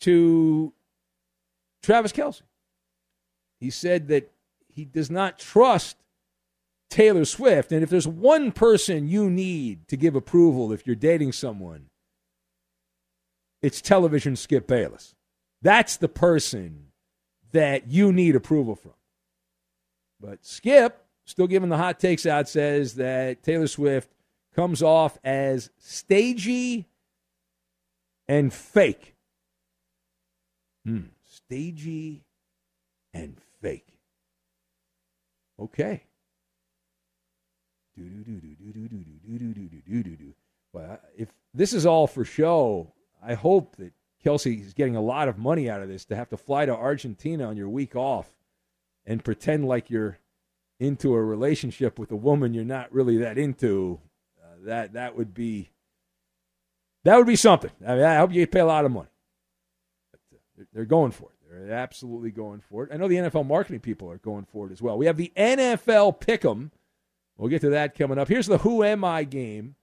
to 0.00 0.72
Travis 1.82 2.12
Kelce. 2.12 2.42
He 3.58 3.70
said 3.70 4.08
that 4.08 4.30
he 4.68 4.84
does 4.84 5.10
not 5.10 5.38
trust 5.38 5.96
Taylor 6.88 7.24
Swift. 7.24 7.72
And 7.72 7.82
if 7.82 7.90
there's 7.90 8.08
one 8.08 8.52
person 8.52 9.08
you 9.08 9.30
need 9.30 9.86
to 9.88 9.96
give 9.96 10.14
approval 10.14 10.72
if 10.72 10.86
you're 10.86 10.96
dating 10.96 11.32
someone, 11.32 11.86
it's 13.62 13.80
television 13.80 14.36
Skip 14.36 14.66
Bayless. 14.66 15.14
That's 15.62 15.96
the 15.96 16.08
person 16.08 16.86
that 17.52 17.88
you 17.88 18.12
need 18.12 18.34
approval 18.34 18.74
from. 18.74 18.94
But 20.20 20.44
Skip, 20.44 21.04
still 21.24 21.46
giving 21.46 21.68
the 21.68 21.76
hot 21.76 22.00
takes 22.00 22.26
out, 22.26 22.48
says 22.48 22.94
that 22.94 23.42
Taylor 23.42 23.66
Swift 23.66 24.10
comes 24.54 24.82
off 24.82 25.18
as 25.22 25.70
stagey 25.78 26.86
and 28.28 28.52
fake. 28.52 29.14
Hmm. 30.84 31.08
Stagey 31.50 32.22
and 33.12 33.36
fake. 33.60 33.98
Okay. 35.58 36.04
Well, 40.72 41.00
if 41.16 41.28
this 41.52 41.72
is 41.72 41.86
all 41.86 42.06
for 42.06 42.24
show, 42.24 42.92
I 43.20 43.34
hope 43.34 43.74
that 43.78 43.92
Kelce 44.24 44.64
is 44.64 44.74
getting 44.74 44.94
a 44.94 45.00
lot 45.00 45.26
of 45.26 45.38
money 45.38 45.68
out 45.68 45.82
of 45.82 45.88
this 45.88 46.04
to 46.04 46.14
have 46.14 46.28
to 46.28 46.36
fly 46.36 46.66
to 46.66 46.72
Argentina 46.76 47.46
on 47.48 47.56
your 47.56 47.68
week 47.68 47.96
off 47.96 48.28
and 49.04 49.24
pretend 49.24 49.66
like 49.66 49.90
you're 49.90 50.18
into 50.78 51.14
a 51.14 51.22
relationship 51.22 51.98
with 51.98 52.12
a 52.12 52.16
woman 52.16 52.54
you're 52.54 52.64
not 52.64 52.92
really 52.92 53.16
that 53.16 53.38
into. 53.38 53.98
Uh, 54.40 54.54
that 54.66 54.92
that 54.92 55.16
would 55.16 55.34
be 55.34 55.70
that 57.02 57.16
would 57.16 57.26
be 57.26 57.34
something. 57.34 57.72
I 57.84 57.96
mean, 57.96 58.04
I 58.04 58.18
hope 58.18 58.32
you 58.32 58.46
pay 58.46 58.60
a 58.60 58.66
lot 58.66 58.84
of 58.84 58.92
money. 58.92 59.08
But, 60.12 60.20
uh, 60.32 60.38
they're- 60.56 60.68
they're 60.72 60.84
going 60.84 61.10
for 61.10 61.24
it. 61.30 61.34
They're 61.50 61.72
absolutely 61.72 62.30
going 62.30 62.60
for 62.60 62.84
it. 62.84 62.90
I 62.92 62.96
know 62.96 63.08
the 63.08 63.16
NFL 63.16 63.46
marketing 63.46 63.80
people 63.80 64.10
are 64.10 64.18
going 64.18 64.44
for 64.44 64.66
it 64.68 64.72
as 64.72 64.80
well. 64.80 64.96
We 64.96 65.06
have 65.06 65.16
the 65.16 65.32
NFL 65.36 66.20
Pick'em. 66.20 66.70
We'll 67.36 67.48
get 67.48 67.62
to 67.62 67.70
that 67.70 67.98
coming 67.98 68.18
up. 68.18 68.28
Here's 68.28 68.46
the 68.46 68.58
Who 68.58 68.84
Am 68.84 69.04
I 69.04 69.24
game. 69.24 69.74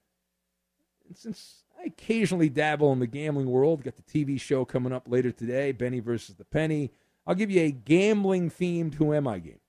And 1.06 1.18
since 1.18 1.64
I 1.78 1.88
occasionally 1.88 2.50
dabble 2.50 2.94
in 2.94 3.00
the 3.00 3.08
gambling 3.08 3.50
world, 3.52 3.84
got 3.84 3.96
the 3.98 4.02
TV 4.02 4.40
show 4.40 4.64
coming 4.64 4.94
up 4.94 5.10
later 5.10 5.32
today, 5.32 5.72
Benny 5.74 6.00
versus 6.00 6.36
the 6.36 6.46
Penny. 6.46 6.92
I'll 7.26 7.36
give 7.36 7.52
you 7.52 7.62
a 7.62 7.72
gambling 7.72 8.50
themed 8.50 8.96
Who 8.96 9.14
Am 9.14 9.28
I 9.28 9.40
game. 9.40 9.60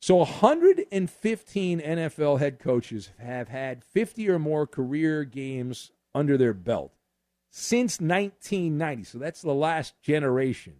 So 0.00 0.16
115 0.16 1.80
NFL 1.80 2.38
head 2.38 2.58
coaches 2.58 3.10
have 3.18 3.48
had 3.48 3.82
50 3.82 4.28
or 4.28 4.38
more 4.38 4.66
career 4.66 5.24
games 5.24 5.92
under 6.14 6.36
their 6.36 6.52
belt 6.52 6.92
since 7.50 8.00
1990. 8.00 9.04
So 9.04 9.18
that's 9.18 9.40
the 9.40 9.54
last 9.54 10.00
generation. 10.02 10.74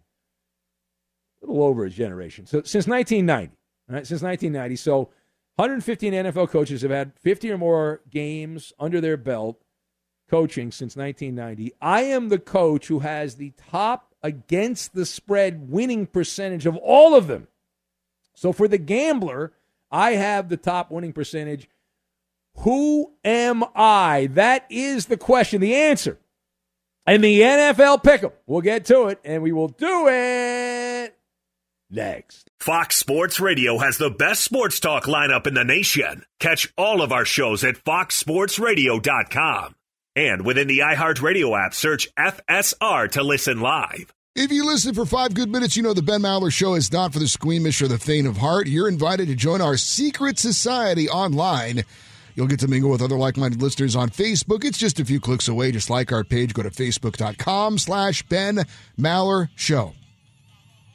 Little 1.47 1.63
over 1.63 1.85
a 1.85 1.89
generation. 1.89 2.45
So 2.45 2.61
since 2.63 2.87
1990, 2.87 3.55
all 3.89 3.95
right? 3.95 4.05
Since 4.05 4.21
1990. 4.21 4.75
So 4.75 5.09
115 5.55 6.13
NFL 6.13 6.49
coaches 6.49 6.81
have 6.81 6.91
had 6.91 7.13
50 7.19 7.51
or 7.51 7.57
more 7.57 8.01
games 8.09 8.73
under 8.79 8.99
their 8.99 9.17
belt 9.17 9.61
coaching 10.29 10.71
since 10.71 10.95
1990. 10.95 11.73
I 11.81 12.01
am 12.01 12.29
the 12.29 12.37
coach 12.37 12.87
who 12.87 12.99
has 12.99 13.35
the 13.35 13.53
top 13.69 14.13
against 14.21 14.93
the 14.93 15.05
spread 15.05 15.69
winning 15.69 16.05
percentage 16.05 16.65
of 16.65 16.75
all 16.75 17.15
of 17.15 17.27
them. 17.27 17.47
So 18.35 18.51
for 18.51 18.67
the 18.67 18.77
gambler, 18.77 19.53
I 19.89 20.11
have 20.11 20.49
the 20.49 20.57
top 20.57 20.91
winning 20.91 21.13
percentage. 21.13 21.69
Who 22.59 23.13
am 23.23 23.63
I? 23.73 24.27
That 24.31 24.65
is 24.69 25.05
the 25.05 25.17
question, 25.17 25.61
the 25.61 25.75
answer. 25.75 26.19
And 27.05 27.23
the 27.23 27.39
NFL 27.39 28.03
pick'em. 28.03 28.33
We'll 28.45 28.61
get 28.61 28.85
to 28.85 29.07
it, 29.07 29.19
and 29.23 29.41
we 29.41 29.53
will 29.53 29.69
do 29.69 30.07
it 30.09 31.16
next. 31.89 32.49
Fox 32.59 32.97
Sports 32.97 33.39
Radio 33.39 33.77
has 33.77 33.97
the 33.97 34.09
best 34.09 34.43
sports 34.43 34.79
talk 34.79 35.05
lineup 35.05 35.47
in 35.47 35.53
the 35.53 35.63
nation. 35.63 36.23
Catch 36.39 36.73
all 36.77 37.01
of 37.01 37.11
our 37.11 37.25
shows 37.25 37.63
at 37.63 37.75
foxsportsradio.com. 37.83 39.75
And 40.15 40.45
within 40.45 40.67
the 40.67 40.79
iHeartRadio 40.79 41.65
app, 41.65 41.73
search 41.73 42.13
FSR 42.15 43.11
to 43.11 43.23
listen 43.23 43.59
live. 43.61 44.11
If 44.35 44.51
you 44.51 44.65
listen 44.65 44.93
for 44.93 45.05
five 45.05 45.33
good 45.33 45.49
minutes, 45.49 45.75
you 45.75 45.83
know 45.83 45.93
the 45.93 46.01
Ben 46.03 46.21
Maller 46.21 46.51
Show 46.51 46.75
is 46.75 46.91
not 46.91 47.11
for 47.11 47.19
the 47.19 47.27
squeamish 47.27 47.81
or 47.81 47.87
the 47.87 47.97
faint 47.97 48.27
of 48.27 48.37
heart. 48.37 48.67
You're 48.67 48.87
invited 48.87 49.27
to 49.29 49.35
join 49.35 49.61
our 49.61 49.77
secret 49.77 50.37
society 50.37 51.09
online. 51.09 51.83
You'll 52.35 52.45
get 52.45 52.59
to 52.59 52.67
mingle 52.67 52.91
with 52.91 53.01
other 53.01 53.17
like-minded 53.17 53.63
listeners 53.63 53.95
on 53.95 54.09
Facebook. 54.09 54.63
It's 54.63 54.77
just 54.77 54.99
a 54.99 55.05
few 55.05 55.19
clicks 55.19 55.47
away. 55.47 55.71
Just 55.71 55.89
like 55.89 56.11
our 56.11 56.23
page. 56.23 56.53
Go 56.53 56.61
to 56.61 56.69
facebook.com 56.69 57.79
slash 57.79 58.21
Ben 58.23 58.59
Maller 58.99 59.49
Show. 59.55 59.93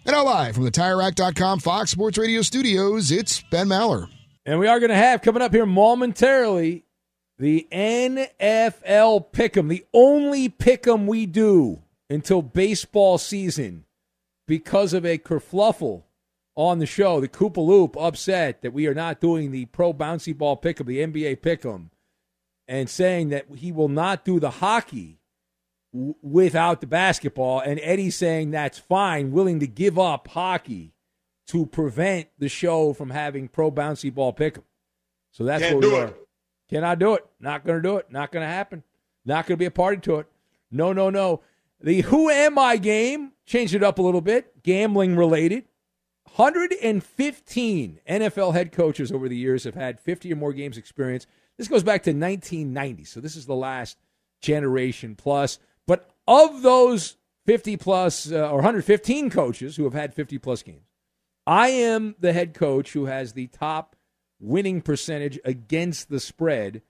And 0.05 0.15
now 0.15 0.25
live 0.25 0.57
from 0.57 0.65
the 0.65 0.73
TireRack.com 0.73 1.61
Fox 1.61 1.93
Sports 1.93 2.19
Radio 2.19 2.43
studios, 2.43 3.13
it's 3.13 3.41
Ben 3.53 3.69
Maller. 3.69 4.09
And 4.45 4.59
we 4.59 4.67
are 4.67 4.81
going 4.81 4.91
to 4.91 4.97
have 4.97 5.23
coming 5.23 5.43
up 5.43 5.53
here 5.53 5.65
momentarily 5.65 6.85
the 7.39 7.69
NFL 7.71 9.27
Pick'em, 9.33 9.69
the 9.69 9.85
only 9.95 10.49
Pick'em 10.49 11.07
we 11.07 11.27
do 11.27 11.83
until 12.11 12.43
baseball 12.43 13.17
season 13.17 13.85
because 14.49 14.93
of 14.93 15.07
a 15.07 15.19
kerfluffle 15.19 16.03
on 16.57 16.81
the 16.81 16.87
show. 16.87 17.21
The 17.21 17.29
Koopaloop 17.29 17.95
upset 17.97 18.63
that 18.63 18.73
we 18.73 18.89
are 18.89 18.95
not 18.95 19.21
doing 19.21 19.53
the 19.53 19.67
pro 19.67 19.95
bouncy 19.95 20.37
ball 20.37 20.61
Pick'em, 20.61 20.87
the 20.87 20.99
NBA 20.99 21.37
Pick'em, 21.43 21.91
and 22.67 22.91
saying 22.91 23.29
that 23.29 23.47
he 23.55 23.71
will 23.71 23.89
not 23.89 24.25
do 24.25 24.41
the 24.41 24.51
hockey 24.51 25.21
w- 25.93 26.15
without 26.23 26.81
the 26.81 26.87
basketball. 26.87 27.61
And 27.61 27.81
Eddie 27.83 28.11
saying 28.11 28.51
that's 28.51 28.79
fine, 28.79 29.33
willing 29.33 29.61
to 29.61 29.67
give 29.67 29.99
up 29.99 30.29
hockey 30.29 30.93
to 31.49 31.67
prevent 31.67 32.29
the 32.39 32.49
show 32.49 32.93
from 32.93 33.11
having 33.11 33.49
pro 33.49 33.71
bouncy 33.71 34.13
ball 34.13 34.33
pick'em. 34.33 34.63
So 35.31 35.45
that's 35.45 35.63
Can't 35.63 35.77
what 35.77 35.85
we 35.85 35.97
are. 35.97 36.07
it. 36.09 36.29
Cannot 36.71 36.99
do 36.99 37.15
it. 37.15 37.27
Not 37.41 37.65
going 37.65 37.83
to 37.83 37.89
do 37.89 37.97
it. 37.97 38.11
Not 38.11 38.33
going 38.33 38.43
to 38.47 38.53
happen. 38.53 38.83
Not 39.25 39.47
going 39.47 39.57
to 39.57 39.61
be 39.63 39.67
a 39.67 39.71
party 39.71 40.01
to 40.03 40.17
it. 40.21 40.27
No, 40.71 40.93
no, 40.93 41.11
no. 41.11 41.41
The 41.81 42.03
Who 42.03 42.31
Am 42.31 42.59
I 42.59 42.77
game 42.77 43.33
changed 43.45 43.75
it 43.75 43.83
up 43.83 43.99
a 43.99 44.03
little 44.03 44.21
bit, 44.21 44.63
gambling 44.63 45.17
related. 45.17 45.65
115 46.35 48.01
NFL 48.09 48.53
head 48.55 48.73
coaches 48.73 49.13
over 49.13 49.29
the 49.29 49.37
years 49.37 49.65
have 49.65 49.75
had 49.75 50.01
50 50.01 50.33
or 50.33 50.37
more 50.37 50.53
games 50.53 50.79
experience. 50.79 51.27
This 51.59 51.69
goes 51.69 51.83
back 51.83 52.03
to 52.05 52.11
1990, 52.11 53.05
so 53.05 53.21
this 53.21 53.37
is 53.37 53.47
the 53.47 53.55
last 53.55 53.99
generation 54.41 55.15
plus. 55.15 55.59
Of 56.27 56.63
those 56.63 57.17
50 57.47 57.77
plus 57.77 58.31
uh, 58.31 58.49
or 58.49 58.57
115 58.57 59.31
coaches 59.31 59.77
who 59.77 59.85
have 59.85 59.95
had 59.95 60.15
50 60.15 60.39
plus 60.39 60.63
games, 60.63 60.87
I 61.47 61.69
am 61.69 62.15
the 62.21 62.33
head 62.33 62.55
coach 62.55 62.93
who 62.93 63.07
has 63.07 63.33
the 63.33 63.49
top 63.49 63.97
winning 64.39 64.83
percentage 64.83 65.39
against 65.45 66.09
the 66.09 66.21
spread. 66.21 66.83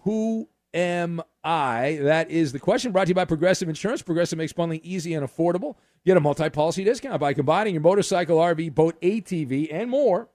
Who 0.00 0.48
am 0.74 1.22
I? 1.42 1.98
That 2.02 2.30
is 2.30 2.52
the 2.52 2.58
question 2.58 2.92
brought 2.92 3.04
to 3.04 3.10
you 3.10 3.14
by 3.14 3.24
Progressive 3.24 3.68
Insurance. 3.68 4.02
Progressive 4.02 4.38
makes 4.38 4.52
bundling 4.52 4.80
easy 4.82 5.14
and 5.14 5.26
affordable. 5.26 5.76
Get 6.04 6.18
a 6.18 6.20
multi 6.20 6.50
policy 6.50 6.84
discount 6.84 7.20
by 7.20 7.32
combining 7.32 7.74
your 7.74 7.80
motorcycle, 7.80 8.36
RV, 8.36 8.74
boat, 8.74 9.00
ATV, 9.00 9.68
and 9.72 9.88
more. 9.88 10.28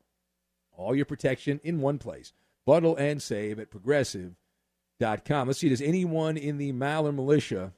All 0.76 0.96
your 0.96 1.06
protection 1.06 1.60
in 1.64 1.82
one 1.82 2.00
place. 2.00 2.34
Bundle 2.66 2.96
and 2.96 3.22
save 3.22 3.60
at 3.60 3.70
progressive.com. 3.70 5.48
Let's 5.48 5.60
see, 5.60 5.70
does 5.70 5.82
anyone 5.82 6.38
in 6.38 6.58
the 6.58 6.72
Maller 6.74 7.14
militia 7.14 7.74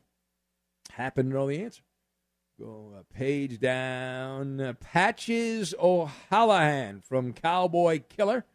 happen 0.95 1.29
to 1.29 1.33
know 1.33 1.47
the 1.47 1.61
answer? 1.61 1.81
Go 2.59 2.93
a 2.99 3.13
page 3.13 3.59
down. 3.59 4.61
Uh, 4.61 4.73
Patches 4.73 5.73
O'Houlihan 5.79 7.01
from 7.01 7.33
Cowboy 7.33 8.01
Killer. 8.07 8.45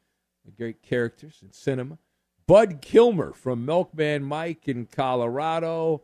Great 0.56 0.80
characters 0.80 1.40
in 1.42 1.52
cinema. 1.52 1.98
Bud 2.46 2.80
Kilmer 2.80 3.32
from 3.32 3.66
Milkman 3.66 4.22
Mike 4.22 4.68
in 4.68 4.86
Colorado. 4.86 6.02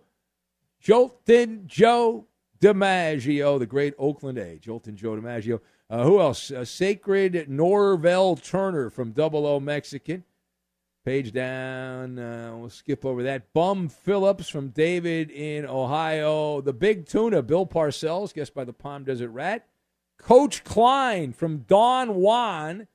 Jolton 0.84 1.66
Joe 1.66 2.26
DiMaggio, 2.60 3.58
the 3.58 3.66
great 3.66 3.94
Oakland 3.98 4.38
A. 4.38 4.58
Jolton 4.58 4.96
Joe 4.96 5.16
DiMaggio. 5.16 5.60
Uh, 5.88 6.04
who 6.04 6.20
else? 6.20 6.50
Uh, 6.50 6.64
Sacred 6.64 7.48
Norvell 7.48 8.34
Turner 8.36 8.90
from 8.90 9.12
Double 9.12 9.46
O 9.46 9.60
Mexican. 9.60 10.24
Page 11.04 11.32
down. 11.32 12.16
Uh, 12.16 12.54
we'll 12.56 12.70
skip 12.70 13.04
over 13.04 13.24
that. 13.24 13.52
Bum 13.52 13.88
Phillips 13.88 14.48
from 14.48 14.68
David 14.68 15.30
in 15.30 15.66
Ohio. 15.66 16.60
The 16.60 16.72
Big 16.72 17.06
Tuna, 17.06 17.42
Bill 17.42 17.66
Parcells, 17.66 18.32
guessed 18.32 18.54
by 18.54 18.62
the 18.62 18.72
Palm 18.72 19.02
Desert 19.02 19.30
Rat. 19.30 19.66
Coach 20.16 20.62
Klein 20.62 21.32
from 21.32 21.60
Don 21.60 22.14
Juan. 22.14 22.86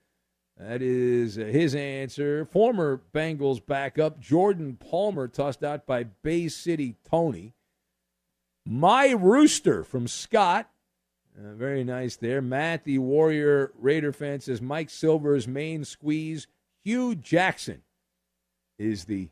That 0.57 0.81
is 0.81 1.37
uh, 1.37 1.41
his 1.41 1.75
answer. 1.75 2.45
Former 2.45 3.01
Bengals 3.13 3.63
backup 3.65 4.21
Jordan 4.21 4.77
Palmer, 4.77 5.27
tossed 5.27 5.61
out 5.61 5.85
by 5.85 6.05
Bay 6.05 6.47
City 6.47 6.95
Tony. 7.09 7.55
My 8.65 9.09
Rooster 9.11 9.83
from 9.83 10.07
Scott. 10.07 10.69
Uh, 11.37 11.53
very 11.55 11.83
nice 11.83 12.15
there. 12.15 12.41
Matt, 12.41 12.85
the 12.85 12.99
Warrior 12.99 13.73
Raider 13.77 14.13
fan, 14.13 14.39
says 14.39 14.61
Mike 14.61 14.89
Silver's 14.89 15.45
main 15.45 15.83
squeeze. 15.83 16.47
Hue 16.85 17.13
Jackson 17.13 17.83
is 18.77 19.05
the 19.05 19.29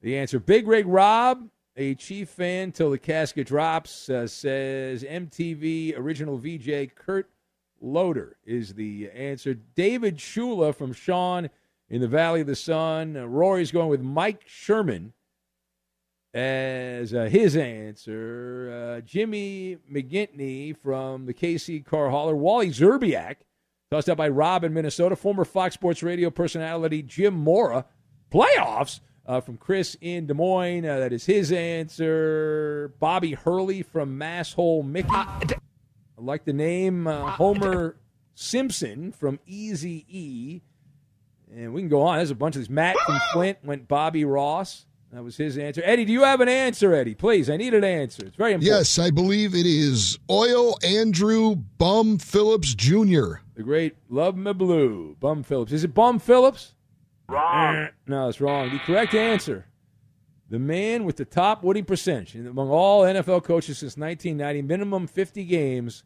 the 0.00 0.16
answer. 0.16 0.40
Big 0.40 0.66
Rig 0.66 0.86
Rob, 0.86 1.48
a 1.76 1.94
Chief 1.94 2.28
fan 2.28 2.72
till 2.72 2.90
the 2.90 2.98
casket 2.98 3.46
drops, 3.46 4.08
uh, 4.08 4.26
says 4.26 5.04
MTV 5.04 5.96
original 5.96 6.38
VJ 6.38 6.94
Kurt 6.94 7.30
Loder 7.80 8.36
is 8.44 8.74
the 8.74 9.10
answer. 9.10 9.54
David 9.54 10.18
Shula 10.18 10.74
from 10.74 10.92
Sean 10.92 11.50
in 11.88 12.00
the 12.00 12.08
Valley 12.08 12.40
of 12.40 12.46
the 12.46 12.56
Sun. 12.56 13.16
Uh, 13.16 13.26
Rory's 13.26 13.72
going 13.72 13.88
with 13.88 14.00
Mike 14.00 14.42
Sherman 14.46 15.12
as 16.34 17.12
uh, 17.12 17.24
his 17.24 17.56
answer. 17.56 18.96
Uh, 18.96 19.00
Jimmy 19.02 19.78
McGinty 19.92 20.76
from 20.76 21.26
the 21.26 21.34
KC 21.34 21.84
Car 21.84 22.10
Hauler. 22.10 22.36
Wally 22.36 22.70
Szczerbiak, 22.70 23.36
tossed 23.90 24.08
out 24.08 24.16
by 24.16 24.28
Rob 24.28 24.64
in 24.64 24.72
Minnesota. 24.72 25.16
Former 25.16 25.44
Fox 25.44 25.74
Sports 25.74 26.02
Radio 26.02 26.30
personality 26.30 27.02
Jim 27.02 27.34
Mora. 27.34 27.84
Playoffs 28.32 29.00
uh, 29.26 29.40
from 29.40 29.58
Chris 29.58 29.96
in 30.00 30.26
Des 30.26 30.34
Moines. 30.34 30.86
Uh, 30.86 30.98
that 30.98 31.12
is 31.12 31.26
his 31.26 31.52
answer. 31.52 32.94
Bobby 32.98 33.32
Hurley 33.32 33.82
from 33.82 34.18
Masshole 34.18 34.84
Mickey. 34.84 35.10
I 35.12 35.56
like 36.16 36.44
the 36.44 36.52
name 36.52 37.06
uh, 37.06 37.32
Homer 37.32 37.96
Simpson 38.34 39.12
from 39.12 39.38
Easy 39.46 40.06
E. 40.08 40.62
And 41.54 41.74
we 41.74 41.82
can 41.82 41.90
go 41.90 42.02
on. 42.02 42.16
There's 42.16 42.30
a 42.30 42.34
bunch 42.34 42.56
of 42.56 42.62
these. 42.62 42.70
Matt 42.70 42.96
from 43.04 43.20
Flint 43.32 43.58
went 43.62 43.86
Bobby 43.86 44.24
Ross. 44.24 44.86
That 45.12 45.22
was 45.22 45.36
his 45.36 45.58
answer. 45.58 45.82
Eddie, 45.84 46.06
do 46.06 46.12
you 46.12 46.22
have 46.22 46.40
an 46.40 46.48
answer, 46.48 46.94
Eddie? 46.94 47.14
Please, 47.14 47.50
I 47.50 47.58
need 47.58 47.74
an 47.74 47.84
answer. 47.84 48.24
It's 48.24 48.36
very 48.36 48.54
important. 48.54 48.78
Yes, 48.78 48.98
I 48.98 49.10
believe 49.10 49.54
it 49.54 49.66
is 49.66 50.18
Oil 50.30 50.78
Andrew 50.82 51.54
Bum 51.54 52.16
Phillips 52.16 52.74
Jr. 52.74 53.40
The 53.54 53.62
great 53.62 53.94
Love 54.08 54.38
Me 54.38 54.54
Blue, 54.54 55.14
Bum 55.20 55.42
Phillips. 55.42 55.72
Is 55.72 55.84
it 55.84 55.92
Bum 55.92 56.18
Phillips? 56.18 56.72
Wrong. 57.32 57.76
Eh, 57.76 57.88
no, 58.06 58.28
it's 58.28 58.40
wrong. 58.40 58.70
The 58.70 58.78
correct 58.80 59.14
answer. 59.14 59.66
The 60.50 60.58
man 60.58 61.04
with 61.04 61.16
the 61.16 61.24
top 61.24 61.64
winning 61.64 61.86
percentage 61.86 62.34
among 62.36 62.68
all 62.68 63.04
NFL 63.04 63.44
coaches 63.44 63.78
since 63.78 63.96
1990, 63.96 64.62
minimum 64.62 65.06
50 65.06 65.44
games, 65.44 66.04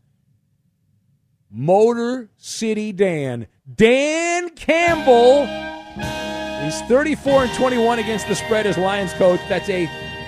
Motor 1.50 2.30
City 2.36 2.92
Dan. 2.92 3.48
Dan 3.74 4.50
Campbell. 4.50 5.46
He's 6.64 6.80
34 6.82 7.44
and 7.44 7.54
21 7.54 7.98
against 7.98 8.28
the 8.28 8.34
spread 8.34 8.66
as 8.66 8.78
Lions 8.78 9.12
coach. 9.14 9.40
That's 9.48 9.68
a 9.68 9.86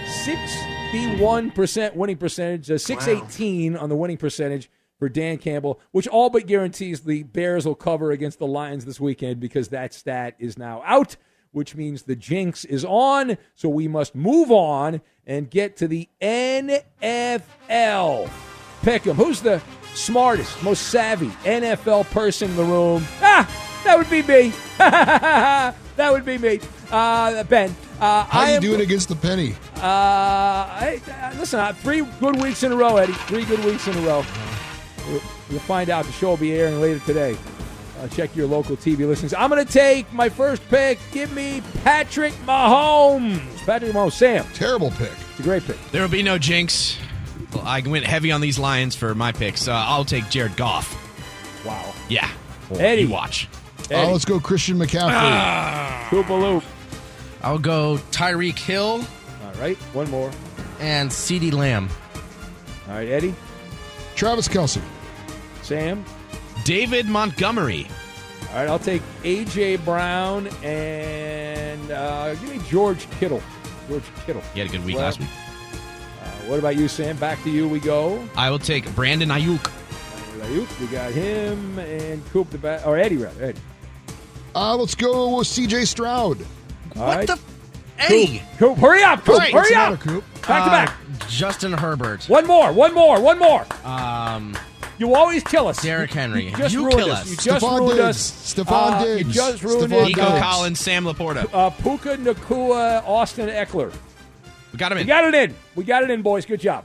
61% 0.09 1.95
winning 1.95 2.17
percentage, 2.17 2.71
a 2.71 2.79
618 2.79 3.77
on 3.77 3.89
the 3.89 3.97
winning 3.97 4.17
percentage 4.17 4.69
for 4.99 5.09
Dan 5.09 5.39
Campbell, 5.39 5.81
which 5.93 6.09
all 6.09 6.31
but 6.31 6.47
guarantees 6.47 7.01
the 7.01 7.23
Bears 7.23 7.67
will 7.67 7.75
cover 7.75 8.11
against 8.11 8.39
the 8.39 8.47
Lions 8.47 8.85
this 8.85 9.01
weekend 9.01 9.41
because 9.41 9.69
that 9.69 9.95
stat 9.95 10.35
is 10.39 10.59
now 10.59 10.83
out, 10.85 11.17
which 11.53 11.75
means 11.77 12.03
the 12.03 12.17
jinx 12.17 12.65
is 12.65 12.85
on. 12.85 13.39
So 13.55 13.69
we 13.69 13.89
must 13.89 14.15
move 14.15 14.51
on 14.51 15.01
and 15.27 15.51
get 15.51 15.77
to 15.79 15.89
the 15.89 16.09
NFL. 16.21 16.83
Pick 18.83 19.07
'em. 19.07 19.17
Who's 19.17 19.41
the 19.41 19.61
smartest, 19.95 20.63
most 20.63 20.89
savvy 20.89 21.31
NFL 21.45 22.05
person 22.11 22.51
in 22.51 22.57
the 22.57 22.65
room? 22.65 23.05
Ah, 23.21 23.49
that 23.85 23.99
would 23.99 24.11
be 24.11 24.23
me. 24.23 24.53
that 24.79 25.75
would 26.13 26.25
be 26.25 26.39
me. 26.39 26.61
Uh, 26.91 27.43
ben. 27.45 27.75
Uh, 28.01 28.25
How 28.25 28.41
I 28.41 28.49
you 28.51 28.55
am- 28.57 28.63
doing 28.63 28.81
against 28.81 29.09
the 29.09 29.17
penny? 29.17 29.55
Uh, 29.77 29.81
I, 29.83 31.01
uh, 31.23 31.39
listen, 31.39 31.75
three 31.77 32.03
good 32.21 32.41
weeks 32.41 32.63
in 32.63 32.71
a 32.73 32.77
row, 32.77 32.97
Eddie. 32.97 33.13
Three 33.13 33.45
good 33.45 33.63
weeks 33.65 33.87
in 33.89 33.97
a 33.97 34.01
row. 34.03 34.25
We'll, 35.09 35.23
we'll 35.51 35.61
find 35.61 35.91
out. 35.91 36.05
The 36.05 36.13
show 36.13 36.31
will 36.31 36.37
be 36.37 36.53
airing 36.53 36.81
later 36.81 37.01
today. 37.01 37.37
Uh, 37.99 38.07
check 38.09 38.35
your 38.37 38.47
local 38.47 38.77
TV 38.77 39.07
listings. 39.09 39.35
I'm 39.35 39.51
going 39.51 39.65
to 39.65 39.73
take 39.73 40.13
my 40.13 40.29
first 40.29 40.67
pick. 40.69 40.99
Give 41.11 41.33
me 41.35 41.63
Patrick 41.83 42.33
Mahomes. 42.47 43.41
Patrick 43.67 43.93
Mahomes. 43.93 44.13
Sam. 44.13 44.45
Terrible 44.55 44.91
pick. 44.93 45.11
It's 45.31 45.41
a 45.41 45.43
great 45.43 45.65
pick. 45.65 45.77
There 45.91 46.03
will 46.03 46.09
be 46.09 46.23
no 46.23 46.39
jinx. 46.39 46.97
Well, 47.53 47.65
I 47.67 47.81
went 47.81 48.05
heavy 48.05 48.31
on 48.31 48.41
these 48.41 48.59
Lions 48.59 48.95
for 48.95 49.15
my 49.15 49.33
picks. 49.33 49.67
Uh, 49.67 49.73
I'll 49.73 50.05
take 50.05 50.29
Jared 50.31 50.57
Goff. 50.57 50.95
Wow. 51.65 51.93
Yeah. 52.09 52.31
Eddie. 52.75 53.03
You 53.03 53.09
watch. 53.09 53.49
Oh, 53.91 54.13
let's 54.13 54.25
go 54.25 54.39
Christian 54.39 54.79
McCaffrey. 54.79 55.11
Ah. 55.13 56.09
Loop. 56.13 56.63
I'll 57.43 57.59
go 57.59 57.99
Tyreek 58.11 58.59
Hill. 58.59 59.05
All 59.45 59.53
right. 59.61 59.77
One 59.95 60.11
more. 60.11 60.31
And 60.79 61.11
CeeDee 61.11 61.53
Lamb. 61.53 61.89
All 62.87 62.95
right, 62.95 63.09
Eddie. 63.09 63.35
Travis 64.15 64.47
Kelce. 64.47 64.81
Sam. 65.69 66.05
David 66.65 67.07
Montgomery. 67.07 67.87
All 68.51 68.57
right, 68.57 68.69
I'll 68.69 68.79
take 68.79 69.03
A.J. 69.25 69.77
Brown 69.77 70.47
and 70.65 71.91
uh, 71.91 72.35
give 72.37 72.49
me 72.57 72.61
George 72.69 73.09
Kittle. 73.21 73.43
George 73.89 74.03
Kittle. 74.25 74.43
He 74.55 74.61
had 74.61 74.69
a 74.69 74.73
good 74.73 74.85
week 74.85 74.97
Well, 74.97 75.05
last 75.05 75.21
week. 75.21 75.29
Uh, 76.23 76.27
what 76.47 76.59
about 76.59 76.77
you, 76.77 76.89
Sam? 76.89 77.17
Back 77.19 77.43
to 77.45 77.51
you 77.51 77.69
we 77.69 77.79
go. 77.81 78.27
I 78.37 78.51
will 78.51 78.59
take 78.59 78.93
Brandon 78.95 79.29
Aiyuk. 79.29 79.59
Aiyuk, 80.41 80.81
we 80.81 80.87
got 80.87 81.13
him 81.13 81.79
and 81.79 82.25
Coop 82.31 82.49
the 82.51 82.59
back, 82.59 82.87
or 82.87 82.97
Eddie 82.97 83.17
rather. 83.19 83.45
Eddie. 83.45 83.61
Uh, 84.55 84.75
let's 84.77 84.95
go 84.95 85.37
with 85.37 85.47
C.J. 85.47 85.85
Stroud. 85.85 86.39
All 86.97 87.03
right. 87.07 87.27
the? 87.27 87.39
Eddie. 87.99 88.43
Coop, 88.57 88.77
Coop, 88.77 88.79
hurry 88.79 89.03
up, 89.03 89.25
Coop, 89.25 89.35
All 89.35 89.39
right. 89.41 89.53
hurry 89.53 89.61
What's 89.61 89.73
up. 89.77 90.01
the 90.01 90.07
matter, 90.13 90.25
Back 90.47 90.47
to 90.47 90.53
Uh, 90.53 90.71
back. 90.71 91.29
Justin 91.29 91.73
Herbert. 91.73 92.25
One 92.29 92.47
more, 92.47 92.73
one 92.73 92.95
more, 92.95 93.21
one 93.21 93.39
more. 93.39 93.67
Um, 93.85 94.57
You 94.99 95.15
always 95.15 95.43
kill 95.45 95.69
us. 95.69 95.81
Derrick 95.83 96.11
Henry. 96.13 96.47
You 96.51 96.57
just 96.57 96.75
You 96.75 96.81
ruined 96.85 96.99
kill 96.99 97.13
us. 97.13 97.23
us. 97.23 97.31
You 97.31 97.37
just 97.37 97.65
Stephon 97.65 97.79
ruined 97.79 97.97
Diggs. 97.99 98.01
us. 98.01 98.55
Stephon 98.55 98.67
Uh, 98.93 99.05
Diggs. 99.05 99.27
You 99.29 99.33
just 99.33 99.63
ruined 99.63 99.93
Stephon 99.93 100.03
it. 100.03 100.09
Nico 100.09 100.29
Diggs. 100.31 100.41
Collins, 100.41 100.81
Sam 100.81 101.05
LaPorta. 101.05 101.49
Uh, 101.53 101.71
Puka 101.71 102.17
Nacua, 102.17 103.03
Austin 103.07 103.49
Ekeler. 103.49 103.93
We 104.73 104.79
got 104.79 104.93
him 104.93 104.99
in. 104.99 105.05
We 105.07 105.09
got 105.09 105.25
it 105.25 105.35
in. 105.35 105.55
We 105.77 105.85
got 105.85 106.03
it 106.03 106.11
in, 106.11 106.23
boys. 106.23 106.45
Good 106.45 106.61
job. 106.61 106.85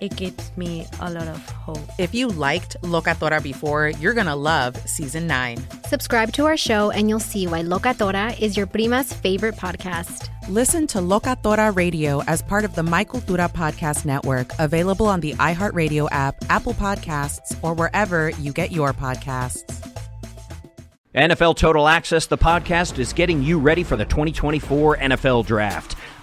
it 0.00 0.16
gives 0.16 0.50
me 0.56 0.86
a 1.00 1.10
lot 1.10 1.28
of 1.28 1.48
hope. 1.50 1.78
If 1.98 2.14
you 2.14 2.28
liked 2.28 2.76
Locatora 2.82 3.42
before, 3.42 3.88
you're 3.88 4.14
going 4.14 4.26
to 4.26 4.34
love 4.34 4.76
season 4.88 5.26
9. 5.26 5.58
Subscribe 5.88 6.32
to 6.34 6.44
our 6.46 6.56
show 6.56 6.90
and 6.90 7.08
you'll 7.08 7.20
see 7.20 7.46
why 7.46 7.62
Locatora 7.62 8.38
is 8.40 8.56
your 8.56 8.66
prima's 8.66 9.12
favorite 9.12 9.56
podcast. 9.56 10.28
Listen 10.48 10.86
to 10.86 10.98
Locatora 10.98 11.74
Radio 11.74 12.22
as 12.24 12.42
part 12.42 12.64
of 12.64 12.74
the 12.74 12.82
My 12.82 13.04
Cultura 13.04 13.52
podcast 13.52 14.04
network, 14.04 14.52
available 14.58 15.06
on 15.06 15.20
the 15.20 15.34
iHeartRadio 15.34 16.08
app, 16.12 16.36
Apple 16.48 16.74
Podcasts, 16.74 17.56
or 17.62 17.74
wherever 17.74 18.30
you 18.30 18.52
get 18.52 18.70
your 18.70 18.92
podcasts. 18.92 19.92
NFL 21.16 21.56
Total 21.56 21.88
Access, 21.88 22.26
the 22.26 22.36
podcast, 22.36 22.98
is 22.98 23.14
getting 23.14 23.42
you 23.42 23.58
ready 23.58 23.82
for 23.82 23.96
the 23.96 24.04
2024 24.04 24.98
NFL 24.98 25.46
Draft. 25.46 25.96